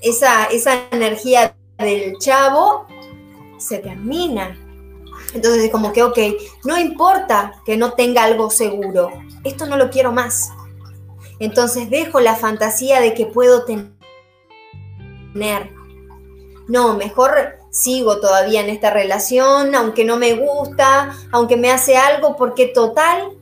esa, 0.00 0.46
esa 0.46 0.88
energía 0.90 1.54
del 1.78 2.18
chavo 2.18 2.88
se 3.58 3.78
termina. 3.78 4.58
Entonces 5.32 5.62
es 5.62 5.70
como 5.70 5.92
que, 5.92 6.02
ok, 6.02 6.18
no 6.64 6.76
importa 6.76 7.52
que 7.64 7.76
no 7.76 7.92
tenga 7.92 8.24
algo 8.24 8.50
seguro, 8.50 9.12
esto 9.44 9.66
no 9.66 9.76
lo 9.76 9.88
quiero 9.88 10.10
más. 10.10 10.50
Entonces 11.38 11.88
dejo 11.90 12.18
la 12.18 12.34
fantasía 12.34 13.00
de 13.00 13.14
que 13.14 13.26
puedo 13.26 13.64
tener. 13.64 13.92
No, 16.66 16.94
mejor 16.94 17.58
sigo 17.70 18.18
todavía 18.18 18.62
en 18.62 18.68
esta 18.68 18.90
relación, 18.90 19.76
aunque 19.76 20.04
no 20.04 20.16
me 20.16 20.34
gusta, 20.34 21.16
aunque 21.30 21.56
me 21.56 21.70
hace 21.70 21.96
algo, 21.96 22.34
porque 22.34 22.66
total, 22.66 23.38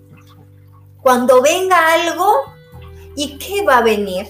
cuando 1.00 1.40
venga 1.40 1.94
algo, 1.94 2.55
¿Y 3.16 3.38
qué 3.38 3.62
va 3.62 3.78
a 3.78 3.82
venir? 3.82 4.28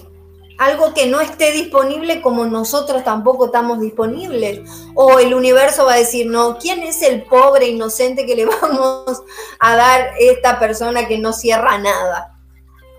Algo 0.57 0.93
que 0.95 1.05
no 1.05 1.21
esté 1.21 1.51
disponible 1.51 2.21
como 2.21 2.45
nosotros 2.45 3.03
tampoco 3.03 3.47
estamos 3.47 3.79
disponibles. 3.79 4.67
O 4.95 5.19
el 5.19 5.35
universo 5.35 5.85
va 5.85 5.93
a 5.93 5.97
decir, 5.97 6.25
no, 6.25 6.57
¿quién 6.57 6.81
es 6.81 7.03
el 7.03 7.23
pobre 7.23 7.67
inocente 7.67 8.25
que 8.25 8.35
le 8.35 8.45
vamos 8.61 9.21
a 9.59 9.75
dar 9.75 10.13
esta 10.19 10.57
persona 10.57 11.07
que 11.07 11.19
no 11.19 11.33
cierra 11.33 11.77
nada? 11.77 12.39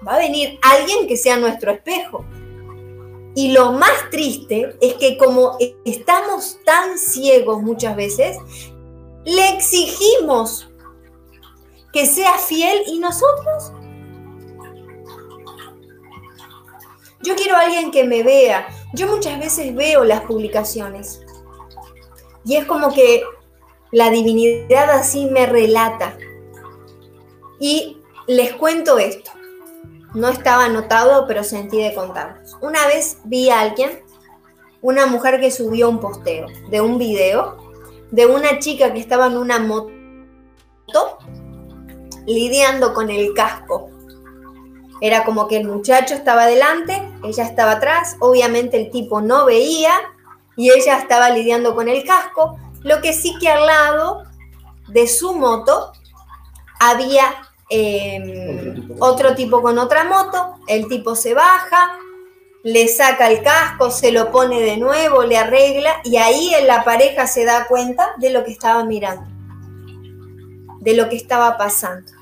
Va 0.06 0.14
a 0.14 0.18
venir 0.18 0.60
alguien 0.62 1.08
que 1.08 1.16
sea 1.16 1.36
nuestro 1.38 1.72
espejo. 1.72 2.24
Y 3.34 3.52
lo 3.52 3.72
más 3.72 4.10
triste 4.10 4.76
es 4.80 4.94
que 4.94 5.16
como 5.16 5.56
estamos 5.84 6.58
tan 6.64 6.98
ciegos 6.98 7.62
muchas 7.62 7.96
veces, 7.96 8.36
le 9.24 9.48
exigimos 9.50 10.68
que 11.92 12.06
sea 12.06 12.38
fiel 12.38 12.82
y 12.86 12.98
nosotros 12.98 13.72
Yo 17.28 17.36
quiero 17.36 17.56
a 17.56 17.60
alguien 17.60 17.90
que 17.90 18.04
me 18.04 18.22
vea. 18.22 18.66
Yo 18.94 19.06
muchas 19.06 19.38
veces 19.38 19.74
veo 19.74 20.02
las 20.02 20.22
publicaciones 20.22 21.20
Y 22.46 22.56
es 22.56 22.64
como 22.64 22.90
que 22.90 23.22
la 23.92 24.08
divinidad 24.08 24.88
así 24.88 25.26
me 25.26 25.44
relata. 25.44 26.16
Y 27.60 27.98
les 28.26 28.54
cuento 28.54 28.96
esto. 28.96 29.30
No 30.14 30.30
estaba 30.30 30.64
anotado, 30.64 31.26
pero 31.26 31.44
sentí 31.44 31.82
de 31.82 31.92
contarlos. 31.92 32.56
Una 32.62 32.86
vez 32.86 33.18
vi 33.24 33.50
a 33.50 33.60
alguien, 33.60 34.02
una 34.80 35.04
mujer 35.04 35.38
que 35.38 35.50
subió 35.50 35.90
un 35.90 36.00
posteo 36.00 36.46
de 36.70 36.80
un 36.80 36.96
video 36.96 37.58
de 38.10 38.24
una 38.24 38.58
chica 38.58 38.94
que 38.94 39.00
estaba 39.00 39.26
en 39.26 39.36
una 39.36 39.58
moto 39.58 39.92
lidiando 42.24 42.94
con 42.94 43.10
el 43.10 43.34
casco. 43.34 43.90
Era 45.02 45.26
como 45.26 45.46
que 45.46 45.58
el 45.58 45.68
muchacho 45.68 46.14
estaba 46.14 46.46
delante, 46.46 47.07
ella 47.24 47.44
estaba 47.44 47.72
atrás, 47.72 48.16
obviamente 48.20 48.76
el 48.76 48.90
tipo 48.90 49.20
no 49.20 49.44
veía 49.44 49.92
y 50.56 50.70
ella 50.70 50.98
estaba 50.98 51.30
lidiando 51.30 51.74
con 51.74 51.88
el 51.88 52.04
casco, 52.04 52.58
lo 52.82 53.00
que 53.00 53.12
sí 53.12 53.36
que 53.40 53.48
al 53.48 53.66
lado 53.66 54.24
de 54.88 55.06
su 55.06 55.34
moto 55.34 55.92
había 56.80 57.34
em, 57.70 58.88
otro, 58.98 59.34
tipo. 59.34 59.62
con 59.62 59.78
otra 59.78 60.04
moto, 60.04 60.56
el 60.66 60.88
tipo 60.88 61.14
se 61.14 61.34
baja, 61.34 61.98
le 62.62 62.88
saca 62.88 63.30
el 63.30 63.42
casco, 63.42 63.90
se 63.90 64.12
lo 64.12 64.30
pone 64.30 64.60
de 64.60 64.76
nuevo, 64.76 65.22
le 65.22 65.36
arregla 65.38 66.00
y 66.04 66.16
ahí 66.16 66.52
la 66.66 66.84
pareja 66.84 67.26
se 67.26 67.44
da 67.44 67.66
cuenta 67.66 68.14
de 68.18 68.30
lo 68.30 68.44
que 68.44 68.52
estaba 68.52 68.84
mirando, 68.84 69.28
de 70.80 70.94
lo 70.94 71.08
que 71.08 71.16
estaba 71.16 71.56
pasando. 71.56 72.12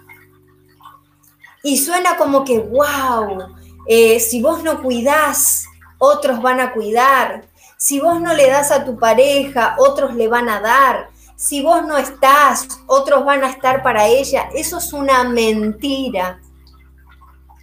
Y 1.62 1.78
suena 1.78 2.16
como 2.16 2.44
que, 2.44 2.60
wow, 2.60 3.55
eh, 3.86 4.20
si 4.20 4.42
vos 4.42 4.62
no 4.62 4.82
cuidás, 4.82 5.66
otros 5.98 6.42
van 6.42 6.60
a 6.60 6.72
cuidar. 6.72 7.48
Si 7.78 8.00
vos 8.00 8.20
no 8.20 8.34
le 8.34 8.48
das 8.48 8.70
a 8.70 8.84
tu 8.84 8.98
pareja, 8.98 9.76
otros 9.78 10.14
le 10.14 10.28
van 10.28 10.48
a 10.48 10.60
dar. 10.60 11.10
Si 11.36 11.62
vos 11.62 11.86
no 11.86 11.98
estás, 11.98 12.66
otros 12.86 13.24
van 13.24 13.44
a 13.44 13.50
estar 13.50 13.82
para 13.82 14.06
ella. 14.06 14.48
Eso 14.54 14.78
es 14.78 14.92
una 14.92 15.24
mentira. 15.24 16.40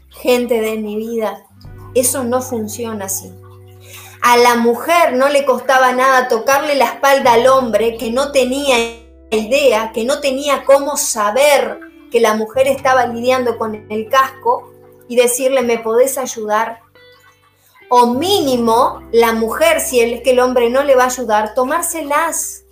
Gente 0.09 0.61
de 0.61 0.77
mi 0.77 0.95
vida, 0.95 1.43
eso 1.95 2.23
no 2.23 2.41
funciona 2.41 3.05
así. 3.05 3.33
A 4.21 4.37
la 4.37 4.55
mujer 4.55 5.13
no 5.13 5.27
le 5.27 5.43
costaba 5.43 5.91
nada 5.91 6.27
tocarle 6.27 6.75
la 6.75 6.85
espalda 6.85 7.33
al 7.33 7.47
hombre 7.47 7.97
que 7.97 8.11
no 8.11 8.31
tenía 8.31 8.77
idea, 9.31 9.91
que 9.91 10.05
no 10.05 10.21
tenía 10.21 10.63
cómo 10.63 10.95
saber 10.95 11.79
que 12.11 12.21
la 12.21 12.35
mujer 12.35 12.67
estaba 12.67 13.07
lidiando 13.07 13.57
con 13.57 13.85
el 13.89 14.07
casco 14.07 14.72
y 15.07 15.15
decirle, 15.15 15.61
¿me 15.61 15.79
podés 15.79 16.17
ayudar? 16.17 16.79
O 17.89 18.07
mínimo, 18.13 19.01
la 19.11 19.33
mujer, 19.33 19.79
si 19.79 19.99
es 19.99 20.21
que 20.21 20.31
el 20.31 20.39
hombre 20.39 20.69
no 20.69 20.83
le 20.83 20.95
va 20.95 21.03
a 21.03 21.07
ayudar, 21.07 21.53
tomárselas. 21.53 22.65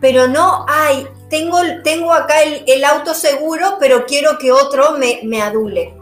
Pero 0.00 0.26
no 0.26 0.66
hay, 0.68 1.06
tengo, 1.30 1.58
tengo 1.84 2.12
acá 2.12 2.42
el, 2.42 2.64
el 2.66 2.84
auto 2.84 3.14
seguro, 3.14 3.76
pero 3.78 4.06
quiero 4.06 4.38
que 4.38 4.50
otro 4.50 4.92
me, 4.98 5.20
me 5.22 5.40
adule. 5.40 5.94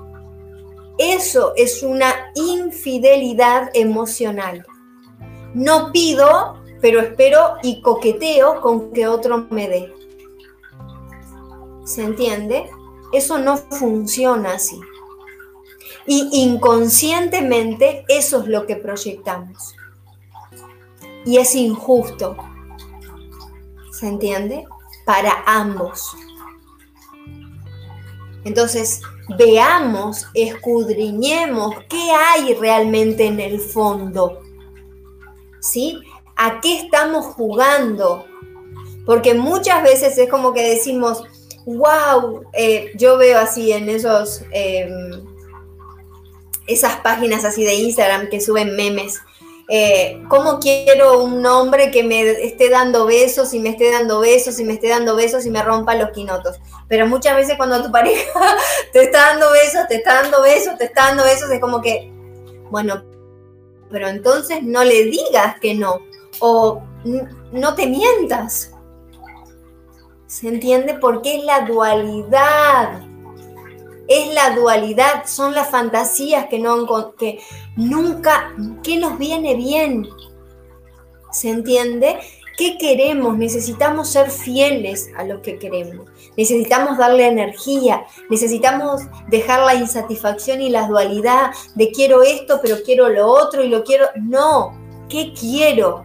Eso 0.98 1.52
es 1.56 1.82
una 1.82 2.12
infidelidad 2.34 3.70
emocional. 3.74 4.64
No 5.54 5.90
pido, 5.92 6.60
pero 6.80 7.00
espero 7.00 7.56
y 7.62 7.80
coqueteo 7.80 8.60
con 8.60 8.92
que 8.92 9.08
otro 9.08 9.46
me 9.50 9.68
dé. 9.68 9.94
¿Se 11.84 12.02
entiende? 12.02 12.70
Eso 13.12 13.38
no 13.38 13.56
funciona 13.56 14.54
así. 14.54 14.78
Y 16.06 16.28
inconscientemente 16.32 18.04
eso 18.08 18.40
es 18.42 18.48
lo 18.48 18.66
que 18.66 18.76
proyectamos. 18.76 19.74
Y 21.24 21.36
es 21.38 21.54
injusto. 21.54 22.36
¿Se 23.92 24.08
entiende? 24.08 24.64
Para 25.04 25.42
ambos. 25.46 26.16
Entonces, 28.44 29.02
veamos, 29.36 30.26
escudriñemos 30.34 31.74
qué 31.88 32.10
hay 32.10 32.54
realmente 32.54 33.26
en 33.26 33.40
el 33.40 33.60
fondo. 33.60 34.40
¿Sí? 35.60 36.00
¿A 36.36 36.60
qué 36.60 36.80
estamos 36.80 37.26
jugando? 37.26 38.24
Porque 39.04 39.34
muchas 39.34 39.82
veces 39.82 40.16
es 40.16 40.30
como 40.30 40.54
que 40.54 40.62
decimos, 40.62 41.22
wow, 41.66 42.44
eh, 42.52 42.92
yo 42.96 43.18
veo 43.18 43.38
así 43.38 43.72
en 43.72 43.88
esos, 43.88 44.42
em, 44.52 45.22
esas 46.72 46.96
páginas 47.00 47.44
así 47.44 47.64
de 47.64 47.74
Instagram 47.74 48.28
que 48.28 48.40
suben 48.40 48.76
memes. 48.76 49.20
Eh, 49.72 50.20
¿Cómo 50.28 50.58
quiero 50.58 51.22
un 51.22 51.46
hombre 51.46 51.92
que 51.92 52.02
me 52.02 52.28
esté 52.44 52.70
dando 52.70 53.06
besos 53.06 53.54
y 53.54 53.60
me 53.60 53.68
esté 53.68 53.92
dando 53.92 54.18
besos 54.18 54.58
y 54.58 54.64
me 54.64 54.72
esté 54.72 54.88
dando 54.88 55.14
besos 55.14 55.46
y 55.46 55.50
me 55.50 55.62
rompa 55.62 55.94
los 55.94 56.10
quinotos? 56.10 56.58
Pero 56.88 57.06
muchas 57.06 57.36
veces 57.36 57.56
cuando 57.56 57.80
tu 57.82 57.92
pareja 57.92 58.56
te 58.92 59.04
está 59.04 59.30
dando 59.30 59.52
besos, 59.52 59.86
te 59.88 59.96
está 59.96 60.22
dando 60.22 60.42
besos, 60.42 60.76
te 60.76 60.86
está 60.86 61.06
dando 61.06 61.22
besos, 61.22 61.50
es 61.50 61.60
como 61.60 61.80
que, 61.80 62.10
bueno, 62.70 63.04
pero 63.90 64.08
entonces 64.08 64.62
no 64.62 64.82
le 64.82 65.04
digas 65.04 65.60
que 65.60 65.74
no 65.74 66.00
o 66.40 66.82
no 67.52 67.74
te 67.74 67.86
mientas. 67.86 68.72
¿Se 70.26 70.48
entiende? 70.48 70.94
Porque 70.94 71.36
es 71.38 71.44
la 71.44 71.62
dualidad. 71.62 73.02
Es 74.10 74.34
la 74.34 74.56
dualidad, 74.56 75.26
son 75.26 75.54
las 75.54 75.70
fantasías 75.70 76.46
que, 76.46 76.58
no, 76.58 77.14
que 77.16 77.38
nunca, 77.76 78.52
que 78.82 78.96
nos 78.96 79.16
viene 79.18 79.54
bien. 79.54 80.08
¿Se 81.30 81.48
entiende? 81.48 82.18
¿Qué 82.58 82.76
queremos? 82.76 83.38
Necesitamos 83.38 84.08
ser 84.08 84.28
fieles 84.28 85.10
a 85.16 85.22
lo 85.22 85.40
que 85.42 85.60
queremos. 85.60 86.08
Necesitamos 86.36 86.98
darle 86.98 87.28
energía. 87.28 88.04
Necesitamos 88.28 89.02
dejar 89.28 89.60
la 89.60 89.76
insatisfacción 89.76 90.60
y 90.60 90.70
la 90.70 90.88
dualidad 90.88 91.52
de 91.76 91.92
quiero 91.92 92.24
esto, 92.24 92.58
pero 92.60 92.78
quiero 92.84 93.08
lo 93.10 93.28
otro 93.28 93.62
y 93.62 93.68
lo 93.68 93.84
quiero. 93.84 94.08
No, 94.16 94.76
¿qué 95.08 95.32
quiero? 95.38 96.04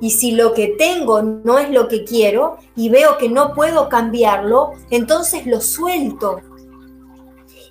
Y 0.00 0.10
si 0.10 0.32
lo 0.32 0.52
que 0.52 0.74
tengo 0.76 1.22
no 1.22 1.60
es 1.60 1.70
lo 1.70 1.86
que 1.86 2.02
quiero 2.02 2.56
y 2.74 2.88
veo 2.88 3.16
que 3.18 3.28
no 3.28 3.54
puedo 3.54 3.88
cambiarlo, 3.88 4.72
entonces 4.90 5.46
lo 5.46 5.60
suelto. 5.60 6.40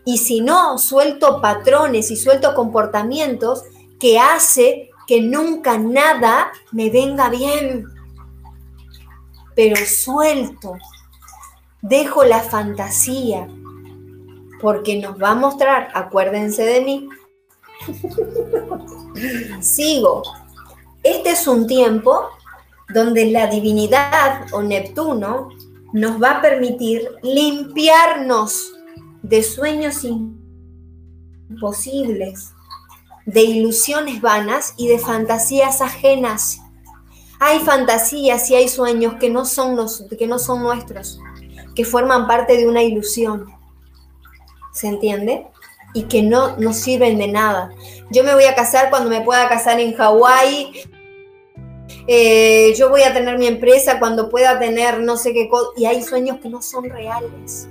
Y 0.06 0.20
si 0.20 0.42
no, 0.42 0.78
suelto 0.78 1.42
patrones 1.42 2.12
y 2.12 2.16
suelto 2.16 2.54
comportamientos 2.54 3.64
que 4.00 4.20
hace 4.20 4.92
que 5.08 5.22
nunca 5.22 5.78
nada 5.78 6.52
me 6.72 6.90
venga 6.90 7.30
bien. 7.30 7.86
Pero 9.56 9.76
suelto, 9.86 10.74
dejo 11.82 12.24
la 12.24 12.42
fantasía, 12.42 13.48
porque 14.62 15.00
nos 15.02 15.22
va 15.22 15.32
a 15.32 15.36
mostrar, 15.36 15.90
acuérdense 15.94 16.64
de 16.64 16.82
mí, 16.82 17.10
sigo. 19.62 20.24
Este 21.04 21.32
es 21.32 21.48
un 21.48 21.68
tiempo 21.68 22.30
donde 22.90 23.28
la 23.28 23.48
divinidad 23.48 24.54
o 24.54 24.62
Neptuno 24.62 25.50
nos 25.94 26.22
va 26.22 26.32
a 26.32 26.42
permitir 26.42 27.08
limpiarnos 27.24 28.75
de 29.28 29.42
sueños 29.42 30.04
imposibles, 31.50 32.54
de 33.26 33.42
ilusiones 33.42 34.22
vanas 34.22 34.76
y 34.78 34.88
de 34.88 35.00
fantasías 35.00 35.82
ajenas. 35.82 36.62
Hay 37.40 37.58
fantasías 37.60 38.52
y 38.52 38.56
hay 38.56 38.68
sueños 38.70 39.16
que 39.16 39.32
no 39.32 39.46
son, 39.46 39.76
los, 39.76 40.06
que 40.18 40.28
no 40.28 40.38
son 40.38 40.62
nuestros, 40.62 41.20
que 41.74 41.86
forman 41.86 42.28
parte 42.28 42.56
de 42.56 42.68
una 42.68 42.84
ilusión. 42.84 43.48
¿Se 44.72 44.88
entiende? 44.88 45.48
Y 45.96 46.04
que 46.04 46.22
no 46.22 46.58
nos 46.58 46.78
sirven 46.78 47.18
de 47.18 47.28
nada. 47.28 47.72
Yo 48.12 48.24
me 48.24 48.36
voy 48.36 48.44
a 48.44 48.54
casar 48.54 48.92
cuando 48.92 49.10
me 49.10 49.22
pueda 49.22 49.50
casar 49.50 49.80
en 49.80 49.96
Hawái, 49.96 50.84
eh, 52.08 52.76
yo 52.78 52.90
voy 52.90 53.02
a 53.02 53.12
tener 53.12 53.40
mi 53.40 53.48
empresa 53.48 53.98
cuando 53.98 54.30
pueda 54.30 54.60
tener 54.60 55.00
no 55.00 55.18
sé 55.18 55.34
qué 55.34 55.50
cosa, 55.50 55.72
y 55.78 55.86
hay 55.86 56.04
sueños 56.04 56.38
que 56.40 56.50
no 56.50 56.62
son 56.62 56.88
reales. 56.88 57.68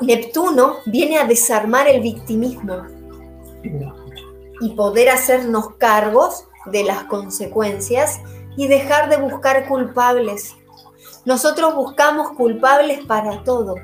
Neptuno 0.00 0.78
viene 0.86 1.18
a 1.18 1.26
desarmar 1.26 1.88
el 1.88 2.00
victimismo 2.00 2.86
y 4.60 4.70
poder 4.70 5.10
hacernos 5.10 5.74
cargos 5.76 6.44
de 6.66 6.84
las 6.84 7.04
consecuencias 7.04 8.20
y 8.56 8.66
dejar 8.66 9.08
de 9.08 9.16
buscar 9.16 9.68
culpables. 9.68 10.54
Nosotros 11.24 11.74
buscamos 11.74 12.30
culpables 12.30 13.04
para 13.06 13.42
todo. 13.44 13.76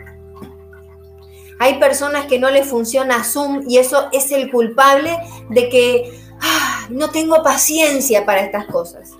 Hay 1.60 1.78
personas 1.78 2.26
que 2.26 2.38
no 2.38 2.50
les 2.50 2.66
funciona 2.66 3.22
Zoom 3.22 3.64
y 3.68 3.78
eso 3.78 4.08
es 4.12 4.32
el 4.32 4.50
culpable 4.50 5.16
de 5.50 5.68
que 5.68 6.24
Ah, 6.46 6.86
no 6.90 7.10
tengo 7.10 7.42
paciencia 7.42 8.26
para 8.26 8.42
estas 8.42 8.66
cosas. 8.66 9.12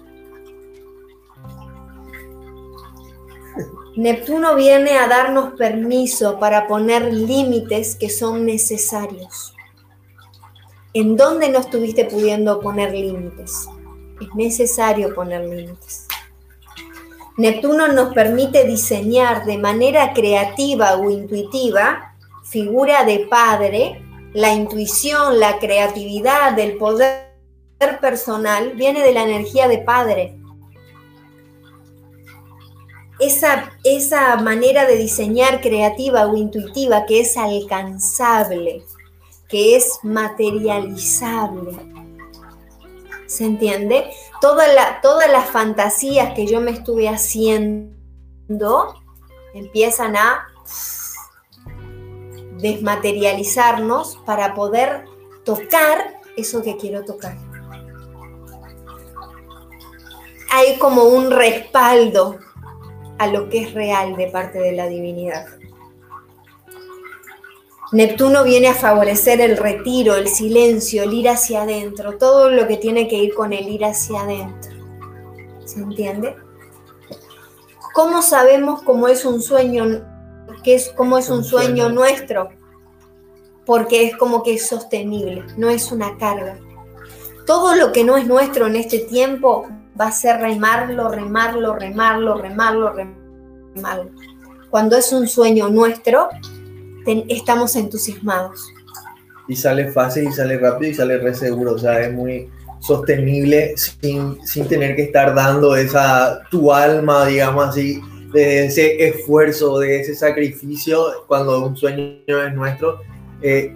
Neptuno 3.97 4.55
viene 4.57 4.99
a 4.99 5.07
darnos 5.07 5.55
permiso 5.55 6.38
para 6.38 6.66
poner 6.66 7.12
límites 7.12 7.95
que 7.95 8.11
son 8.11 8.45
necesarios. 8.45 9.55
¿En 10.92 11.16
dónde 11.16 11.49
no 11.49 11.61
estuviste 11.61 12.05
pudiendo 12.05 12.61
poner 12.61 12.92
límites? 12.92 13.68
es 14.20 14.34
necesario 14.34 15.14
poner 15.14 15.45
límites. 15.45 16.07
Neptuno 17.36 17.88
nos 17.88 18.14
permite 18.14 18.64
diseñar 18.64 19.45
de 19.45 19.59
manera 19.59 20.12
creativa 20.12 20.97
o 20.97 21.11
intuitiva 21.11 22.14
figura 22.45 23.05
de 23.05 23.26
padre, 23.28 24.01
la 24.32 24.53
intuición, 24.53 25.40
la 25.40 25.59
creatividad, 25.59 26.57
el 26.59 26.76
poder 26.76 27.34
personal 28.01 28.74
viene 28.74 29.03
de 29.03 29.12
la 29.12 29.24
energía 29.24 29.66
de 29.66 29.78
padre. 29.78 30.38
Esa, 33.21 33.73
esa 33.85 34.37
manera 34.37 34.87
de 34.87 34.97
diseñar 34.97 35.61
creativa 35.61 36.27
o 36.27 36.37
intuitiva 36.37 37.07
que 37.07 37.21
es 37.21 37.37
alcanzable, 37.37 38.85
que 39.49 39.77
es 39.77 40.01
materializable. 40.03 41.79
¿Se 43.27 43.45
entiende? 43.45 44.11
la, 44.43 45.01
todas 45.01 45.31
las 45.31 45.47
fantasías 45.47 46.35
que 46.35 46.47
yo 46.47 46.61
me 46.61 46.73
estuve 46.73 47.09
haciendo 47.09 48.95
empiezan 49.55 50.17
a 50.17 50.47
desmaterializarnos 52.59 54.19
para 54.27 54.55
poder 54.55 55.05
tocar 55.45 56.21
eso 56.37 56.62
que 56.62 56.77
quiero 56.77 57.05
tocar. 57.05 57.37
Hay 60.51 60.79
como 60.79 61.05
un 61.05 61.31
respaldo 61.31 62.39
a 63.19 63.27
lo 63.27 63.49
que 63.49 63.62
es 63.62 63.75
real 63.75 64.17
de 64.17 64.29
parte 64.29 64.59
de 64.59 64.73
la 64.73 64.87
divinidad. 64.87 65.47
Neptuno 67.93 68.43
viene 68.43 68.69
a 68.69 68.75
favorecer 68.75 69.41
el 69.41 69.57
retiro, 69.57 70.17
el 70.17 70.27
silencio, 70.27 71.05
el 71.05 71.12
ir 71.12 71.29
hacia 71.29 71.62
adentro, 71.62 72.19
todo 72.19 72.51
lo 72.51 72.67
que 72.67 72.77
tiene 72.77 73.07
que 73.07 73.17
ir 73.17 73.35
con 73.35 73.53
el 73.53 73.69
ir 73.69 73.85
hacia 73.85 74.23
adentro. 74.23 74.73
¿Se 75.65 75.79
entiende? 75.79 76.35
¿Cómo 77.95 78.23
sabemos 78.23 78.83
cómo 78.83 79.07
es 79.07 79.25
un 79.25 79.41
sueño, 79.41 80.03
qué 80.65 80.75
es, 80.75 80.89
cómo 80.97 81.19
es 81.19 81.31
un 81.31 81.45
sueño 81.45 81.89
nuestro? 81.91 82.49
Porque 83.65 84.09
es 84.09 84.17
como 84.17 84.43
que 84.43 84.55
es 84.55 84.67
sostenible, 84.67 85.45
no 85.57 85.71
es 85.71 85.93
una 85.93 86.19
carga. 86.19 86.59
Todo 87.47 87.77
lo 87.77 87.93
que 87.93 88.03
no 88.03 88.17
es 88.17 88.27
nuestro 88.27 88.67
en 88.67 88.75
este 88.75 88.99
tiempo 88.99 89.69
va 89.99 90.09
a 90.09 90.12
ser 90.12 90.40
remarlo, 90.40 91.09
remarlo, 91.09 91.74
remarlo, 91.74 92.36
remarlo, 92.36 92.92
remarlo. 92.92 94.11
Cuando 94.70 94.97
es 94.97 95.12
un 95.12 95.28
sueño 95.28 95.68
nuestro, 95.68 96.28
estamos 97.28 97.76
entusiasmados. 97.76 98.72
Y 99.47 99.57
sale 99.57 99.92
fácil 99.92 100.28
y 100.28 100.32
sale 100.32 100.59
rápido 100.59 100.90
y 100.90 100.95
sale 100.95 101.18
re 101.18 101.34
seguro, 101.34 101.72
o 101.72 101.78
sea, 101.78 102.01
es 102.01 102.12
muy 102.12 102.51
sostenible 102.80 103.74
sin, 103.76 104.68
tener 104.68 104.97
que 104.97 105.05
estar 105.05 105.34
dando 105.34 105.76
esa, 105.76 106.42
tu 106.51 106.72
alma, 106.72 107.26
digamos 107.26 107.68
así, 107.68 108.01
de 108.32 108.66
ese 108.66 109.07
esfuerzo, 109.09 109.78
de 109.78 110.01
ese 110.01 110.14
sacrificio, 110.14 111.24
cuando 111.28 111.64
un 111.66 111.76
sueño 111.76 112.18
es 112.26 112.55
nuestro, 112.55 113.01
eh, 113.42 113.72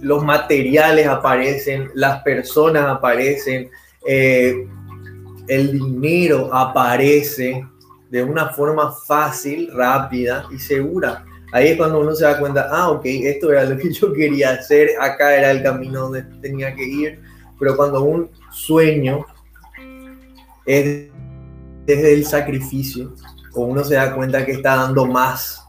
los 0.00 0.22
materiales 0.22 1.06
aparecen, 1.06 1.90
las 1.94 2.22
personas 2.22 2.84
aparecen, 2.86 3.70
eh, 4.06 4.66
el 5.48 5.72
dinero 5.72 6.52
aparece 6.54 7.66
de 8.10 8.22
una 8.22 8.50
forma 8.50 8.92
fácil, 8.92 9.70
rápida 9.72 10.46
y 10.50 10.58
segura. 10.58 11.24
Ahí 11.52 11.68
es 11.68 11.76
cuando 11.76 12.00
uno 12.00 12.14
se 12.14 12.24
da 12.24 12.38
cuenta, 12.38 12.68
ah, 12.70 12.90
ok, 12.90 13.02
esto 13.04 13.52
era 13.52 13.64
lo 13.64 13.76
que 13.76 13.92
yo 13.92 14.12
quería 14.12 14.50
hacer, 14.50 14.90
acá 15.00 15.36
era 15.36 15.50
el 15.50 15.62
camino 15.62 16.02
donde 16.02 16.22
tenía 16.40 16.74
que 16.74 16.84
ir, 16.84 17.20
pero 17.58 17.76
cuando 17.76 18.02
un 18.02 18.30
sueño 18.50 19.26
es 20.64 21.08
desde 21.86 22.14
el 22.14 22.24
sacrificio, 22.24 23.14
o 23.54 23.64
uno 23.64 23.84
se 23.84 23.94
da 23.94 24.14
cuenta 24.14 24.44
que 24.46 24.52
está 24.52 24.76
dando 24.76 25.06
más 25.06 25.62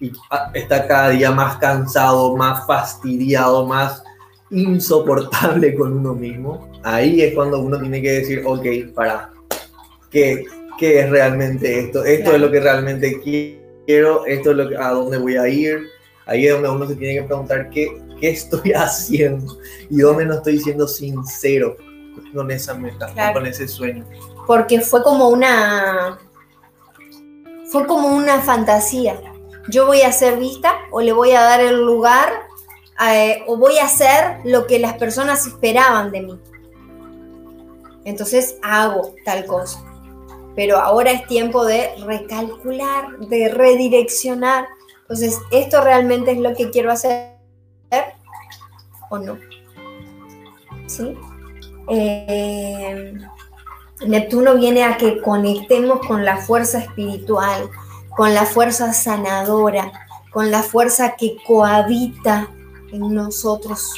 y 0.00 0.12
ah, 0.30 0.50
está 0.52 0.86
cada 0.86 1.10
día 1.10 1.30
más 1.30 1.56
cansado, 1.56 2.36
más 2.36 2.66
fastidiado, 2.66 3.66
más 3.66 4.02
insoportable 4.50 5.74
con 5.74 5.92
uno 5.92 6.14
mismo, 6.14 6.70
ahí 6.84 7.22
es 7.22 7.34
cuando 7.34 7.58
uno 7.58 7.80
tiene 7.80 8.00
que 8.00 8.12
decir, 8.12 8.42
ok, 8.44 8.94
para, 8.94 9.32
¿qué, 10.10 10.44
qué 10.78 11.00
es 11.00 11.10
realmente 11.10 11.80
esto? 11.80 12.04
Esto 12.04 12.32
es 12.32 12.40
lo 12.40 12.50
que 12.50 12.60
realmente 12.60 13.20
quiero 13.20 13.64
esto 13.86 14.50
es 14.50 14.56
lo 14.56 14.68
que, 14.68 14.76
a 14.76 14.90
dónde 14.90 15.18
voy 15.18 15.36
a 15.36 15.48
ir. 15.48 15.88
Ahí 16.26 16.46
es 16.46 16.52
donde 16.54 16.70
uno 16.70 16.86
se 16.86 16.96
tiene 16.96 17.20
que 17.20 17.26
preguntar 17.26 17.68
qué, 17.70 18.00
qué 18.20 18.30
estoy 18.30 18.72
haciendo 18.76 19.58
y 19.90 19.98
dónde 19.98 20.26
no 20.26 20.34
estoy 20.34 20.58
siendo 20.58 20.86
sincero 20.88 21.76
con 22.34 22.50
esa 22.50 22.74
meta, 22.74 23.12
con 23.32 23.46
ese 23.46 23.68
sueño. 23.68 24.06
Porque 24.46 24.80
fue 24.80 25.02
como 25.02 25.28
una, 25.28 26.18
fue 27.70 27.86
como 27.86 28.08
una 28.08 28.40
fantasía. 28.40 29.20
Yo 29.68 29.86
voy 29.86 30.02
a 30.02 30.12
ser 30.12 30.38
vista 30.38 30.74
o 30.90 31.00
le 31.00 31.12
voy 31.12 31.32
a 31.32 31.40
dar 31.40 31.60
el 31.60 31.80
lugar 31.80 32.28
eh, 33.08 33.42
o 33.46 33.56
voy 33.56 33.78
a 33.78 33.86
hacer 33.86 34.38
lo 34.44 34.66
que 34.66 34.78
las 34.78 34.94
personas 34.94 35.46
esperaban 35.46 36.10
de 36.10 36.20
mí. 36.20 36.40
Entonces 38.04 38.56
hago 38.62 39.14
tal 39.24 39.46
cosa 39.46 39.84
pero 40.54 40.78
ahora 40.78 41.10
es 41.10 41.26
tiempo 41.26 41.64
de 41.64 41.90
recalcular, 42.04 43.18
de 43.18 43.48
redireccionar. 43.48 44.68
Entonces, 45.02 45.40
¿esto 45.50 45.82
realmente 45.82 46.32
es 46.32 46.38
lo 46.38 46.54
que 46.54 46.70
quiero 46.70 46.92
hacer 46.92 47.34
o 49.10 49.18
no? 49.18 49.36
¿Sí? 50.86 51.16
Eh, 51.88 53.14
Neptuno 54.06 54.54
viene 54.54 54.84
a 54.84 54.96
que 54.96 55.20
conectemos 55.20 56.00
con 56.06 56.24
la 56.24 56.38
fuerza 56.38 56.78
espiritual, 56.78 57.68
con 58.16 58.32
la 58.32 58.44
fuerza 58.44 58.92
sanadora, 58.92 59.92
con 60.30 60.50
la 60.50 60.62
fuerza 60.62 61.16
que 61.16 61.36
cohabita 61.44 62.48
en 62.92 63.12
nosotros. 63.12 63.92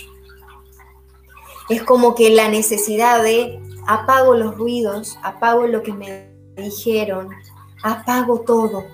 Es 1.68 1.82
como 1.82 2.14
que 2.14 2.30
la 2.30 2.48
necesidad 2.48 3.22
de 3.22 3.60
apago 3.86 4.34
los 4.34 4.56
ruidos, 4.56 5.18
apago 5.22 5.66
lo 5.66 5.82
que 5.82 5.92
me 5.92 6.30
dijeron, 6.56 7.30
apago 7.82 8.40
todo. 8.40 8.84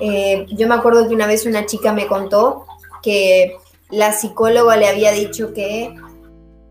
Eh, 0.00 0.46
yo 0.50 0.68
me 0.68 0.74
acuerdo 0.74 1.08
que 1.08 1.14
una 1.14 1.26
vez 1.26 1.46
una 1.46 1.66
chica 1.66 1.92
me 1.92 2.06
contó 2.06 2.66
que 3.02 3.56
la 3.90 4.12
psicóloga 4.12 4.76
le 4.76 4.88
había 4.88 5.12
dicho 5.12 5.52
que 5.52 5.94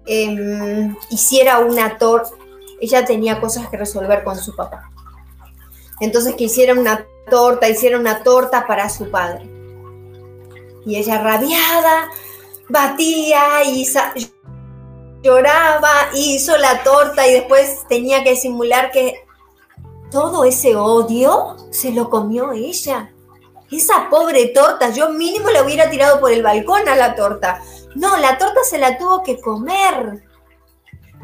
em, 0.06 0.96
hiciera 1.10 1.60
una 1.60 1.98
torta, 1.98 2.32
ella 2.80 3.06
tenía 3.06 3.40
cosas 3.40 3.68
que 3.70 3.78
resolver 3.78 4.24
con 4.24 4.38
su 4.38 4.56
papá. 4.56 4.92
Entonces 6.00 6.36
que 6.36 6.46
hiciera 6.46 6.74
una 6.74 7.06
torta, 7.30 7.70
hiciera 7.70 7.98
una 7.98 8.22
torta 8.22 8.68
para 8.68 8.90
su 8.90 9.10
padre. 9.10 9.50
Y 10.86 10.98
ella 10.98 11.22
rabiada, 11.22 12.10
batía 12.70 13.64
y 13.64 13.86
lloraba, 15.26 16.10
hizo 16.14 16.56
la 16.58 16.84
torta 16.84 17.28
y 17.28 17.34
después 17.34 17.88
tenía 17.90 18.24
que 18.24 18.36
simular 18.36 18.92
que 18.92 19.26
todo 20.12 20.46
ese 20.46 20.76
odio 20.76 21.58
se 21.72 21.92
lo 21.92 22.12
comió 22.12 22.52
ella. 22.52 23.12
Esa 23.72 24.08
pobre 24.12 24.46
torta, 24.50 24.92
yo 24.92 25.10
mínimo 25.10 25.50
le 25.50 25.64
hubiera 25.64 25.90
tirado 25.90 26.20
por 26.20 26.32
el 26.32 26.44
balcón 26.44 26.88
a 26.88 26.96
la 26.96 27.16
torta. 27.16 27.60
No, 27.96 28.16
la 28.18 28.38
torta 28.38 28.64
se 28.64 28.78
la 28.78 29.00
tuvo 29.00 29.24
que 29.24 29.42
comer. 29.42 30.24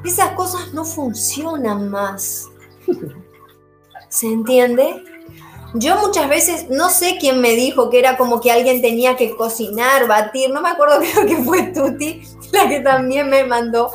Esas 0.03 0.31
cosas 0.31 0.73
no 0.73 0.83
funcionan 0.83 1.91
más. 1.91 2.47
¿Se 4.09 4.25
entiende? 4.25 5.03
Yo 5.73 5.95
muchas 5.97 6.27
veces, 6.27 6.69
no 6.69 6.89
sé 6.89 7.17
quién 7.19 7.39
me 7.39 7.51
dijo 7.51 7.89
que 7.89 7.99
era 7.99 8.17
como 8.17 8.41
que 8.41 8.51
alguien 8.51 8.81
tenía 8.81 9.15
que 9.15 9.35
cocinar, 9.35 10.07
batir, 10.07 10.49
no 10.49 10.61
me 10.61 10.69
acuerdo, 10.69 10.99
creo 11.13 11.25
que 11.25 11.37
fue 11.37 11.63
Tuti, 11.63 12.21
la 12.51 12.67
que 12.67 12.81
también 12.81 13.29
me 13.29 13.43
mandó 13.43 13.91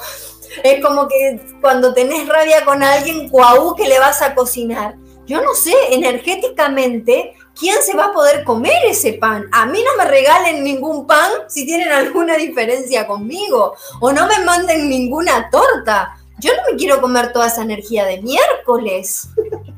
es 0.62 0.84
como 0.84 1.08
que 1.08 1.40
cuando 1.60 1.94
tenés 1.94 2.28
rabia 2.28 2.64
con 2.64 2.82
alguien, 2.82 3.28
cuau, 3.28 3.74
que 3.74 3.88
le 3.88 3.98
vas 3.98 4.22
a 4.22 4.34
cocinar. 4.34 4.96
Yo 5.26 5.42
no 5.42 5.54
sé, 5.54 5.74
energéticamente, 5.90 7.34
¿quién 7.58 7.76
se 7.82 7.96
va 7.96 8.06
a 8.06 8.12
poder 8.12 8.44
comer 8.44 8.86
ese 8.86 9.14
pan? 9.14 9.46
A 9.52 9.66
mí 9.66 9.82
no 9.84 10.02
me 10.02 10.08
regalen 10.08 10.62
ningún 10.62 11.06
pan 11.06 11.30
si 11.48 11.66
tienen 11.66 11.90
alguna 11.90 12.36
diferencia 12.36 13.06
conmigo. 13.06 13.74
O 14.00 14.12
no 14.12 14.26
me 14.26 14.44
manden 14.44 14.88
ninguna 14.88 15.50
torta. 15.50 16.16
Yo 16.38 16.52
no 16.54 16.70
me 16.70 16.76
quiero 16.76 17.00
comer 17.00 17.32
toda 17.32 17.48
esa 17.48 17.62
energía 17.62 18.04
de 18.04 18.22
miércoles. 18.22 19.28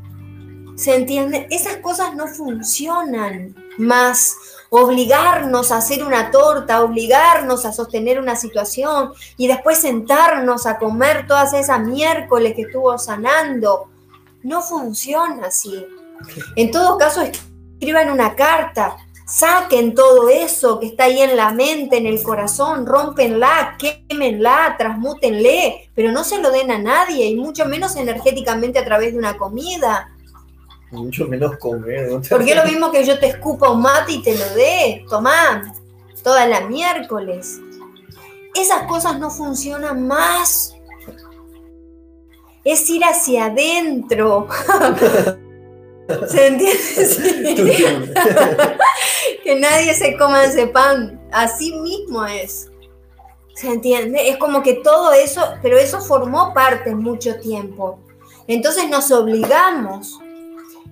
¿Se 0.79 0.95
entiende? 0.95 1.49
Esas 1.51 1.79
cosas 1.79 2.15
no 2.15 2.29
funcionan 2.29 3.57
más 3.79 4.37
obligarnos 4.71 5.73
a 5.73 5.79
hacer 5.79 6.05
una 6.05 6.31
torta, 6.31 6.85
obligarnos 6.85 7.65
a 7.65 7.73
sostener 7.73 8.21
una 8.21 8.37
situación 8.37 9.13
y 9.37 9.49
después 9.49 9.79
sentarnos 9.79 10.67
a 10.67 10.79
comer 10.79 11.27
todas 11.27 11.53
esas 11.53 11.81
miércoles 11.81 12.55
que 12.55 12.63
estuvo 12.63 12.97
sanando. 12.97 13.89
No 14.45 14.63
funciona 14.63 15.49
así. 15.49 15.85
En 16.55 16.71
todo 16.71 16.97
caso, 16.97 17.23
escriban 17.23 18.11
una 18.11 18.37
carta, 18.37 18.99
Saquen 19.27 19.95
todo 19.95 20.31
eso 20.31 20.79
que 20.79 20.87
está 20.87 21.05
ahí 21.05 21.21
en 21.21 21.37
la 21.37 21.51
mente, 21.51 21.99
en 21.99 22.07
el 22.07 22.23
corazón, 22.23 22.87
rompenla, 22.87 23.77
quémenla, 23.79 24.77
transmútenle, 24.79 25.91
pero 25.95 26.13
no 26.13 26.25
se 26.25 26.41
lo 26.41 26.51
den 26.51 26.71
a 26.71 26.79
nadie 26.79 27.27
y 27.27 27.37
mucho 27.37 27.67
menos 27.67 27.97
energéticamente 27.97 28.79
a 28.79 28.87
través 28.87 29.13
de 29.13 29.19
una 29.19 29.37
comida. 29.37 30.15
Mucho 30.91 31.27
menos 31.27 31.57
comer. 31.59 32.11
¿no? 32.11 32.23
Porque 32.29 32.51
es 32.53 32.57
lo 32.57 32.65
mismo 32.65 32.91
que 32.91 33.05
yo 33.05 33.19
te 33.19 33.27
escupa 33.27 33.71
un 33.71 33.83
mate 33.83 34.13
y 34.13 34.23
te 34.23 34.37
lo 34.37 34.55
dé. 34.55 35.05
Tomá, 35.09 35.75
toda 36.23 36.47
la 36.47 36.63
miércoles. 36.63 37.61
Esas 38.55 38.85
cosas 38.87 39.19
no 39.19 39.31
funcionan 39.31 40.07
más. 40.07 40.75
Es 42.65 42.89
ir 42.91 43.03
hacia 43.05 43.47
adentro. 43.47 44.49
¿Se 46.29 46.47
entiende? 46.47 48.15
que 49.45 49.57
nadie 49.57 49.95
se 49.95 50.17
coma 50.17 50.45
ese 50.45 50.67
pan. 50.69 51.21
Así 51.31 51.75
mismo 51.75 52.25
es. 52.25 52.71
¿Se 53.55 53.69
entiende? 53.69 54.29
Es 54.29 54.39
como 54.39 54.63
que 54.63 54.75
todo 54.75 55.13
eso, 55.13 55.43
pero 55.63 55.77
eso 55.79 56.01
formó 56.01 56.55
parte 56.55 56.95
mucho 56.95 57.39
tiempo. 57.41 57.99
Entonces 58.47 58.89
nos 58.89 59.11
obligamos. 59.11 60.19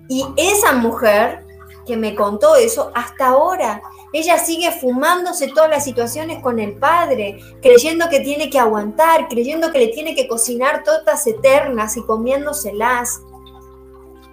Y 0.08 0.26
esa 0.36 0.72
mujer 0.72 1.44
que 1.86 1.96
me 1.96 2.14
contó 2.14 2.56
eso, 2.56 2.90
hasta 2.94 3.28
ahora, 3.28 3.82
ella 4.12 4.38
sigue 4.38 4.72
fumándose 4.72 5.48
todas 5.48 5.70
las 5.70 5.84
situaciones 5.84 6.42
con 6.42 6.58
el 6.58 6.74
padre, 6.74 7.40
creyendo 7.62 8.08
que 8.08 8.20
tiene 8.20 8.50
que 8.50 8.58
aguantar, 8.58 9.28
creyendo 9.28 9.72
que 9.72 9.78
le 9.78 9.88
tiene 9.88 10.14
que 10.14 10.26
cocinar 10.26 10.82
todas 10.84 11.26
eternas 11.26 11.96
y 11.96 12.02
comiéndoselas 12.02 13.20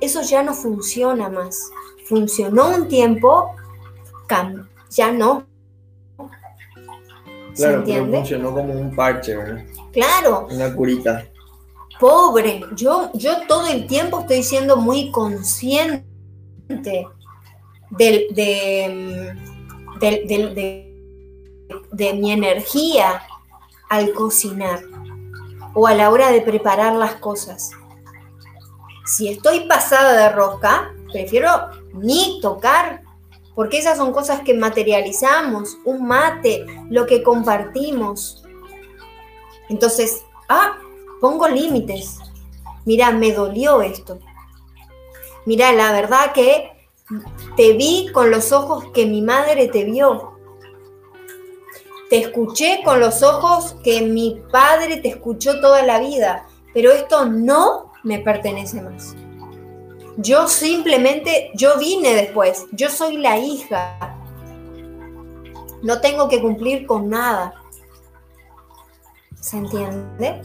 eso 0.03 0.21
ya 0.21 0.43
no 0.43 0.53
funciona 0.53 1.29
más. 1.29 1.71
Funcionó 2.05 2.69
un 2.69 2.89
tiempo, 2.89 3.55
ya 4.89 5.11
no. 5.11 5.45
¿Se 7.53 7.81
claro, 7.83 8.11
funcionó 8.11 8.53
como 8.53 8.73
un 8.73 8.95
parche, 8.95 9.37
¿verdad? 9.37 9.63
Claro. 9.93 10.47
Una 10.51 10.73
curita. 10.75 11.25
Pobre, 12.03 12.65
yo, 12.75 13.11
yo 13.13 13.47
todo 13.47 13.65
el 13.67 13.87
tiempo 13.87 14.19
estoy 14.19 14.43
siendo 14.43 14.75
muy 14.75 15.09
consciente 15.09 16.03
de, 16.81 17.07
de, 18.29 19.33
de 21.93 22.13
mi 22.15 22.33
energía 22.33 23.23
al 23.87 24.11
cocinar 24.11 24.81
o 25.73 25.87
a 25.87 25.95
la 25.95 26.09
hora 26.09 26.29
de 26.29 26.41
preparar 26.41 26.93
las 26.93 27.15
cosas. 27.15 27.71
Si 29.05 29.29
estoy 29.29 29.61
pasada 29.61 30.11
de 30.23 30.35
rosca, 30.35 30.93
prefiero 31.09 31.69
ni 31.93 32.41
tocar, 32.41 33.01
porque 33.55 33.77
esas 33.77 33.97
son 33.97 34.11
cosas 34.11 34.41
que 34.41 34.53
materializamos, 34.53 35.77
un 35.85 36.05
mate, 36.05 36.65
lo 36.89 37.05
que 37.05 37.23
compartimos. 37.23 38.43
Entonces, 39.69 40.25
ah, 40.49 40.79
pongo 41.23 41.47
límites. 41.47 42.19
Mira, 42.83 43.11
me 43.11 43.31
dolió 43.31 43.81
esto. 43.81 44.19
Mira, 45.45 45.71
la 45.71 45.93
verdad 45.93 46.33
que 46.33 46.69
te 47.55 47.71
vi 47.71 48.11
con 48.11 48.29
los 48.29 48.51
ojos 48.51 48.87
que 48.93 49.05
mi 49.05 49.21
madre 49.21 49.69
te 49.69 49.85
vio. 49.85 50.33
Te 52.09 52.17
escuché 52.17 52.81
con 52.83 52.99
los 52.99 53.23
ojos 53.23 53.77
que 53.85 54.01
mi 54.01 54.43
padre 54.51 54.97
te 54.97 55.07
escuchó 55.07 55.61
toda 55.61 55.81
la 55.83 55.99
vida, 55.99 56.45
pero 56.73 56.91
esto 56.91 57.25
no 57.25 57.93
me 58.03 58.19
pertenece 58.19 58.81
más. 58.81 59.15
Yo 60.17 60.49
simplemente, 60.49 61.51
yo 61.55 61.79
vine 61.79 62.15
después, 62.15 62.65
yo 62.73 62.89
soy 62.89 63.15
la 63.15 63.37
hija. 63.37 63.97
No 65.81 66.01
tengo 66.01 66.27
que 66.27 66.41
cumplir 66.41 66.85
con 66.85 67.09
nada. 67.09 67.53
¿Se 69.39 69.55
entiende? 69.55 70.41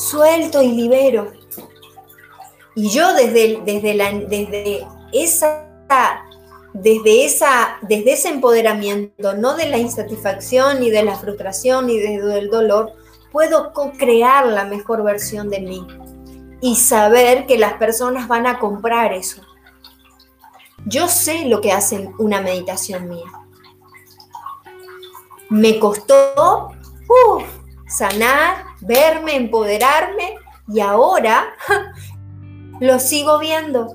Suelto 0.00 0.62
y 0.62 0.72
libero. 0.72 1.30
Y 2.74 2.88
yo 2.88 3.12
desde, 3.12 3.60
desde, 3.64 4.26
desde 4.28 4.86
esa 5.12 5.66
desde, 6.72 7.24
esa, 7.24 7.78
desde 7.82 8.12
ese 8.12 8.28
empoderamiento, 8.28 9.34
no 9.34 9.56
de 9.56 9.68
la 9.68 9.76
insatisfacción, 9.76 10.80
ni 10.80 10.90
de 10.90 11.02
la 11.02 11.16
frustración, 11.16 11.86
ni 11.88 11.98
del 11.98 12.48
dolor, 12.48 12.92
puedo 13.32 13.72
co-crear 13.72 14.46
la 14.46 14.64
mejor 14.64 15.02
versión 15.02 15.50
de 15.50 15.60
mí 15.60 15.86
y 16.60 16.76
saber 16.76 17.46
que 17.46 17.58
las 17.58 17.74
personas 17.74 18.28
van 18.28 18.46
a 18.46 18.58
comprar 18.58 19.12
eso. 19.12 19.42
Yo 20.86 21.08
sé 21.08 21.44
lo 21.46 21.60
que 21.60 21.72
hace 21.72 22.10
una 22.18 22.40
meditación 22.40 23.08
mía. 23.08 23.26
Me 25.50 25.78
costó 25.78 26.70
sanar, 27.90 28.64
verme, 28.80 29.36
empoderarme 29.36 30.36
y 30.68 30.80
ahora 30.80 31.54
lo 32.80 32.98
sigo 32.98 33.38
viendo. 33.38 33.94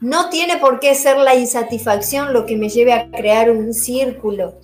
No 0.00 0.30
tiene 0.30 0.56
por 0.56 0.80
qué 0.80 0.94
ser 0.94 1.18
la 1.18 1.36
insatisfacción 1.36 2.32
lo 2.32 2.46
que 2.46 2.56
me 2.56 2.68
lleve 2.68 2.92
a 2.92 3.10
crear 3.10 3.50
un 3.50 3.72
círculo 3.72 4.54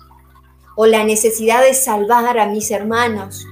o 0.75 0.85
la 0.85 1.03
necesidad 1.03 1.61
de 1.61 1.73
salvar 1.73 2.39
a 2.39 2.47
mis 2.47 2.71
hermanos 2.71 3.45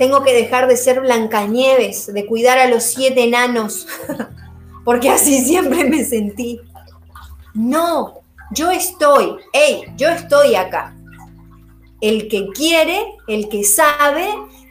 tengo 0.00 0.22
que 0.22 0.32
dejar 0.32 0.66
de 0.66 0.78
ser 0.78 1.02
Blancanieves, 1.02 2.10
de 2.10 2.24
cuidar 2.24 2.58
a 2.58 2.68
los 2.68 2.84
siete 2.84 3.22
enanos, 3.22 3.86
porque 4.84 5.10
así 5.10 5.44
siempre 5.44 5.84
me 5.84 6.02
sentí. 6.06 6.58
No, 7.52 8.22
yo 8.50 8.70
estoy, 8.70 9.36
hey, 9.52 9.84
yo 9.98 10.08
estoy 10.08 10.54
acá. 10.54 10.96
El 12.00 12.28
que 12.28 12.48
quiere, 12.48 13.14
el 13.26 13.48
que 13.48 13.64
sabe, 13.64 14.28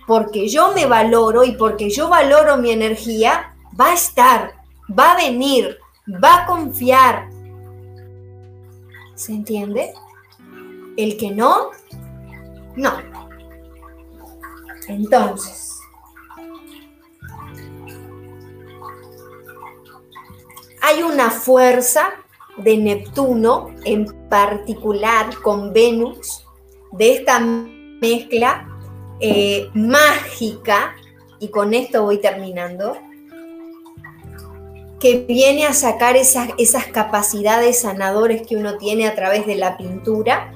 porque 0.07 0.47
yo 0.47 0.73
me 0.73 0.85
valoro 0.85 1.43
y 1.43 1.51
porque 1.51 1.89
yo 1.89 2.09
valoro 2.09 2.57
mi 2.57 2.71
energía, 2.71 3.55
va 3.79 3.91
a 3.91 3.93
estar, 3.93 4.55
va 4.97 5.11
a 5.11 5.17
venir, 5.17 5.77
va 6.23 6.43
a 6.43 6.45
confiar. 6.47 7.29
¿Se 9.15 9.33
entiende? 9.33 9.93
El 10.97 11.17
que 11.17 11.31
no, 11.31 11.71
no. 12.75 12.93
Entonces, 14.87 15.79
hay 20.81 21.03
una 21.03 21.29
fuerza 21.29 22.09
de 22.57 22.77
Neptuno, 22.77 23.69
en 23.85 24.05
particular 24.29 25.39
con 25.41 25.71
Venus, 25.71 26.45
de 26.91 27.13
esta 27.13 27.39
mezcla 27.39 28.67
eh, 29.19 29.69
mágica, 29.73 30.95
y 31.39 31.49
con 31.49 31.73
esto 31.73 32.03
voy 32.03 32.19
terminando, 32.19 32.97
que 34.99 35.25
viene 35.27 35.65
a 35.65 35.73
sacar 35.73 36.17
esas, 36.17 36.49
esas 36.57 36.87
capacidades 36.87 37.81
sanadores 37.81 38.45
que 38.45 38.57
uno 38.57 38.77
tiene 38.77 39.07
a 39.07 39.15
través 39.15 39.47
de 39.47 39.55
la 39.55 39.77
pintura, 39.77 40.53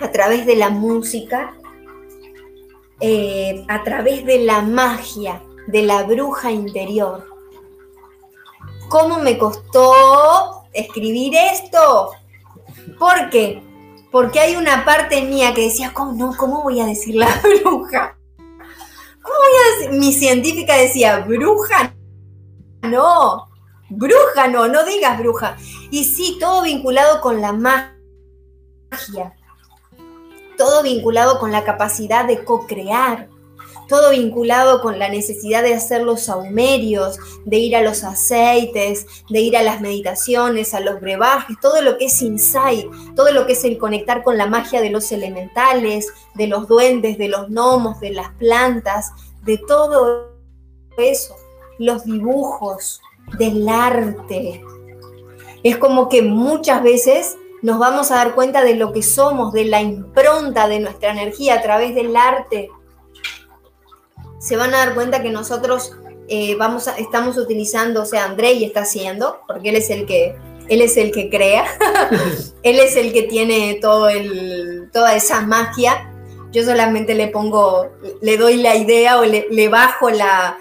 a 0.00 0.10
través 0.10 0.46
de 0.46 0.56
la 0.56 0.70
música, 0.70 1.54
eh, 3.00 3.64
a 3.68 3.82
través 3.82 4.24
de 4.24 4.38
la 4.38 4.62
magia 4.62 5.42
de 5.66 5.82
la 5.82 6.04
bruja 6.04 6.50
interior. 6.52 7.26
¿Cómo 8.88 9.18
me 9.18 9.36
costó 9.36 10.64
escribir 10.72 11.34
esto? 11.34 12.10
¿Por 12.98 13.30
qué? 13.30 13.62
Porque 14.14 14.38
hay 14.38 14.54
una 14.54 14.84
parte 14.84 15.22
mía 15.22 15.52
que 15.54 15.62
decía, 15.62 15.90
¿cómo, 15.92 16.12
no, 16.12 16.36
¿cómo 16.36 16.62
voy 16.62 16.78
a 16.78 16.86
decir 16.86 17.16
la 17.16 17.26
bruja? 17.42 18.16
¿Cómo 18.36 19.34
voy 19.36 19.56
a 19.58 19.76
decir? 19.76 19.98
Mi 19.98 20.12
científica 20.12 20.76
decía, 20.76 21.18
bruja, 21.26 21.96
no, 22.82 23.48
bruja 23.90 24.46
no, 24.46 24.68
no 24.68 24.84
digas 24.84 25.18
bruja. 25.18 25.56
Y 25.90 26.04
sí, 26.04 26.36
todo 26.38 26.62
vinculado 26.62 27.20
con 27.20 27.40
la 27.40 27.52
magia, 27.54 29.34
todo 30.56 30.84
vinculado 30.84 31.40
con 31.40 31.50
la 31.50 31.64
capacidad 31.64 32.24
de 32.24 32.44
co-crear, 32.44 33.28
todo 33.88 34.10
vinculado 34.10 34.80
con 34.80 34.98
la 34.98 35.08
necesidad 35.08 35.62
de 35.62 35.74
hacer 35.74 36.02
los 36.02 36.22
saumerios, 36.22 37.18
de 37.44 37.58
ir 37.58 37.76
a 37.76 37.82
los 37.82 38.04
aceites, 38.04 39.06
de 39.28 39.40
ir 39.40 39.56
a 39.56 39.62
las 39.62 39.80
meditaciones, 39.80 40.74
a 40.74 40.80
los 40.80 41.00
brebajes, 41.00 41.56
todo 41.60 41.82
lo 41.82 41.98
que 41.98 42.06
es 42.06 42.22
insight, 42.22 42.86
todo 43.14 43.32
lo 43.32 43.46
que 43.46 43.52
es 43.52 43.64
el 43.64 43.78
conectar 43.78 44.22
con 44.22 44.38
la 44.38 44.46
magia 44.46 44.80
de 44.80 44.90
los 44.90 45.12
elementales, 45.12 46.12
de 46.34 46.46
los 46.46 46.68
duendes, 46.68 47.18
de 47.18 47.28
los 47.28 47.48
gnomos, 47.48 48.00
de 48.00 48.10
las 48.10 48.30
plantas, 48.34 49.10
de 49.42 49.58
todo 49.58 50.32
eso, 50.96 51.36
los 51.78 52.04
dibujos, 52.04 53.00
del 53.38 53.68
arte. 53.68 54.62
Es 55.62 55.78
como 55.78 56.08
que 56.08 56.22
muchas 56.22 56.82
veces 56.82 57.36
nos 57.62 57.78
vamos 57.78 58.10
a 58.10 58.16
dar 58.16 58.34
cuenta 58.34 58.62
de 58.62 58.74
lo 58.74 58.92
que 58.92 59.02
somos, 59.02 59.52
de 59.52 59.64
la 59.64 59.80
impronta 59.80 60.68
de 60.68 60.80
nuestra 60.80 61.12
energía 61.12 61.54
a 61.54 61.62
través 61.62 61.94
del 61.94 62.14
arte. 62.14 62.70
Se 64.44 64.56
van 64.56 64.74
a 64.74 64.78
dar 64.78 64.94
cuenta 64.94 65.22
que 65.22 65.30
nosotros 65.30 65.92
eh, 66.28 66.54
vamos 66.56 66.86
a, 66.86 66.98
estamos 66.98 67.38
utilizando, 67.38 68.02
o 68.02 68.04
sea, 68.04 68.26
Andrei 68.26 68.62
está 68.62 68.80
haciendo, 68.80 69.40
porque 69.46 69.70
él 69.70 69.76
es 69.76 69.88
el 69.88 70.04
que 70.04 70.36
Él 70.68 70.82
es 70.82 70.98
el 70.98 71.12
que 71.12 71.30
crea, 71.30 71.64
Él 72.62 72.78
es 72.78 72.96
el 72.96 73.14
que 73.14 73.22
tiene 73.22 73.78
todo 73.80 74.10
el, 74.10 74.90
toda 74.92 75.16
esa 75.16 75.40
magia. 75.40 76.10
Yo 76.52 76.62
solamente 76.62 77.14
le 77.14 77.28
pongo, 77.28 77.88
le 78.20 78.36
doy 78.36 78.56
la 78.58 78.76
idea 78.76 79.18
o 79.18 79.24
le, 79.24 79.46
le 79.50 79.68
bajo 79.68 80.10
la, 80.10 80.58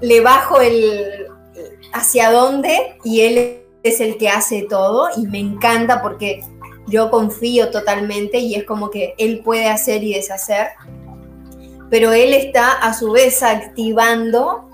le 0.00 0.20
bajo 0.22 0.62
el 0.62 1.26
hacia 1.92 2.30
dónde 2.30 2.96
y 3.04 3.20
Él 3.20 3.60
es 3.82 4.00
el 4.00 4.16
que 4.16 4.30
hace 4.30 4.62
todo 4.62 5.10
y 5.18 5.26
me 5.26 5.38
encanta 5.38 6.00
porque 6.00 6.40
yo 6.86 7.10
confío 7.10 7.70
totalmente 7.70 8.38
y 8.38 8.54
es 8.54 8.64
como 8.64 8.90
que 8.90 9.14
Él 9.18 9.42
puede 9.44 9.68
hacer 9.68 10.02
y 10.02 10.14
deshacer, 10.14 10.68
pero 11.90 12.12
Él 12.12 12.34
está 12.34 12.72
a 12.72 12.94
su 12.94 13.12
vez 13.12 13.42
activando 13.42 14.68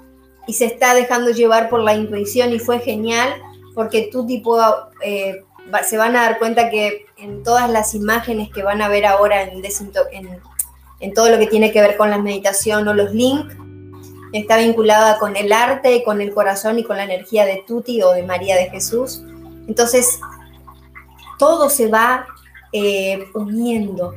y 0.46 0.54
se 0.54 0.66
está 0.66 0.94
dejando 0.94 1.30
llevar 1.30 1.68
por 1.68 1.80
la 1.80 1.94
intuición 1.94 2.52
y 2.52 2.58
fue 2.58 2.80
genial 2.80 3.34
porque 3.74 4.08
tú 4.10 4.26
tipo 4.26 4.58
eh, 5.02 5.44
se 5.84 5.96
van 5.96 6.16
a 6.16 6.22
dar 6.22 6.38
cuenta 6.38 6.70
que 6.70 7.06
en 7.16 7.42
todas 7.42 7.70
las 7.70 7.94
imágenes 7.94 8.50
que 8.50 8.62
van 8.62 8.82
a 8.82 8.88
ver 8.88 9.06
ahora 9.06 9.42
en, 9.42 9.62
todo 11.14 11.30
lo 11.30 11.38
que 11.38 11.46
tiene 11.46 11.72
que 11.72 11.80
ver 11.80 11.96
con 11.96 12.10
la 12.10 12.18
meditación 12.18 12.86
o 12.88 12.94
los 12.94 13.12
links, 13.12 13.54
está 14.32 14.56
vinculada 14.58 15.18
con 15.18 15.36
el 15.36 15.52
arte, 15.52 16.02
con 16.04 16.20
el 16.20 16.32
corazón 16.32 16.78
y 16.78 16.84
con 16.84 16.96
la 16.96 17.04
energía 17.04 17.44
de 17.44 17.64
Tuti 17.66 18.02
o 18.02 18.12
de 18.12 18.22
María 18.22 18.56
de 18.56 18.70
Jesús. 18.70 19.22
Entonces, 19.68 20.18
todo 21.38 21.68
se 21.70 21.88
va 21.88 22.26
eh, 22.72 23.24
uniendo, 23.34 24.14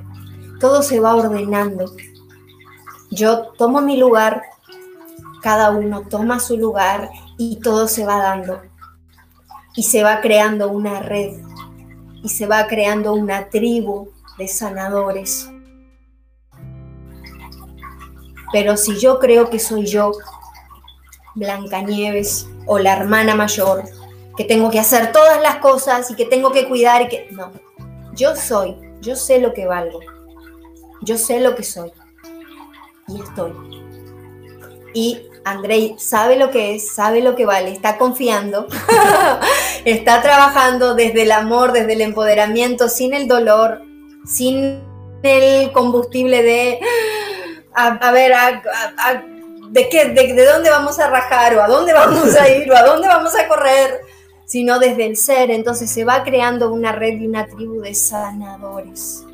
todo 0.60 0.82
se 0.82 1.00
va 1.00 1.16
ordenando. 1.16 1.92
Yo 3.12 3.52
tomo 3.58 3.82
mi 3.82 3.98
lugar, 3.98 4.44
cada 5.42 5.70
uno 5.70 6.02
toma 6.10 6.40
su 6.40 6.58
lugar 6.58 7.10
y 7.38 7.60
todo 7.60 7.88
se 7.88 8.06
va 8.06 8.18
dando. 8.18 8.62
Y 9.76 9.84
se 9.84 10.04
va 10.04 10.22
creando 10.22 10.70
una 10.70 11.02
red 11.02 11.34
y 12.24 12.30
se 12.30 12.48
va 12.48 12.66
creando 12.68 13.14
una 13.14 13.50
tribu 13.50 14.10
de 14.38 14.48
sanadores. 14.48 15.50
Pero 18.52 18.78
si 18.78 18.98
yo 18.98 19.20
creo 19.20 19.50
que 19.50 19.60
soy 19.60 19.86
yo, 19.86 20.12
Blanca 21.36 21.82
Nieves 21.82 22.48
o 22.66 22.80
la 22.80 22.94
hermana 22.94 23.36
mayor, 23.36 23.84
que 24.38 24.46
tengo 24.46 24.72
que 24.72 24.80
hacer 24.80 25.12
todas 25.12 25.42
las 25.42 25.58
cosas 25.58 26.10
y 26.10 26.16
que 26.16 26.26
tengo 26.26 26.52
que 26.52 26.68
cuidar 26.68 27.04
y 27.04 27.08
que... 27.10 27.28
No, 27.32 27.52
yo 28.14 28.36
soy, 28.36 28.78
yo 29.02 29.16
sé 29.16 29.40
lo 29.40 29.54
que 29.54 29.68
valgo, 29.68 30.00
yo 31.02 31.18
sé 31.18 31.42
lo 31.42 31.56
que 31.56 31.64
soy 31.64 31.92
y 33.08 33.22
estoy. 33.22 33.54
Y 34.94 35.30
Andrei 35.44 35.96
sabe 36.00 36.38
lo 36.38 36.50
que 36.50 36.76
es, 36.76 36.92
sabe 36.92 37.22
lo 37.22 37.36
que 37.36 37.46
vale, 37.46 37.72
está 37.72 37.98
confiando, 37.98 38.68
está 39.86 40.22
trabajando 40.22 40.96
desde 40.96 41.24
el 41.24 41.32
amor, 41.32 41.72
desde 41.72 41.94
el 41.94 42.02
empoderamiento, 42.02 42.90
sin 42.90 43.14
el 43.14 43.28
dolor, 43.28 43.82
sin 44.26 44.82
el 45.22 45.72
combustible 45.72 46.44
de 46.44 46.80
a, 47.74 48.12
ver, 48.12 48.34
de, 49.70 49.90
qué, 49.90 50.06
de, 50.06 50.46
dónde 50.46 50.70
vamos 50.70 50.98
a 51.00 51.10
rajar 51.10 51.58
o 51.58 51.62
a 51.62 51.68
dónde 51.68 51.94
vamos 51.94 52.34
a 52.36 52.50
ir 52.50 52.72
o 52.72 52.76
a 52.76 52.84
dónde 52.84 53.08
vamos 53.08 53.36
a 53.36 53.48
correr, 53.48 54.00
sino 54.46 54.80
desde 54.80 55.06
el 55.06 55.18
ser. 55.18 55.52
Entonces 55.52 55.90
se 55.90 56.06
va 56.06 56.24
creando 56.24 56.72
una 56.72 56.94
red 56.94 57.20
y 57.20 57.28
una 57.28 57.46
tribu 57.48 57.82
de 57.82 57.94
sanadores, 57.94 59.26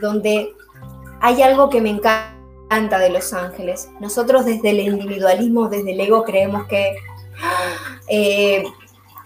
donde 0.00 0.52
hay 1.20 1.40
algo 1.42 1.70
que 1.70 1.80
me 1.80 1.90
encanta 1.90 2.39
de 2.70 3.10
los 3.10 3.32
ángeles. 3.32 3.88
Nosotros 3.98 4.44
desde 4.44 4.70
el 4.70 4.80
individualismo, 4.80 5.68
desde 5.68 5.92
el 5.92 6.00
ego, 6.00 6.24
creemos 6.24 6.66
que 6.66 6.94
eh, 8.08 8.64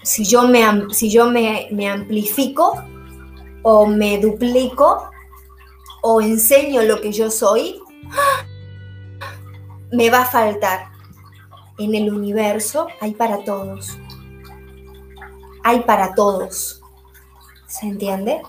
si 0.02 0.24
yo, 0.24 0.48
me, 0.48 0.64
si 0.94 1.10
yo 1.10 1.30
me, 1.30 1.68
me 1.70 1.88
amplifico 1.88 2.82
o 3.62 3.86
me 3.86 4.18
duplico 4.18 5.10
o 6.02 6.20
enseño 6.22 6.82
lo 6.82 7.00
que 7.00 7.12
yo 7.12 7.30
soy, 7.30 7.80
me 9.92 10.08
va 10.10 10.22
a 10.22 10.26
faltar. 10.26 10.88
En 11.76 11.94
el 11.94 12.12
universo 12.12 12.86
hay 13.00 13.12
para 13.12 13.44
todos. 13.44 13.98
Hay 15.62 15.80
para 15.80 16.14
todos. 16.14 16.80
¿Se 17.66 17.86
entiende? 17.86 18.40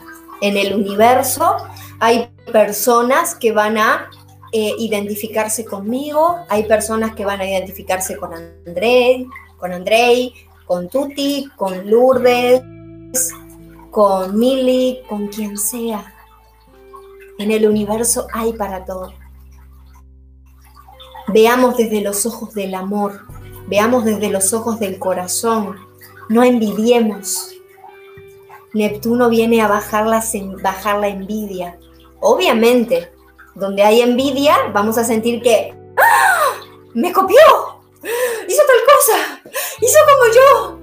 En 0.41 0.55
el 0.57 0.73
universo 0.73 1.57
hay 1.99 2.29
personas 2.51 3.35
que 3.35 3.51
van 3.51 3.77
a 3.77 4.09
eh, 4.51 4.73
identificarse 4.77 5.65
conmigo, 5.65 6.37
hay 6.49 6.63
personas 6.63 7.15
que 7.15 7.25
van 7.25 7.41
a 7.41 7.49
identificarse 7.49 8.17
con 8.17 8.33
André, 8.33 9.25
con 9.57 9.73
Andrei, 9.73 10.33
con 10.65 10.89
Tuti, 10.89 11.49
con 11.55 11.89
Lourdes, 11.89 12.61
con 13.91 14.37
Mili, 14.37 14.99
con 15.07 15.27
quien 15.27 15.57
sea. 15.57 16.13
En 17.37 17.51
el 17.51 17.67
universo 17.67 18.27
hay 18.33 18.53
para 18.53 18.85
todos. 18.85 19.13
Veamos 21.27 21.77
desde 21.77 22.01
los 22.01 22.25
ojos 22.25 22.53
del 22.53 22.75
amor, 22.75 23.21
veamos 23.67 24.05
desde 24.05 24.29
los 24.29 24.53
ojos 24.53 24.79
del 24.79 24.99
corazón, 24.99 25.75
no 26.29 26.43
envidiemos. 26.43 27.51
Neptuno 28.73 29.29
viene 29.29 29.61
a 29.61 29.67
bajar 29.67 30.05
la 30.07 31.07
envidia. 31.07 31.79
Obviamente, 32.19 33.14
donde 33.55 33.83
hay 33.83 34.01
envidia, 34.01 34.55
vamos 34.73 34.97
a 34.97 35.03
sentir 35.03 35.41
que 35.41 35.73
¡Ah! 35.97 36.53
me 36.93 37.11
copió, 37.11 37.37
hizo 38.47 38.61
tal 38.67 38.95
cosa, 38.95 39.41
hizo 39.81 39.97
como 40.11 40.33
yo. 40.33 40.79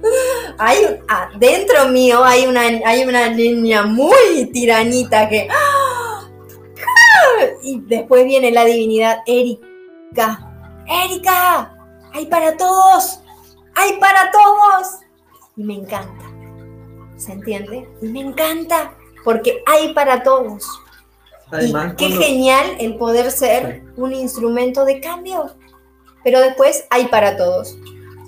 Hay, 0.57 0.99
dentro 1.37 1.87
mío 1.87 2.23
hay 2.23 2.45
una, 2.45 2.61
hay 2.61 3.03
una 3.03 3.29
niña 3.29 3.83
muy 3.83 4.49
tiranita 4.51 5.29
que... 5.29 5.47
¡Ah! 5.49 6.29
Y 7.61 7.79
después 7.81 8.25
viene 8.25 8.51
la 8.51 8.65
divinidad 8.65 9.19
Erika 9.25 10.49
Erika, 10.87 11.73
hay 12.11 12.25
para 12.25 12.57
todos, 12.57 13.19
hay 13.75 13.93
para 13.99 14.31
todos. 14.31 14.99
Y 15.55 15.63
me 15.63 15.75
encanta, 15.75 16.25
¿se 17.17 17.33
entiende? 17.33 17.87
Y 18.01 18.07
me 18.07 18.21
encanta, 18.21 18.95
porque 19.23 19.63
hay 19.65 19.93
para 19.93 20.23
todos. 20.23 20.67
Y 21.61 21.73
qué 21.97 22.09
genial 22.09 22.65
el 22.79 22.95
poder 22.95 23.31
ser 23.31 23.83
un 23.95 24.13
instrumento 24.13 24.85
de 24.85 24.99
cambio. 24.99 25.51
Pero 26.23 26.39
después 26.39 26.85
hay 26.89 27.07
para 27.07 27.37
todos. 27.37 27.77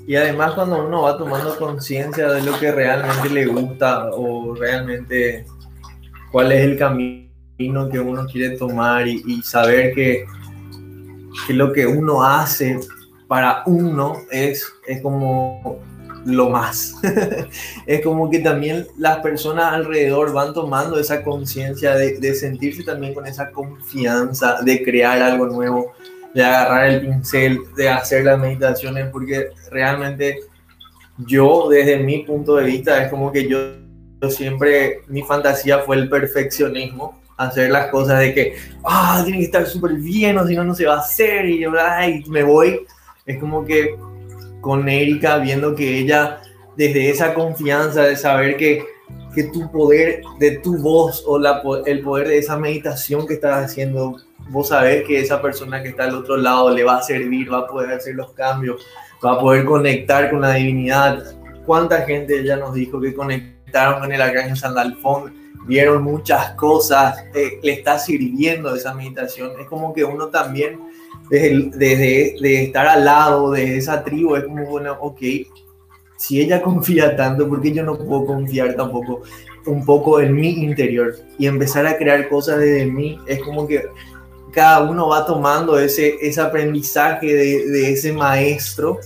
Y 0.07 0.15
además 0.15 0.53
cuando 0.53 0.85
uno 0.85 1.03
va 1.03 1.18
tomando 1.18 1.57
conciencia 1.57 2.30
de 2.30 2.41
lo 2.43 2.60
que 2.60 2.72
realmente 2.72 3.30
le 3.30 3.45
gusta 3.47 4.10
o 4.11 4.53
realmente 4.53 5.45
cuál 6.31 6.52
es 6.52 6.61
el 6.61 6.77
camino 6.77 7.89
que 7.91 7.99
uno 7.99 8.26
quiere 8.27 8.57
tomar 8.57 9.07
y 9.07 9.41
saber 9.41 9.93
que 9.93 10.26
que 11.47 11.53
lo 11.53 11.72
que 11.73 11.85
uno 11.85 12.23
hace 12.23 12.80
para 13.27 13.64
uno 13.65 14.18
es, 14.31 14.72
es 14.88 15.02
como 15.02 15.80
lo 16.26 16.49
más. 16.49 16.95
es 17.85 18.02
como 18.02 18.30
que 18.30 18.39
también 18.39 18.88
las 18.97 19.19
personas 19.19 19.73
alrededor 19.73 20.34
van 20.34 20.53
tomando 20.53 20.99
esa 20.99 21.23
conciencia 21.23 21.95
de, 21.95 22.34
sentirse 22.34 22.84
también 22.84 23.14
con 23.14 23.26
esa 23.27 23.52
confianza 23.52 24.60
de 24.64 24.84
crear 24.84 25.22
algo 25.22 25.45
nuevo, 25.45 25.93
de 26.34 26.43
agarrar 26.43 26.89
el 26.89 27.02
pincel, 27.02 27.60
de 27.77 27.89
hacer 27.89 28.26
las 28.26 28.39
meditaciones, 28.39 29.07
porque 29.11 29.49
realmente 29.72 30.39
yo 31.19 31.69
desde 31.69 31.97
mi 31.97 32.23
punto 32.23 32.56
de 32.56 32.65
vista 32.65 33.03
es 33.03 33.10
como 33.10 33.31
que 33.31 33.47
yo, 33.47 33.57
siempre, 34.30 35.02
mi 35.07 35.22
fantasía 35.22 35.80
fue 35.80 35.97
el 35.97 36.10
perfeccionismo 36.10 37.22
hacer 37.38 37.69
las 37.69 37.88
cosas 37.88 38.19
de 38.19 38.34
que, 38.34 38.56
ah, 38.84 39.22
tiene 39.23 39.39
que 39.39 39.45
estar 39.45 39.65
súper 39.68 39.93
bien 39.93 40.38
o 40.38 40.47
si 40.47 40.56
no, 40.56 40.64
no 40.64 40.73
se 40.73 40.85
va 40.85 40.95
a 40.95 40.99
hacer 40.99 41.45
y 41.45 41.60
yo, 41.60 41.72
ay, 41.80 42.23
me 42.27 42.43
voy. 42.43 42.81
Es 43.26 43.39
como 43.39 43.65
que 43.65 43.95
con 44.65 44.89
Erika, 44.89 45.37
viendo 45.37 45.75
que 45.75 45.99
ella, 45.99 46.41
desde 46.75 47.11
esa 47.11 47.35
confianza 47.35 48.01
de 48.01 48.15
saber 48.15 48.57
que, 48.57 48.83
que 49.35 49.43
tu 49.43 49.71
poder 49.71 50.23
de 50.39 50.57
tu 50.57 50.79
voz 50.79 51.23
o 51.27 51.37
la, 51.37 51.61
el 51.85 52.01
poder 52.01 52.29
de 52.29 52.39
esa 52.39 52.57
meditación 52.57 53.27
que 53.27 53.35
estás 53.35 53.63
haciendo, 53.63 54.17
vos 54.49 54.69
sabés 54.69 55.03
que 55.05 55.19
esa 55.19 55.39
persona 55.39 55.83
que 55.83 55.89
está 55.89 56.05
al 56.05 56.15
otro 56.15 56.35
lado 56.35 56.71
le 56.71 56.83
va 56.83 56.97
a 56.97 57.03
servir, 57.03 57.53
va 57.53 57.59
a 57.59 57.67
poder 57.67 57.91
hacer 57.91 58.15
los 58.15 58.31
cambios, 58.31 58.83
va 59.23 59.33
a 59.33 59.39
poder 59.39 59.65
conectar 59.65 60.31
con 60.31 60.41
la 60.41 60.55
divinidad. 60.55 61.23
¿Cuánta 61.63 62.01
gente 62.01 62.43
ya 62.43 62.55
nos 62.55 62.73
dijo 62.73 62.99
que 62.99 63.13
conectaron 63.13 63.99
con 63.99 64.11
el 64.11 64.19
arcángel 64.19 64.57
Sandalfón? 64.57 65.45
vieron 65.67 66.03
muchas 66.03 66.51
cosas, 66.51 67.23
eh, 67.33 67.59
le 67.61 67.73
está 67.73 67.97
sirviendo 67.99 68.73
esa 68.75 68.93
meditación. 68.93 69.51
Es 69.59 69.67
como 69.67 69.93
que 69.93 70.03
uno 70.03 70.27
también, 70.27 70.79
desde, 71.30 71.69
desde 71.72 72.35
de 72.39 72.64
estar 72.64 72.88
al 72.88 73.06
lado 73.06 73.52
de 73.52 73.77
esa 73.77 74.03
tribu, 74.03 74.35
es 74.35 74.43
como, 74.43 74.65
bueno, 74.65 74.97
ok, 74.99 75.22
si 76.18 76.41
ella 76.41 76.61
confía 76.64 77.15
tanto, 77.15 77.47
¿por 77.47 77.61
qué 77.61 77.72
yo 77.72 77.84
no 77.84 77.97
puedo 77.97 78.26
confiar 78.26 78.76
tampoco 78.76 79.22
un 79.65 79.85
poco 79.85 80.19
en 80.19 80.35
mi 80.35 80.49
interior? 80.49 81.15
Y 81.38 81.47
empezar 81.47 81.85
a 81.88 81.97
crear 81.97 82.27
cosas 82.30 82.60
desde 82.60 82.85
mí, 82.85 83.19
es 83.27 83.41
como 83.41 83.68
que 83.68 83.85
cada 84.52 84.89
uno 84.89 85.10
va 85.10 85.26
tomando 85.26 85.77
ese, 85.77 86.15
ese 86.22 86.39
aprendizaje 86.39 87.27
de, 87.27 87.68
de 87.68 87.91
ese 87.91 88.14
maestro 88.14 88.99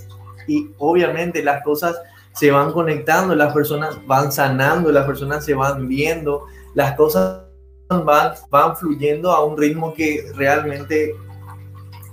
y 0.48 0.70
obviamente 0.78 1.44
las 1.44 1.64
cosas 1.64 1.96
se 2.34 2.52
van 2.52 2.72
conectando, 2.72 3.36
las 3.36 3.54
personas 3.54 3.98
van 4.06 4.32
sanando, 4.32 4.91
las 4.91 5.06
personas 5.06 5.44
se 5.44 5.54
van 5.54 5.88
viendo, 5.88 6.46
las 6.76 6.96
cosas 6.96 7.41
van, 7.90 8.34
van 8.50 8.78
fluyendo 8.78 9.32
a 9.32 9.44
un 9.44 9.58
ritmo 9.58 9.94
que 9.94 10.26
realmente 10.36 11.16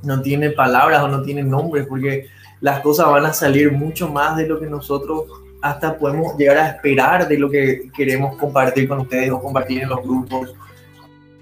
no 0.03 0.23
tiene 0.23 0.51
palabras 0.51 1.03
o 1.03 1.09
no 1.09 1.23
tiene 1.23 1.43
nombres, 1.43 1.87
porque 1.87 2.29
las 2.61 2.81
cosas 2.81 3.07
van 3.09 3.27
a 3.27 3.33
salir 3.33 3.73
mucho 3.73 4.09
más 4.09 4.37
de 4.37 4.47
lo 4.47 4.59
que 4.59 4.67
nosotros 4.67 5.25
hasta 5.61 5.97
podemos 5.99 6.37
llegar 6.37 6.59
a 6.59 6.69
esperar 6.69 7.29
de 7.29 7.39
lo 7.39 7.51
que 7.51 7.91
queremos 7.97 8.37
compartir 8.37 8.89
con 8.89 9.01
ustedes 9.01 9.31
o 9.31 9.41
compartir 9.41 9.83
en 9.83 9.89
los 9.89 10.03
grupos 10.03 10.55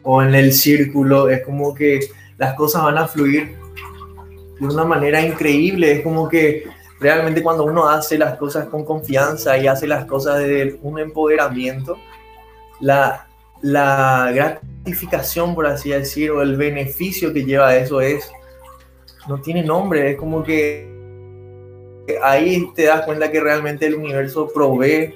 o 0.02 0.22
en 0.22 0.34
el 0.34 0.52
círculo. 0.52 1.28
Es 1.28 1.44
como 1.44 1.74
que 1.74 2.00
las 2.38 2.54
cosas 2.54 2.82
van 2.82 2.98
a 2.98 3.06
fluir 3.06 3.56
de 4.58 4.66
una 4.66 4.84
manera 4.84 5.20
increíble. 5.20 5.92
Es 5.92 6.02
como 6.02 6.28
que 6.28 6.64
realmente 7.00 7.42
cuando 7.42 7.64
uno 7.64 7.88
hace 7.88 8.16
las 8.18 8.36
cosas 8.36 8.66
con 8.66 8.84
confianza 8.84 9.58
y 9.58 9.66
hace 9.66 9.86
las 9.86 10.04
cosas 10.06 10.38
desde 10.38 10.78
un 10.82 10.98
empoderamiento, 10.98 11.98
la, 12.80 13.26
la 13.62 14.30
gratificación, 14.32 15.54
por 15.54 15.66
así 15.66 15.90
decirlo, 15.90 16.42
el 16.42 16.56
beneficio 16.56 17.32
que 17.32 17.44
lleva 17.44 17.76
eso 17.76 18.00
es, 18.00 18.30
no 19.28 19.40
tiene 19.40 19.62
nombre, 19.62 20.12
es 20.12 20.16
como 20.16 20.42
que 20.42 20.92
ahí 22.22 22.70
te 22.74 22.84
das 22.84 23.02
cuenta 23.02 23.30
que 23.30 23.40
realmente 23.40 23.86
el 23.86 23.94
universo 23.94 24.50
provee, 24.52 25.14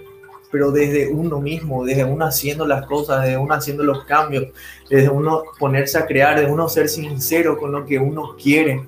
pero 0.51 0.71
desde 0.71 1.09
uno 1.09 1.41
mismo, 1.41 1.85
desde 1.85 2.05
uno 2.05 2.25
haciendo 2.25 2.67
las 2.67 2.87
cosas, 2.87 3.23
desde 3.23 3.37
uno 3.37 3.55
haciendo 3.55 3.85
los 3.85 4.05
cambios, 4.05 4.47
desde 4.89 5.11
uno 5.11 5.43
ponerse 5.59 5.99
a 5.99 6.07
crear, 6.07 6.39
desde 6.39 6.51
uno 6.51 6.69
ser 6.69 6.89
sincero 6.89 7.59
con 7.59 7.73
lo 7.73 7.85
que 7.85 7.99
uno 7.99 8.35
quiere, 8.43 8.87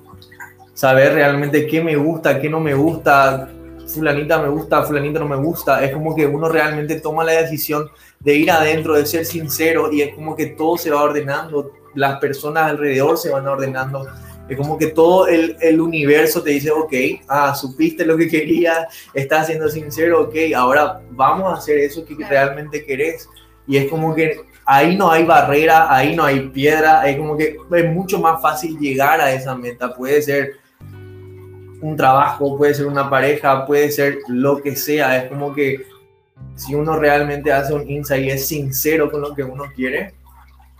saber 0.73 1.13
realmente 1.13 1.67
qué 1.67 1.83
me 1.83 1.95
gusta, 1.95 2.39
qué 2.39 2.49
no 2.49 2.59
me 2.59 2.73
gusta, 2.73 3.49
fulanita 3.87 4.41
me 4.41 4.49
gusta, 4.49 4.83
fulanita 4.83 5.19
no 5.19 5.27
me 5.27 5.35
gusta, 5.35 5.83
es 5.83 5.91
como 5.91 6.15
que 6.15 6.25
uno 6.25 6.49
realmente 6.49 6.99
toma 6.99 7.23
la 7.23 7.33
decisión 7.33 7.89
de 8.19 8.35
ir 8.35 8.49
adentro, 8.49 8.95
de 8.95 9.05
ser 9.05 9.25
sincero 9.25 9.91
y 9.91 10.01
es 10.01 10.15
como 10.15 10.35
que 10.35 10.47
todo 10.47 10.77
se 10.77 10.89
va 10.89 11.03
ordenando, 11.03 11.71
las 11.93 12.19
personas 12.19 12.71
alrededor 12.71 13.17
se 13.17 13.29
van 13.29 13.47
ordenando 13.47 14.07
es 14.49 14.57
como 14.57 14.77
que 14.77 14.87
todo 14.87 15.27
el, 15.27 15.55
el, 15.61 15.79
universo 15.79 16.43
te 16.43 16.51
dice, 16.51 16.71
ok, 16.71 16.93
ah, 17.27 17.55
supiste 17.55 18.05
lo 18.05 18.17
que 18.17 18.27
querías, 18.27 18.87
estás 19.13 19.47
siendo 19.47 19.69
sincero, 19.69 20.23
ok, 20.23 20.35
ahora 20.55 21.01
vamos 21.11 21.53
a 21.53 21.57
hacer 21.57 21.77
eso 21.77 22.03
que 22.03 22.15
realmente 22.15 22.83
querés. 22.83 23.29
Y 23.65 23.77
es 23.77 23.89
como 23.89 24.13
que 24.13 24.41
ahí 24.65 24.97
no 24.97 25.09
hay 25.09 25.23
barrera, 25.23 25.93
ahí 25.93 26.15
no 26.15 26.23
hay 26.23 26.49
piedra, 26.49 27.09
es 27.09 27.17
como 27.17 27.37
que 27.37 27.55
es 27.71 27.85
mucho 27.85 28.19
más 28.19 28.41
fácil 28.41 28.77
llegar 28.77 29.21
a 29.21 29.31
esa 29.31 29.55
meta. 29.55 29.93
Puede 29.93 30.21
ser 30.21 30.53
un 31.81 31.95
trabajo, 31.95 32.57
puede 32.57 32.73
ser 32.73 32.87
una 32.87 33.09
pareja, 33.09 33.65
puede 33.65 33.91
ser 33.91 34.19
lo 34.27 34.61
que 34.61 34.75
sea. 34.75 35.17
Es 35.17 35.29
como 35.29 35.53
que 35.53 35.85
si 36.55 36.75
uno 36.75 36.97
realmente 36.97 37.51
hace 37.51 37.73
un 37.73 37.89
insight 37.89 38.25
y 38.25 38.29
es 38.31 38.47
sincero 38.47 39.09
con 39.09 39.21
lo 39.21 39.33
que 39.33 39.43
uno 39.43 39.65
quiere, 39.75 40.13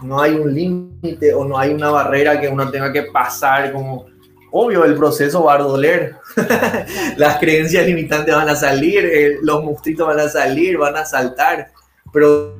no 0.03 0.21
hay 0.21 0.33
un 0.33 0.53
límite 0.53 1.33
o 1.33 1.45
no 1.45 1.57
hay 1.57 1.73
una 1.73 1.89
barrera 1.89 2.39
que 2.39 2.47
uno 2.47 2.69
tenga 2.69 2.91
que 2.91 3.03
pasar 3.03 3.71
como 3.71 4.07
obvio 4.51 4.83
el 4.83 4.95
proceso 4.95 5.45
va 5.45 5.55
a 5.55 5.59
doler. 5.59 6.15
Las 7.17 7.37
creencias 7.37 7.85
limitantes 7.85 8.35
van 8.35 8.49
a 8.49 8.55
salir 8.55 9.39
los 9.41 9.63
monstruitos 9.63 10.07
van 10.07 10.19
a 10.19 10.29
salir 10.29 10.77
van 10.77 10.95
a 10.95 11.05
saltar 11.05 11.71
pero 12.11 12.57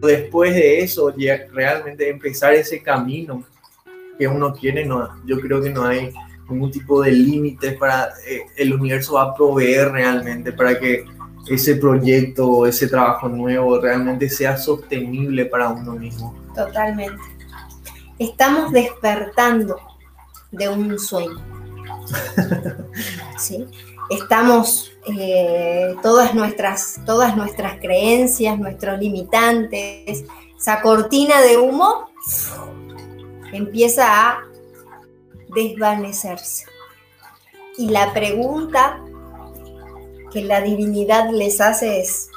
después 0.00 0.54
de 0.54 0.80
eso 0.80 1.14
realmente 1.52 2.10
empezar 2.10 2.54
ese 2.54 2.82
camino 2.82 3.44
que 4.18 4.26
uno 4.26 4.52
quiere 4.52 4.84
no 4.84 5.22
yo 5.24 5.40
creo 5.40 5.62
que 5.62 5.70
no 5.70 5.84
hay 5.84 6.12
ningún 6.48 6.70
tipo 6.70 7.02
de 7.02 7.12
límites 7.12 7.74
para 7.74 8.10
eh, 8.26 8.42
el 8.56 8.74
universo 8.74 9.14
va 9.14 9.22
a 9.22 9.34
proveer 9.34 9.92
realmente 9.92 10.52
para 10.52 10.78
que 10.78 11.04
ese 11.48 11.76
proyecto, 11.76 12.66
ese 12.66 12.86
trabajo 12.86 13.28
nuevo 13.28 13.80
realmente 13.80 14.28
sea 14.28 14.56
sostenible 14.56 15.46
para 15.46 15.70
uno 15.70 15.92
mismo. 15.92 16.34
Totalmente. 16.54 17.22
Estamos 18.18 18.72
despertando 18.72 19.76
de 20.50 20.68
un 20.68 20.98
sueño. 20.98 21.40
¿Sí? 23.38 23.66
Estamos, 24.10 24.92
eh, 25.06 25.94
todas, 26.02 26.34
nuestras, 26.34 27.00
todas 27.06 27.36
nuestras 27.36 27.78
creencias, 27.80 28.58
nuestros 28.58 28.98
limitantes, 28.98 30.24
esa 30.56 30.80
cortina 30.82 31.40
de 31.40 31.56
humo 31.56 32.10
empieza 33.52 34.30
a 34.30 34.40
desvanecerse. 35.54 36.66
Y 37.78 37.88
la 37.88 38.12
pregunta 38.12 39.02
que 40.32 40.42
la 40.42 40.60
divinidad 40.60 41.30
les 41.30 41.60
hace 41.60 42.00
es, 42.00 42.30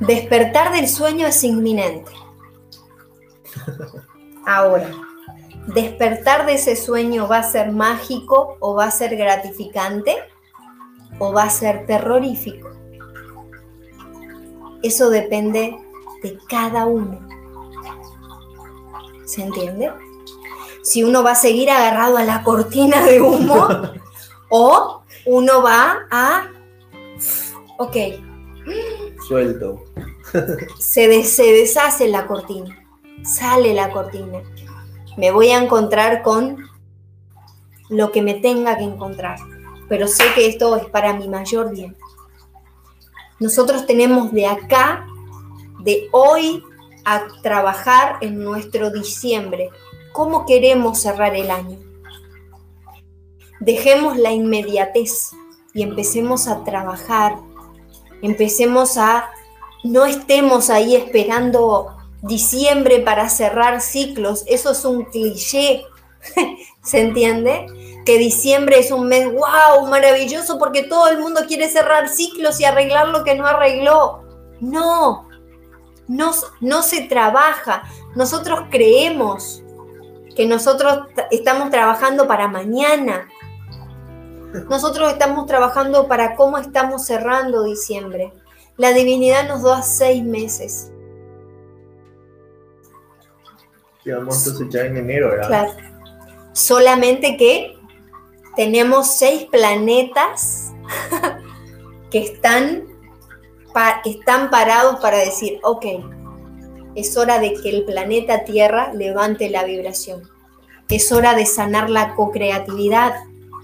despertar 0.00 0.72
del 0.72 0.88
sueño 0.88 1.26
es 1.26 1.42
inminente. 1.44 2.12
Ahora, 4.46 4.90
despertar 5.74 6.46
de 6.46 6.54
ese 6.54 6.76
sueño 6.76 7.28
va 7.28 7.38
a 7.38 7.42
ser 7.42 7.72
mágico 7.72 8.56
o 8.60 8.74
va 8.74 8.84
a 8.86 8.90
ser 8.90 9.16
gratificante 9.16 10.16
o 11.18 11.32
va 11.32 11.44
a 11.44 11.50
ser 11.50 11.86
terrorífico. 11.86 12.70
Eso 14.82 15.10
depende 15.10 15.76
de 16.22 16.38
cada 16.48 16.86
uno. 16.86 17.20
¿Se 19.26 19.42
entiende? 19.42 19.92
Si 20.82 21.04
uno 21.04 21.22
va 21.22 21.32
a 21.32 21.34
seguir 21.34 21.70
agarrado 21.70 22.16
a 22.16 22.24
la 22.24 22.42
cortina 22.42 23.02
de 23.04 23.20
humo 23.20 23.68
o 24.50 24.97
uno 25.28 25.62
va 25.62 26.06
a, 26.10 26.50
ok. 27.76 27.96
Suelto. 29.26 29.84
se, 30.78 31.22
se 31.24 31.42
deshace 31.52 32.08
la 32.08 32.26
cortina, 32.26 32.76
sale 33.22 33.74
la 33.74 33.90
cortina. 33.90 34.40
Me 35.18 35.30
voy 35.30 35.50
a 35.50 35.62
encontrar 35.62 36.22
con 36.22 36.66
lo 37.90 38.10
que 38.10 38.22
me 38.22 38.34
tenga 38.34 38.78
que 38.78 38.84
encontrar, 38.84 39.38
pero 39.88 40.08
sé 40.08 40.24
que 40.34 40.46
esto 40.46 40.74
es 40.76 40.86
para 40.86 41.12
mi 41.12 41.28
mayor 41.28 41.72
bien. 41.72 41.94
Nosotros 43.38 43.86
tenemos 43.86 44.32
de 44.32 44.46
acá, 44.46 45.06
de 45.80 46.08
hoy, 46.10 46.62
a 47.04 47.26
trabajar 47.42 48.16
en 48.22 48.42
nuestro 48.42 48.90
diciembre. 48.90 49.70
¿Cómo 50.12 50.46
queremos 50.46 51.00
cerrar 51.00 51.36
el 51.36 51.50
año? 51.50 51.87
Dejemos 53.60 54.16
la 54.16 54.32
inmediatez 54.32 55.32
y 55.74 55.82
empecemos 55.82 56.48
a 56.48 56.64
trabajar, 56.64 57.36
empecemos 58.22 58.96
a, 58.96 59.30
no 59.84 60.06
estemos 60.06 60.70
ahí 60.70 60.96
esperando 60.96 61.94
diciembre 62.22 63.00
para 63.00 63.28
cerrar 63.28 63.80
ciclos, 63.80 64.44
eso 64.46 64.72
es 64.72 64.84
un 64.84 65.04
cliché, 65.04 65.84
¿se 66.82 67.00
entiende? 67.00 67.66
Que 68.04 68.18
diciembre 68.18 68.78
es 68.78 68.90
un 68.90 69.06
mes, 69.06 69.26
wow, 69.26 69.86
maravilloso 69.88 70.58
porque 70.58 70.84
todo 70.84 71.08
el 71.08 71.18
mundo 71.18 71.42
quiere 71.46 71.68
cerrar 71.68 72.08
ciclos 72.08 72.60
y 72.60 72.64
arreglar 72.64 73.08
lo 73.08 73.22
que 73.22 73.34
no 73.34 73.46
arregló. 73.46 74.24
No, 74.60 75.28
no, 76.08 76.32
no 76.60 76.82
se 76.82 77.02
trabaja. 77.02 77.84
Nosotros 78.16 78.64
creemos 78.70 79.62
que 80.34 80.46
nosotros 80.46 81.00
estamos 81.30 81.70
trabajando 81.70 82.26
para 82.26 82.48
mañana, 82.48 83.28
nosotros 84.68 85.12
estamos 85.12 85.46
trabajando 85.46 86.08
para 86.08 86.36
cómo 86.36 86.58
estamos 86.58 87.04
cerrando 87.04 87.64
diciembre. 87.64 88.32
La 88.76 88.92
divinidad 88.92 89.48
nos 89.48 89.62
da 89.62 89.82
seis 89.82 90.22
meses. 90.22 90.92
Y 94.04 94.10
vamos 94.10 94.46
a 94.46 94.52
cosechar 94.52 94.86
en 94.86 94.96
enero, 94.98 95.30
¿verdad? 95.30 95.48
Claro. 95.48 95.72
Solamente 96.52 97.36
que 97.36 97.76
tenemos 98.56 99.16
seis 99.16 99.44
planetas 99.44 100.72
que 102.10 102.18
están, 102.18 102.86
que 104.02 104.10
están 104.10 104.50
parados 104.50 105.00
para 105.00 105.18
decir, 105.18 105.60
ok, 105.62 105.84
es 106.94 107.16
hora 107.16 107.38
de 107.38 107.54
que 107.54 107.68
el 107.70 107.84
planeta 107.84 108.44
Tierra 108.44 108.92
levante 108.92 109.50
la 109.50 109.64
vibración. 109.64 110.28
Es 110.88 111.12
hora 111.12 111.34
de 111.34 111.46
sanar 111.46 111.90
la 111.90 112.14
co-creatividad 112.14 113.14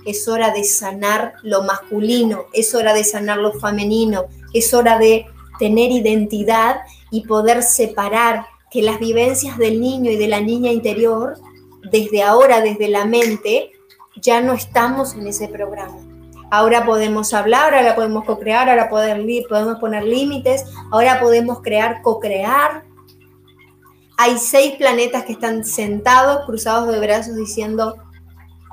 es 0.05 0.29
hora 0.29 0.53
de 0.53 0.65
sanar 0.65 1.35
lo 1.43 1.63
masculino, 1.63 2.47
es 2.53 2.75
hora 2.75 2.93
de 2.93 3.05
sanar 3.05 3.39
lo 3.39 3.53
femenino, 3.53 4.25
es 4.53 4.75
hora 4.75 4.99
de 4.99 5.27
tener 5.59 5.91
identidad 5.91 6.81
y 7.11 7.27
poder 7.27 7.63
separar 7.63 8.47
que 8.71 8.83
las 8.83 8.99
vivencias 8.99 9.57
del 9.57 9.81
niño 9.81 10.11
y 10.11 10.17
de 10.17 10.29
la 10.29 10.41
niña 10.41 10.73
interior, 10.73 11.35
desde 11.91 12.23
ahora, 12.23 12.61
desde 12.61 12.89
la 12.89 13.05
mente, 13.05 13.71
ya 14.17 14.41
no 14.41 14.53
estamos 14.53 15.15
en 15.15 15.27
ese 15.27 15.49
programa. 15.49 15.97
Ahora 16.51 16.85
podemos 16.85 17.33
hablar, 17.35 17.75
ahora 17.75 17.95
podemos 17.95 18.25
co-crear, 18.25 18.69
ahora 18.69 18.89
podemos 18.89 19.79
poner 19.79 20.05
límites, 20.05 20.65
ahora 20.91 21.21
podemos 21.21 21.61
crear, 21.63 22.03
co-crear. 22.03 22.85
Hay 24.17 24.39
seis 24.39 24.75
planetas 24.77 25.25
que 25.25 25.33
están 25.33 25.65
sentados, 25.65 26.45
cruzados 26.47 26.89
de 26.89 27.01
brazos, 27.01 27.35
diciendo, 27.35 27.97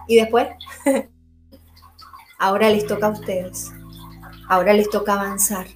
¿y 0.07 0.15
después? 0.15 0.47
Ahora 2.41 2.71
les 2.71 2.87
toca 2.87 3.05
a 3.05 3.11
ustedes. 3.11 3.71
Ahora 4.47 4.73
les 4.73 4.89
toca 4.89 5.13
avanzar. 5.13 5.67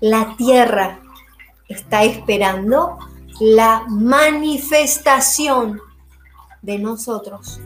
La 0.00 0.34
tierra 0.36 0.98
está 1.68 2.02
esperando 2.02 2.98
la 3.38 3.84
manifestación 3.88 5.80
de 6.60 6.80
nosotros. 6.80 7.60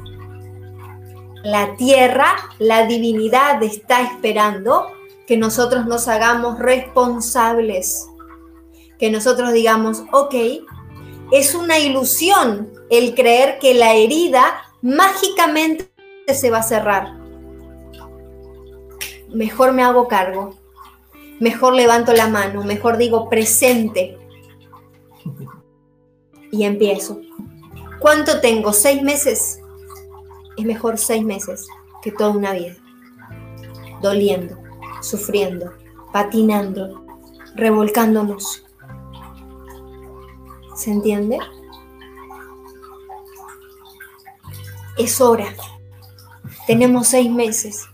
La 1.45 1.77
tierra, 1.77 2.37
la 2.59 2.87
divinidad 2.87 3.63
está 3.63 4.03
esperando 4.03 4.89
que 5.27 5.39
nosotros 5.39 5.87
nos 5.87 6.07
hagamos 6.07 6.59
responsables, 6.59 8.07
que 8.99 9.11
nosotros 9.11 9.55
digamos, 9.55 10.03
ok, 10.13 10.35
es 11.33 11.55
una 11.55 11.79
ilusión 11.79 12.71
el 12.91 13.15
creer 13.15 13.59
que 13.61 13.73
la 13.73 13.95
herida 13.95 14.61
mágicamente 14.83 15.91
se 16.35 16.51
va 16.51 16.59
a 16.59 16.63
cerrar. 16.63 17.26
Mejor 19.28 19.73
me 19.73 19.82
hago 19.82 20.09
cargo, 20.09 20.55
mejor 21.40 21.74
levanto 21.74 22.12
la 22.12 22.28
mano, 22.28 22.62
mejor 22.65 22.97
digo 22.97 23.28
presente 23.28 24.19
y 26.51 26.65
empiezo. 26.65 27.20
¿Cuánto 27.98 28.40
tengo? 28.40 28.73
¿Seis 28.73 29.03
meses? 29.03 29.61
Es 30.57 30.65
mejor 30.65 30.98
seis 30.98 31.24
meses 31.24 31.66
que 32.03 32.12
toda 32.12 32.31
una 32.31 32.53
vida. 32.53 32.77
Doliendo, 34.01 34.57
sufriendo, 35.03 35.73
patinando, 36.12 37.05
revolcándonos. 37.55 38.65
¿Se 40.74 40.90
entiende? 40.90 41.39
Es 44.98 45.20
hora. 45.20 45.47
Tenemos 46.66 47.09
seis 47.09 47.31
meses. 47.31 47.86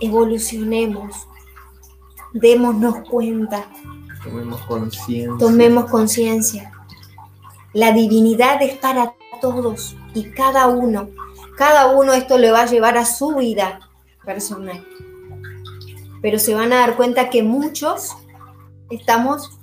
Evolucionemos. 0.00 1.28
Démonos 2.32 3.08
cuenta. 3.08 3.66
Tomemos 4.22 4.60
conciencia. 4.62 5.38
Tomemos 5.38 5.90
conciencia. 5.90 6.72
La 7.72 7.92
divinidad 7.92 8.62
es 8.62 8.76
para 8.78 9.14
todos 9.40 9.96
y 10.14 10.30
cada 10.30 10.68
uno. 10.68 11.08
Cada 11.56 11.92
uno 11.92 12.12
esto 12.12 12.38
le 12.38 12.50
va 12.50 12.62
a 12.62 12.66
llevar 12.66 12.96
a 12.96 13.04
su 13.04 13.34
vida 13.36 13.80
personal. 14.24 14.84
Pero 16.22 16.38
se 16.38 16.54
van 16.54 16.72
a 16.72 16.76
dar 16.76 16.96
cuenta 16.96 17.30
que 17.30 17.42
muchos 17.42 18.16
estamos 18.90 19.58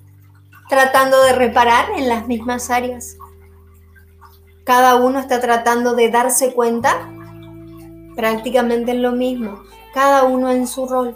tratando 0.69 1.21
de 1.23 1.33
reparar 1.33 1.89
en 1.97 2.07
las 2.07 2.27
mismas 2.27 2.69
áreas. 2.69 3.17
Cada 4.63 4.95
uno 4.95 5.19
está 5.19 5.41
tratando 5.41 5.95
de 5.95 6.09
darse 6.09 6.53
cuenta 6.53 7.09
prácticamente 8.15 8.91
en 8.91 9.01
lo 9.01 9.11
mismo, 9.11 9.63
cada 9.93 10.23
uno 10.23 10.51
en 10.51 10.67
su 10.67 10.87
rol. 10.87 11.15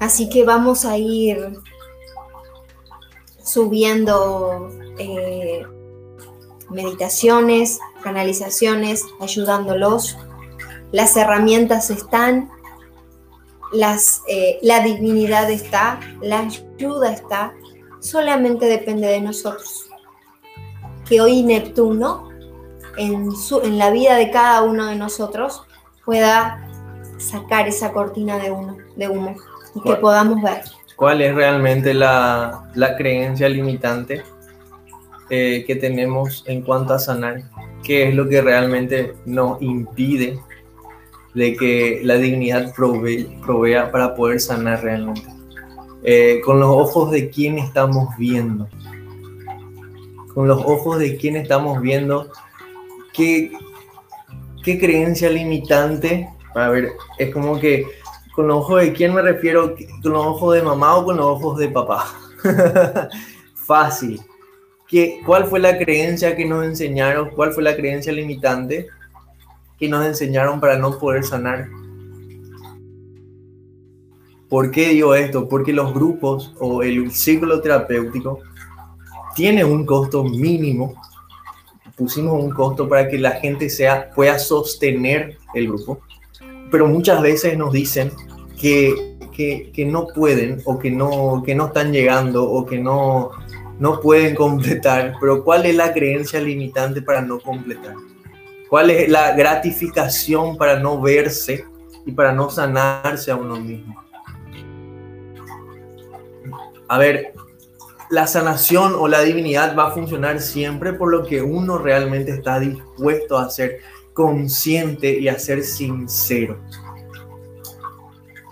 Así 0.00 0.28
que 0.28 0.44
vamos 0.44 0.84
a 0.84 0.98
ir 0.98 1.60
subiendo 3.44 4.68
eh, 4.98 5.64
meditaciones, 6.70 7.78
canalizaciones, 8.02 9.04
ayudándolos. 9.20 10.18
Las 10.90 11.16
herramientas 11.16 11.90
están, 11.90 12.50
las, 13.72 14.22
eh, 14.28 14.58
la 14.62 14.80
divinidad 14.80 15.50
está, 15.50 16.00
la 16.20 16.40
ayuda 16.40 17.12
está, 17.12 17.54
solamente 18.00 18.66
depende 18.66 19.06
de 19.06 19.20
nosotros. 19.20 19.88
Que 21.08 21.20
hoy 21.20 21.42
Neptuno, 21.42 22.28
en, 22.96 23.32
su, 23.32 23.60
en 23.60 23.78
la 23.78 23.90
vida 23.90 24.16
de 24.16 24.30
cada 24.30 24.62
uno 24.62 24.86
de 24.86 24.96
nosotros, 24.96 25.62
pueda 26.04 26.68
sacar 27.18 27.68
esa 27.68 27.92
cortina 27.92 28.38
de, 28.38 28.50
uno, 28.50 28.76
de 28.96 29.08
humo 29.08 29.36
y 29.74 29.80
que 29.80 29.94
podamos 29.96 30.42
ver. 30.42 30.62
¿Cuál 30.96 31.22
es 31.22 31.34
realmente 31.34 31.94
la, 31.94 32.70
la 32.74 32.96
creencia 32.96 33.48
limitante 33.48 34.22
eh, 35.30 35.64
que 35.66 35.76
tenemos 35.76 36.44
en 36.46 36.62
cuanto 36.62 36.94
a 36.94 36.98
sanar? 36.98 37.42
¿Qué 37.82 38.08
es 38.08 38.14
lo 38.14 38.28
que 38.28 38.40
realmente 38.40 39.14
nos 39.24 39.60
impide 39.62 40.38
de 41.34 41.56
que 41.56 42.00
la 42.04 42.14
dignidad 42.14 42.74
provea 42.74 43.90
para 43.90 44.14
poder 44.14 44.40
sanar 44.40 44.82
realmente? 44.82 45.26
Eh, 46.04 46.40
con 46.44 46.58
los 46.58 46.68
ojos 46.68 47.10
de 47.10 47.30
quién 47.30 47.58
estamos 47.58 48.08
viendo. 48.18 48.68
Con 50.34 50.48
los 50.48 50.60
ojos 50.64 50.98
de 50.98 51.16
quién 51.16 51.36
estamos 51.36 51.80
viendo 51.80 52.30
qué, 53.12 53.52
qué 54.62 54.78
creencia 54.78 55.28
limitante. 55.30 56.28
A 56.54 56.68
ver, 56.68 56.92
es 57.18 57.32
como 57.32 57.58
que 57.58 57.86
con 58.34 58.48
los 58.48 58.58
ojos 58.58 58.82
de 58.82 58.92
quién 58.92 59.14
me 59.14 59.22
refiero, 59.22 59.74
con 60.02 60.12
los 60.12 60.26
ojos 60.26 60.54
de 60.54 60.62
mamá 60.62 60.96
o 60.96 61.04
con 61.04 61.16
los 61.16 61.26
ojos 61.26 61.58
de 61.58 61.68
papá. 61.68 62.06
Fácil. 63.54 64.20
¿Qué, 64.88 65.20
¿Cuál 65.24 65.46
fue 65.46 65.60
la 65.60 65.78
creencia 65.78 66.36
que 66.36 66.44
nos 66.44 66.64
enseñaron? 66.64 67.30
¿Cuál 67.30 67.52
fue 67.52 67.62
la 67.62 67.76
creencia 67.76 68.12
limitante 68.12 68.88
que 69.78 69.88
nos 69.88 70.04
enseñaron 70.04 70.60
para 70.60 70.76
no 70.76 70.98
poder 70.98 71.24
sanar? 71.24 71.68
¿Por 74.48 74.70
qué 74.70 74.90
digo 74.90 75.14
esto? 75.14 75.48
Porque 75.48 75.72
los 75.72 75.94
grupos 75.94 76.54
o 76.60 76.82
el 76.82 77.10
círculo 77.10 77.62
terapéutico 77.62 78.40
tiene 79.34 79.64
un 79.64 79.86
costo 79.86 80.24
mínimo. 80.24 80.94
Pusimos 82.02 82.42
un 82.42 82.50
costo 82.50 82.88
para 82.88 83.08
que 83.08 83.18
la 83.18 83.32
gente 83.32 83.70
sea, 83.70 84.10
pueda 84.10 84.38
sostener 84.38 85.38
el 85.54 85.68
grupo 85.68 86.00
pero 86.72 86.88
muchas 86.88 87.20
veces 87.20 87.56
nos 87.56 87.70
dicen 87.70 88.10
que, 88.58 89.14
que, 89.36 89.84
no 89.84 90.06
pueden 90.08 90.62
o 90.64 90.78
que 90.78 90.90
no, 90.90 91.42
que 91.44 91.54
no 91.54 91.66
están 91.66 91.92
llegando 91.92 92.50
o 92.50 92.64
que 92.64 92.78
no, 92.78 93.30
no 93.78 94.00
pueden 94.00 94.34
completar, 94.44 95.14
pero 95.20 95.44
¿cuál 95.44 95.66
es 95.66 95.76
la 95.76 95.92
creencia 95.92 96.40
limitante 96.40 97.02
para 97.02 97.20
no 97.20 97.38
completar? 97.38 97.94
¿Cuál 98.70 98.90
es 98.90 99.08
la 99.10 99.32
gratificación 99.32 100.56
para 100.56 100.80
no 100.80 100.98
verse 101.00 101.66
y 102.06 102.12
para 102.12 102.32
no 102.32 102.48
sanarse 102.48 103.30
a 103.30 103.36
uno 103.36 103.60
mismo? 103.60 104.02
A 106.88 106.98
ver, 106.98 107.34
la 108.12 108.26
sanación 108.26 108.94
o 108.94 109.08
la 109.08 109.22
divinidad 109.22 109.74
va 109.74 109.86
a 109.86 109.90
funcionar 109.92 110.38
siempre 110.38 110.92
por 110.92 111.10
lo 111.10 111.24
que 111.24 111.40
uno 111.40 111.78
realmente 111.78 112.30
está 112.30 112.60
dispuesto 112.60 113.38
a 113.38 113.46
hacer 113.46 113.80
consciente 114.12 115.18
y 115.18 115.28
a 115.28 115.38
ser 115.38 115.64
sincero. 115.64 116.58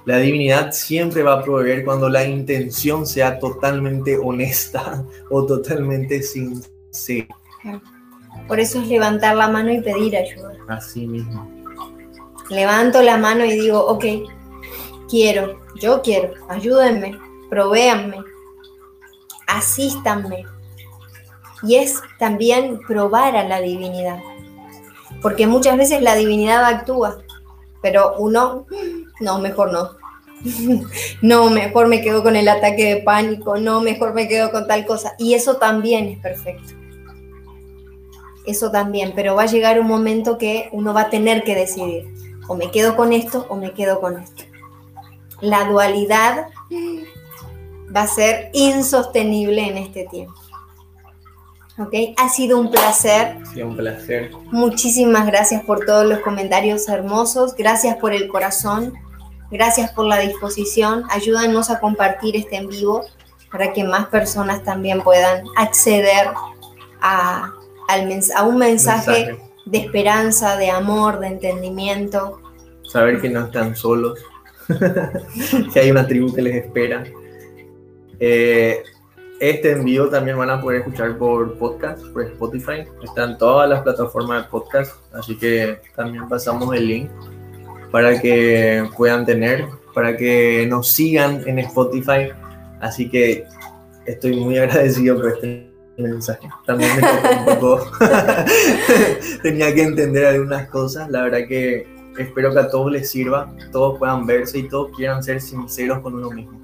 La 0.07 0.17
divinidad 0.17 0.73
siempre 0.73 1.23
va 1.23 1.35
a 1.35 1.43
proveer 1.43 1.85
cuando 1.85 2.09
la 2.09 2.25
intención 2.25 3.07
sea 3.07 3.39
totalmente 3.39 4.17
honesta 4.17 5.05
o 5.31 5.45
totalmente 5.45 6.23
sincera. 6.23 7.29
Por 8.49 8.61
eso 8.61 8.81
es 8.81 8.89
levantar 8.89 9.37
la 9.37 9.49
mano 9.49 9.71
y 9.71 9.83
pedir 9.83 10.17
ayuda. 10.17 10.55
Así 10.69 11.07
mismo. 11.07 11.47
Levanto 12.49 13.03
la 13.03 13.19
mano 13.19 13.45
y 13.45 13.61
digo, 13.61 13.85
ok, 13.85 14.07
quiero, 15.11 15.61
yo 15.79 16.01
quiero, 16.01 16.33
ayúdenme, 16.49 17.19
provéanme, 17.51 18.25
asístanme. 19.57 20.45
Y 21.63 21.77
es 21.77 22.01
también 22.19 22.81
probar 22.87 23.37
a 23.37 23.45
la 23.45 23.61
divinidad 23.61 24.19
porque 25.23 25.47
muchas 25.47 25.77
veces 25.77 26.03
la 26.03 26.15
divinidad 26.15 26.65
actúa, 26.65 27.19
pero 27.83 28.15
uno, 28.19 28.67
no, 29.21 29.39
mejor 29.39 29.73
no. 29.73 29.91
no, 31.23 31.51
mejor 31.51 31.89
me 31.89 32.01
quedo 32.01 32.23
con 32.23 32.37
el 32.37 32.49
ataque 32.49 32.95
de 32.95 33.03
pánico, 33.03 33.59
no, 33.59 33.81
mejor 33.83 34.15
me 34.15 34.29
quedo 34.29 34.51
con 34.51 34.67
tal 34.67 34.87
cosa. 34.87 35.15
Y 35.19 35.35
eso 35.35 35.57
también 35.57 36.09
es 36.09 36.19
perfecto. 36.19 36.73
Eso 38.47 38.71
también, 38.71 39.13
pero 39.15 39.35
va 39.35 39.43
a 39.43 39.47
llegar 39.47 39.79
un 39.79 39.87
momento 39.87 40.39
que 40.39 40.71
uno 40.73 40.95
va 40.95 41.03
a 41.03 41.11
tener 41.11 41.45
que 41.45 41.55
decidir, 41.55 42.07
o 42.49 42.55
me 42.55 42.71
quedo 42.71 42.97
con 42.97 43.13
esto 43.13 43.47
o 43.51 43.57
me 43.57 43.73
quedo 43.73 44.01
con 44.01 44.19
esto. 44.19 44.45
La 45.43 45.65
dualidad 45.65 46.47
va 47.95 48.03
a 48.03 48.07
ser 48.07 48.51
insostenible 48.53 49.67
en 49.67 49.79
este 49.79 50.07
tiempo. 50.07 50.41
¿ok? 51.81 51.95
Ha 52.17 52.29
sido 52.29 52.59
un 52.59 52.71
placer. 52.71 53.39
Sí, 53.53 53.63
un 53.63 53.77
placer. 53.77 54.31
Muchísimas 54.51 55.27
gracias 55.27 55.65
por 55.65 55.85
todos 55.85 56.07
los 56.07 56.21
comentarios 56.21 56.89
hermosos, 56.89 57.55
gracias 57.57 57.97
por 57.97 58.13
el 58.13 58.29
corazón, 58.29 58.93
gracias 59.51 59.91
por 59.93 60.07
la 60.07 60.19
disposición. 60.19 61.05
Ayúdanos 61.11 61.71
a 61.71 61.81
compartir 61.81 62.37
este 62.37 62.57
en 62.57 62.69
vivo 62.69 63.05
para 63.51 63.73
que 63.73 63.85
más 63.85 64.07
personas 64.07 64.63
también 64.63 65.01
puedan 65.03 65.45
acceder 65.57 66.29
a, 67.01 67.53
al 67.89 68.21
a 68.37 68.43
un 68.45 68.59
mensaje, 68.59 69.39
de 69.67 69.79
esperanza, 69.79 70.57
de 70.57 70.71
amor, 70.71 71.21
de 71.21 71.29
entendimiento. 71.29 72.41
Saber 72.85 73.21
que 73.21 73.29
no 73.29 73.45
están 73.47 73.77
solos, 73.77 74.19
que 75.73 75.81
hay 75.81 75.91
una 75.91 76.07
tribu 76.07 76.35
que 76.35 76.43
les 76.43 76.65
espera. 76.65 77.05
Eh, 78.21 78.83
este 79.41 79.73
envío 79.73 80.11
también 80.11 80.37
van 80.37 80.51
a 80.51 80.61
poder 80.61 80.81
escuchar 80.81 81.17
por 81.17 81.57
podcast, 81.57 82.05
por 82.09 82.23
Spotify. 82.25 82.85
Están 83.03 83.39
todas 83.39 83.69
las 83.69 83.81
plataformas 83.81 84.45
de 84.45 84.51
podcast, 84.51 84.97
así 85.15 85.37
que 85.39 85.81
también 85.97 86.29
pasamos 86.29 86.75
el 86.77 86.87
link 86.87 87.11
para 87.91 88.21
que 88.21 88.87
puedan 88.97 89.25
tener, 89.25 89.65
para 89.95 90.15
que 90.17 90.67
nos 90.69 90.91
sigan 90.91 91.43
en 91.49 91.59
Spotify. 91.61 92.29
Así 92.81 93.09
que 93.09 93.47
estoy 94.05 94.37
muy 94.37 94.59
agradecido 94.59 95.17
por 95.17 95.31
este 95.33 95.73
mensaje. 95.97 96.47
También 96.67 96.91
me 96.97 97.39
un 97.39 97.45
poco. 97.47 97.91
Tenía 99.43 99.75
que 99.75 99.83
entender 99.83 100.27
algunas 100.27 100.69
cosas. 100.69 101.11
La 101.11 101.23
verdad 101.23 101.49
que 101.49 101.87
espero 102.19 102.53
que 102.53 102.59
a 102.59 102.69
todos 102.69 102.93
les 102.93 103.11
sirva, 103.11 103.51
todos 103.73 103.99
puedan 103.99 104.27
verse 104.27 104.59
y 104.59 104.69
todos 104.69 104.95
quieran 104.95 105.23
ser 105.23 105.41
sinceros 105.41 106.01
con 106.01 106.15
uno 106.15 106.31
mismo. 106.31 106.60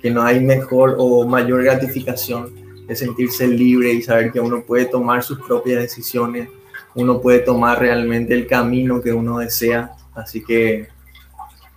Que 0.00 0.10
no 0.10 0.22
hay 0.22 0.40
mejor 0.40 0.96
o 0.98 1.26
mayor 1.26 1.62
gratificación 1.62 2.54
de 2.86 2.96
sentirse 2.96 3.46
libre 3.46 3.92
y 3.92 4.02
saber 4.02 4.32
que 4.32 4.40
uno 4.40 4.62
puede 4.62 4.86
tomar 4.86 5.22
sus 5.22 5.40
propias 5.40 5.80
decisiones, 5.80 6.48
uno 6.94 7.20
puede 7.20 7.40
tomar 7.40 7.78
realmente 7.78 8.34
el 8.34 8.46
camino 8.46 9.00
que 9.00 9.12
uno 9.12 9.38
desea. 9.38 9.92
Así 10.14 10.42
que 10.42 10.88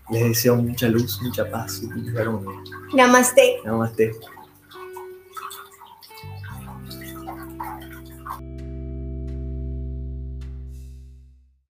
les 0.10 0.24
deseo 0.24 0.56
mucha 0.56 0.88
luz, 0.88 1.20
mucha 1.22 1.50
paz 1.50 1.82
y 1.84 1.88
mucha 1.88 2.22
armonía. 2.22 2.60
Namaste. 2.94 3.58
Namaste. 3.64 4.12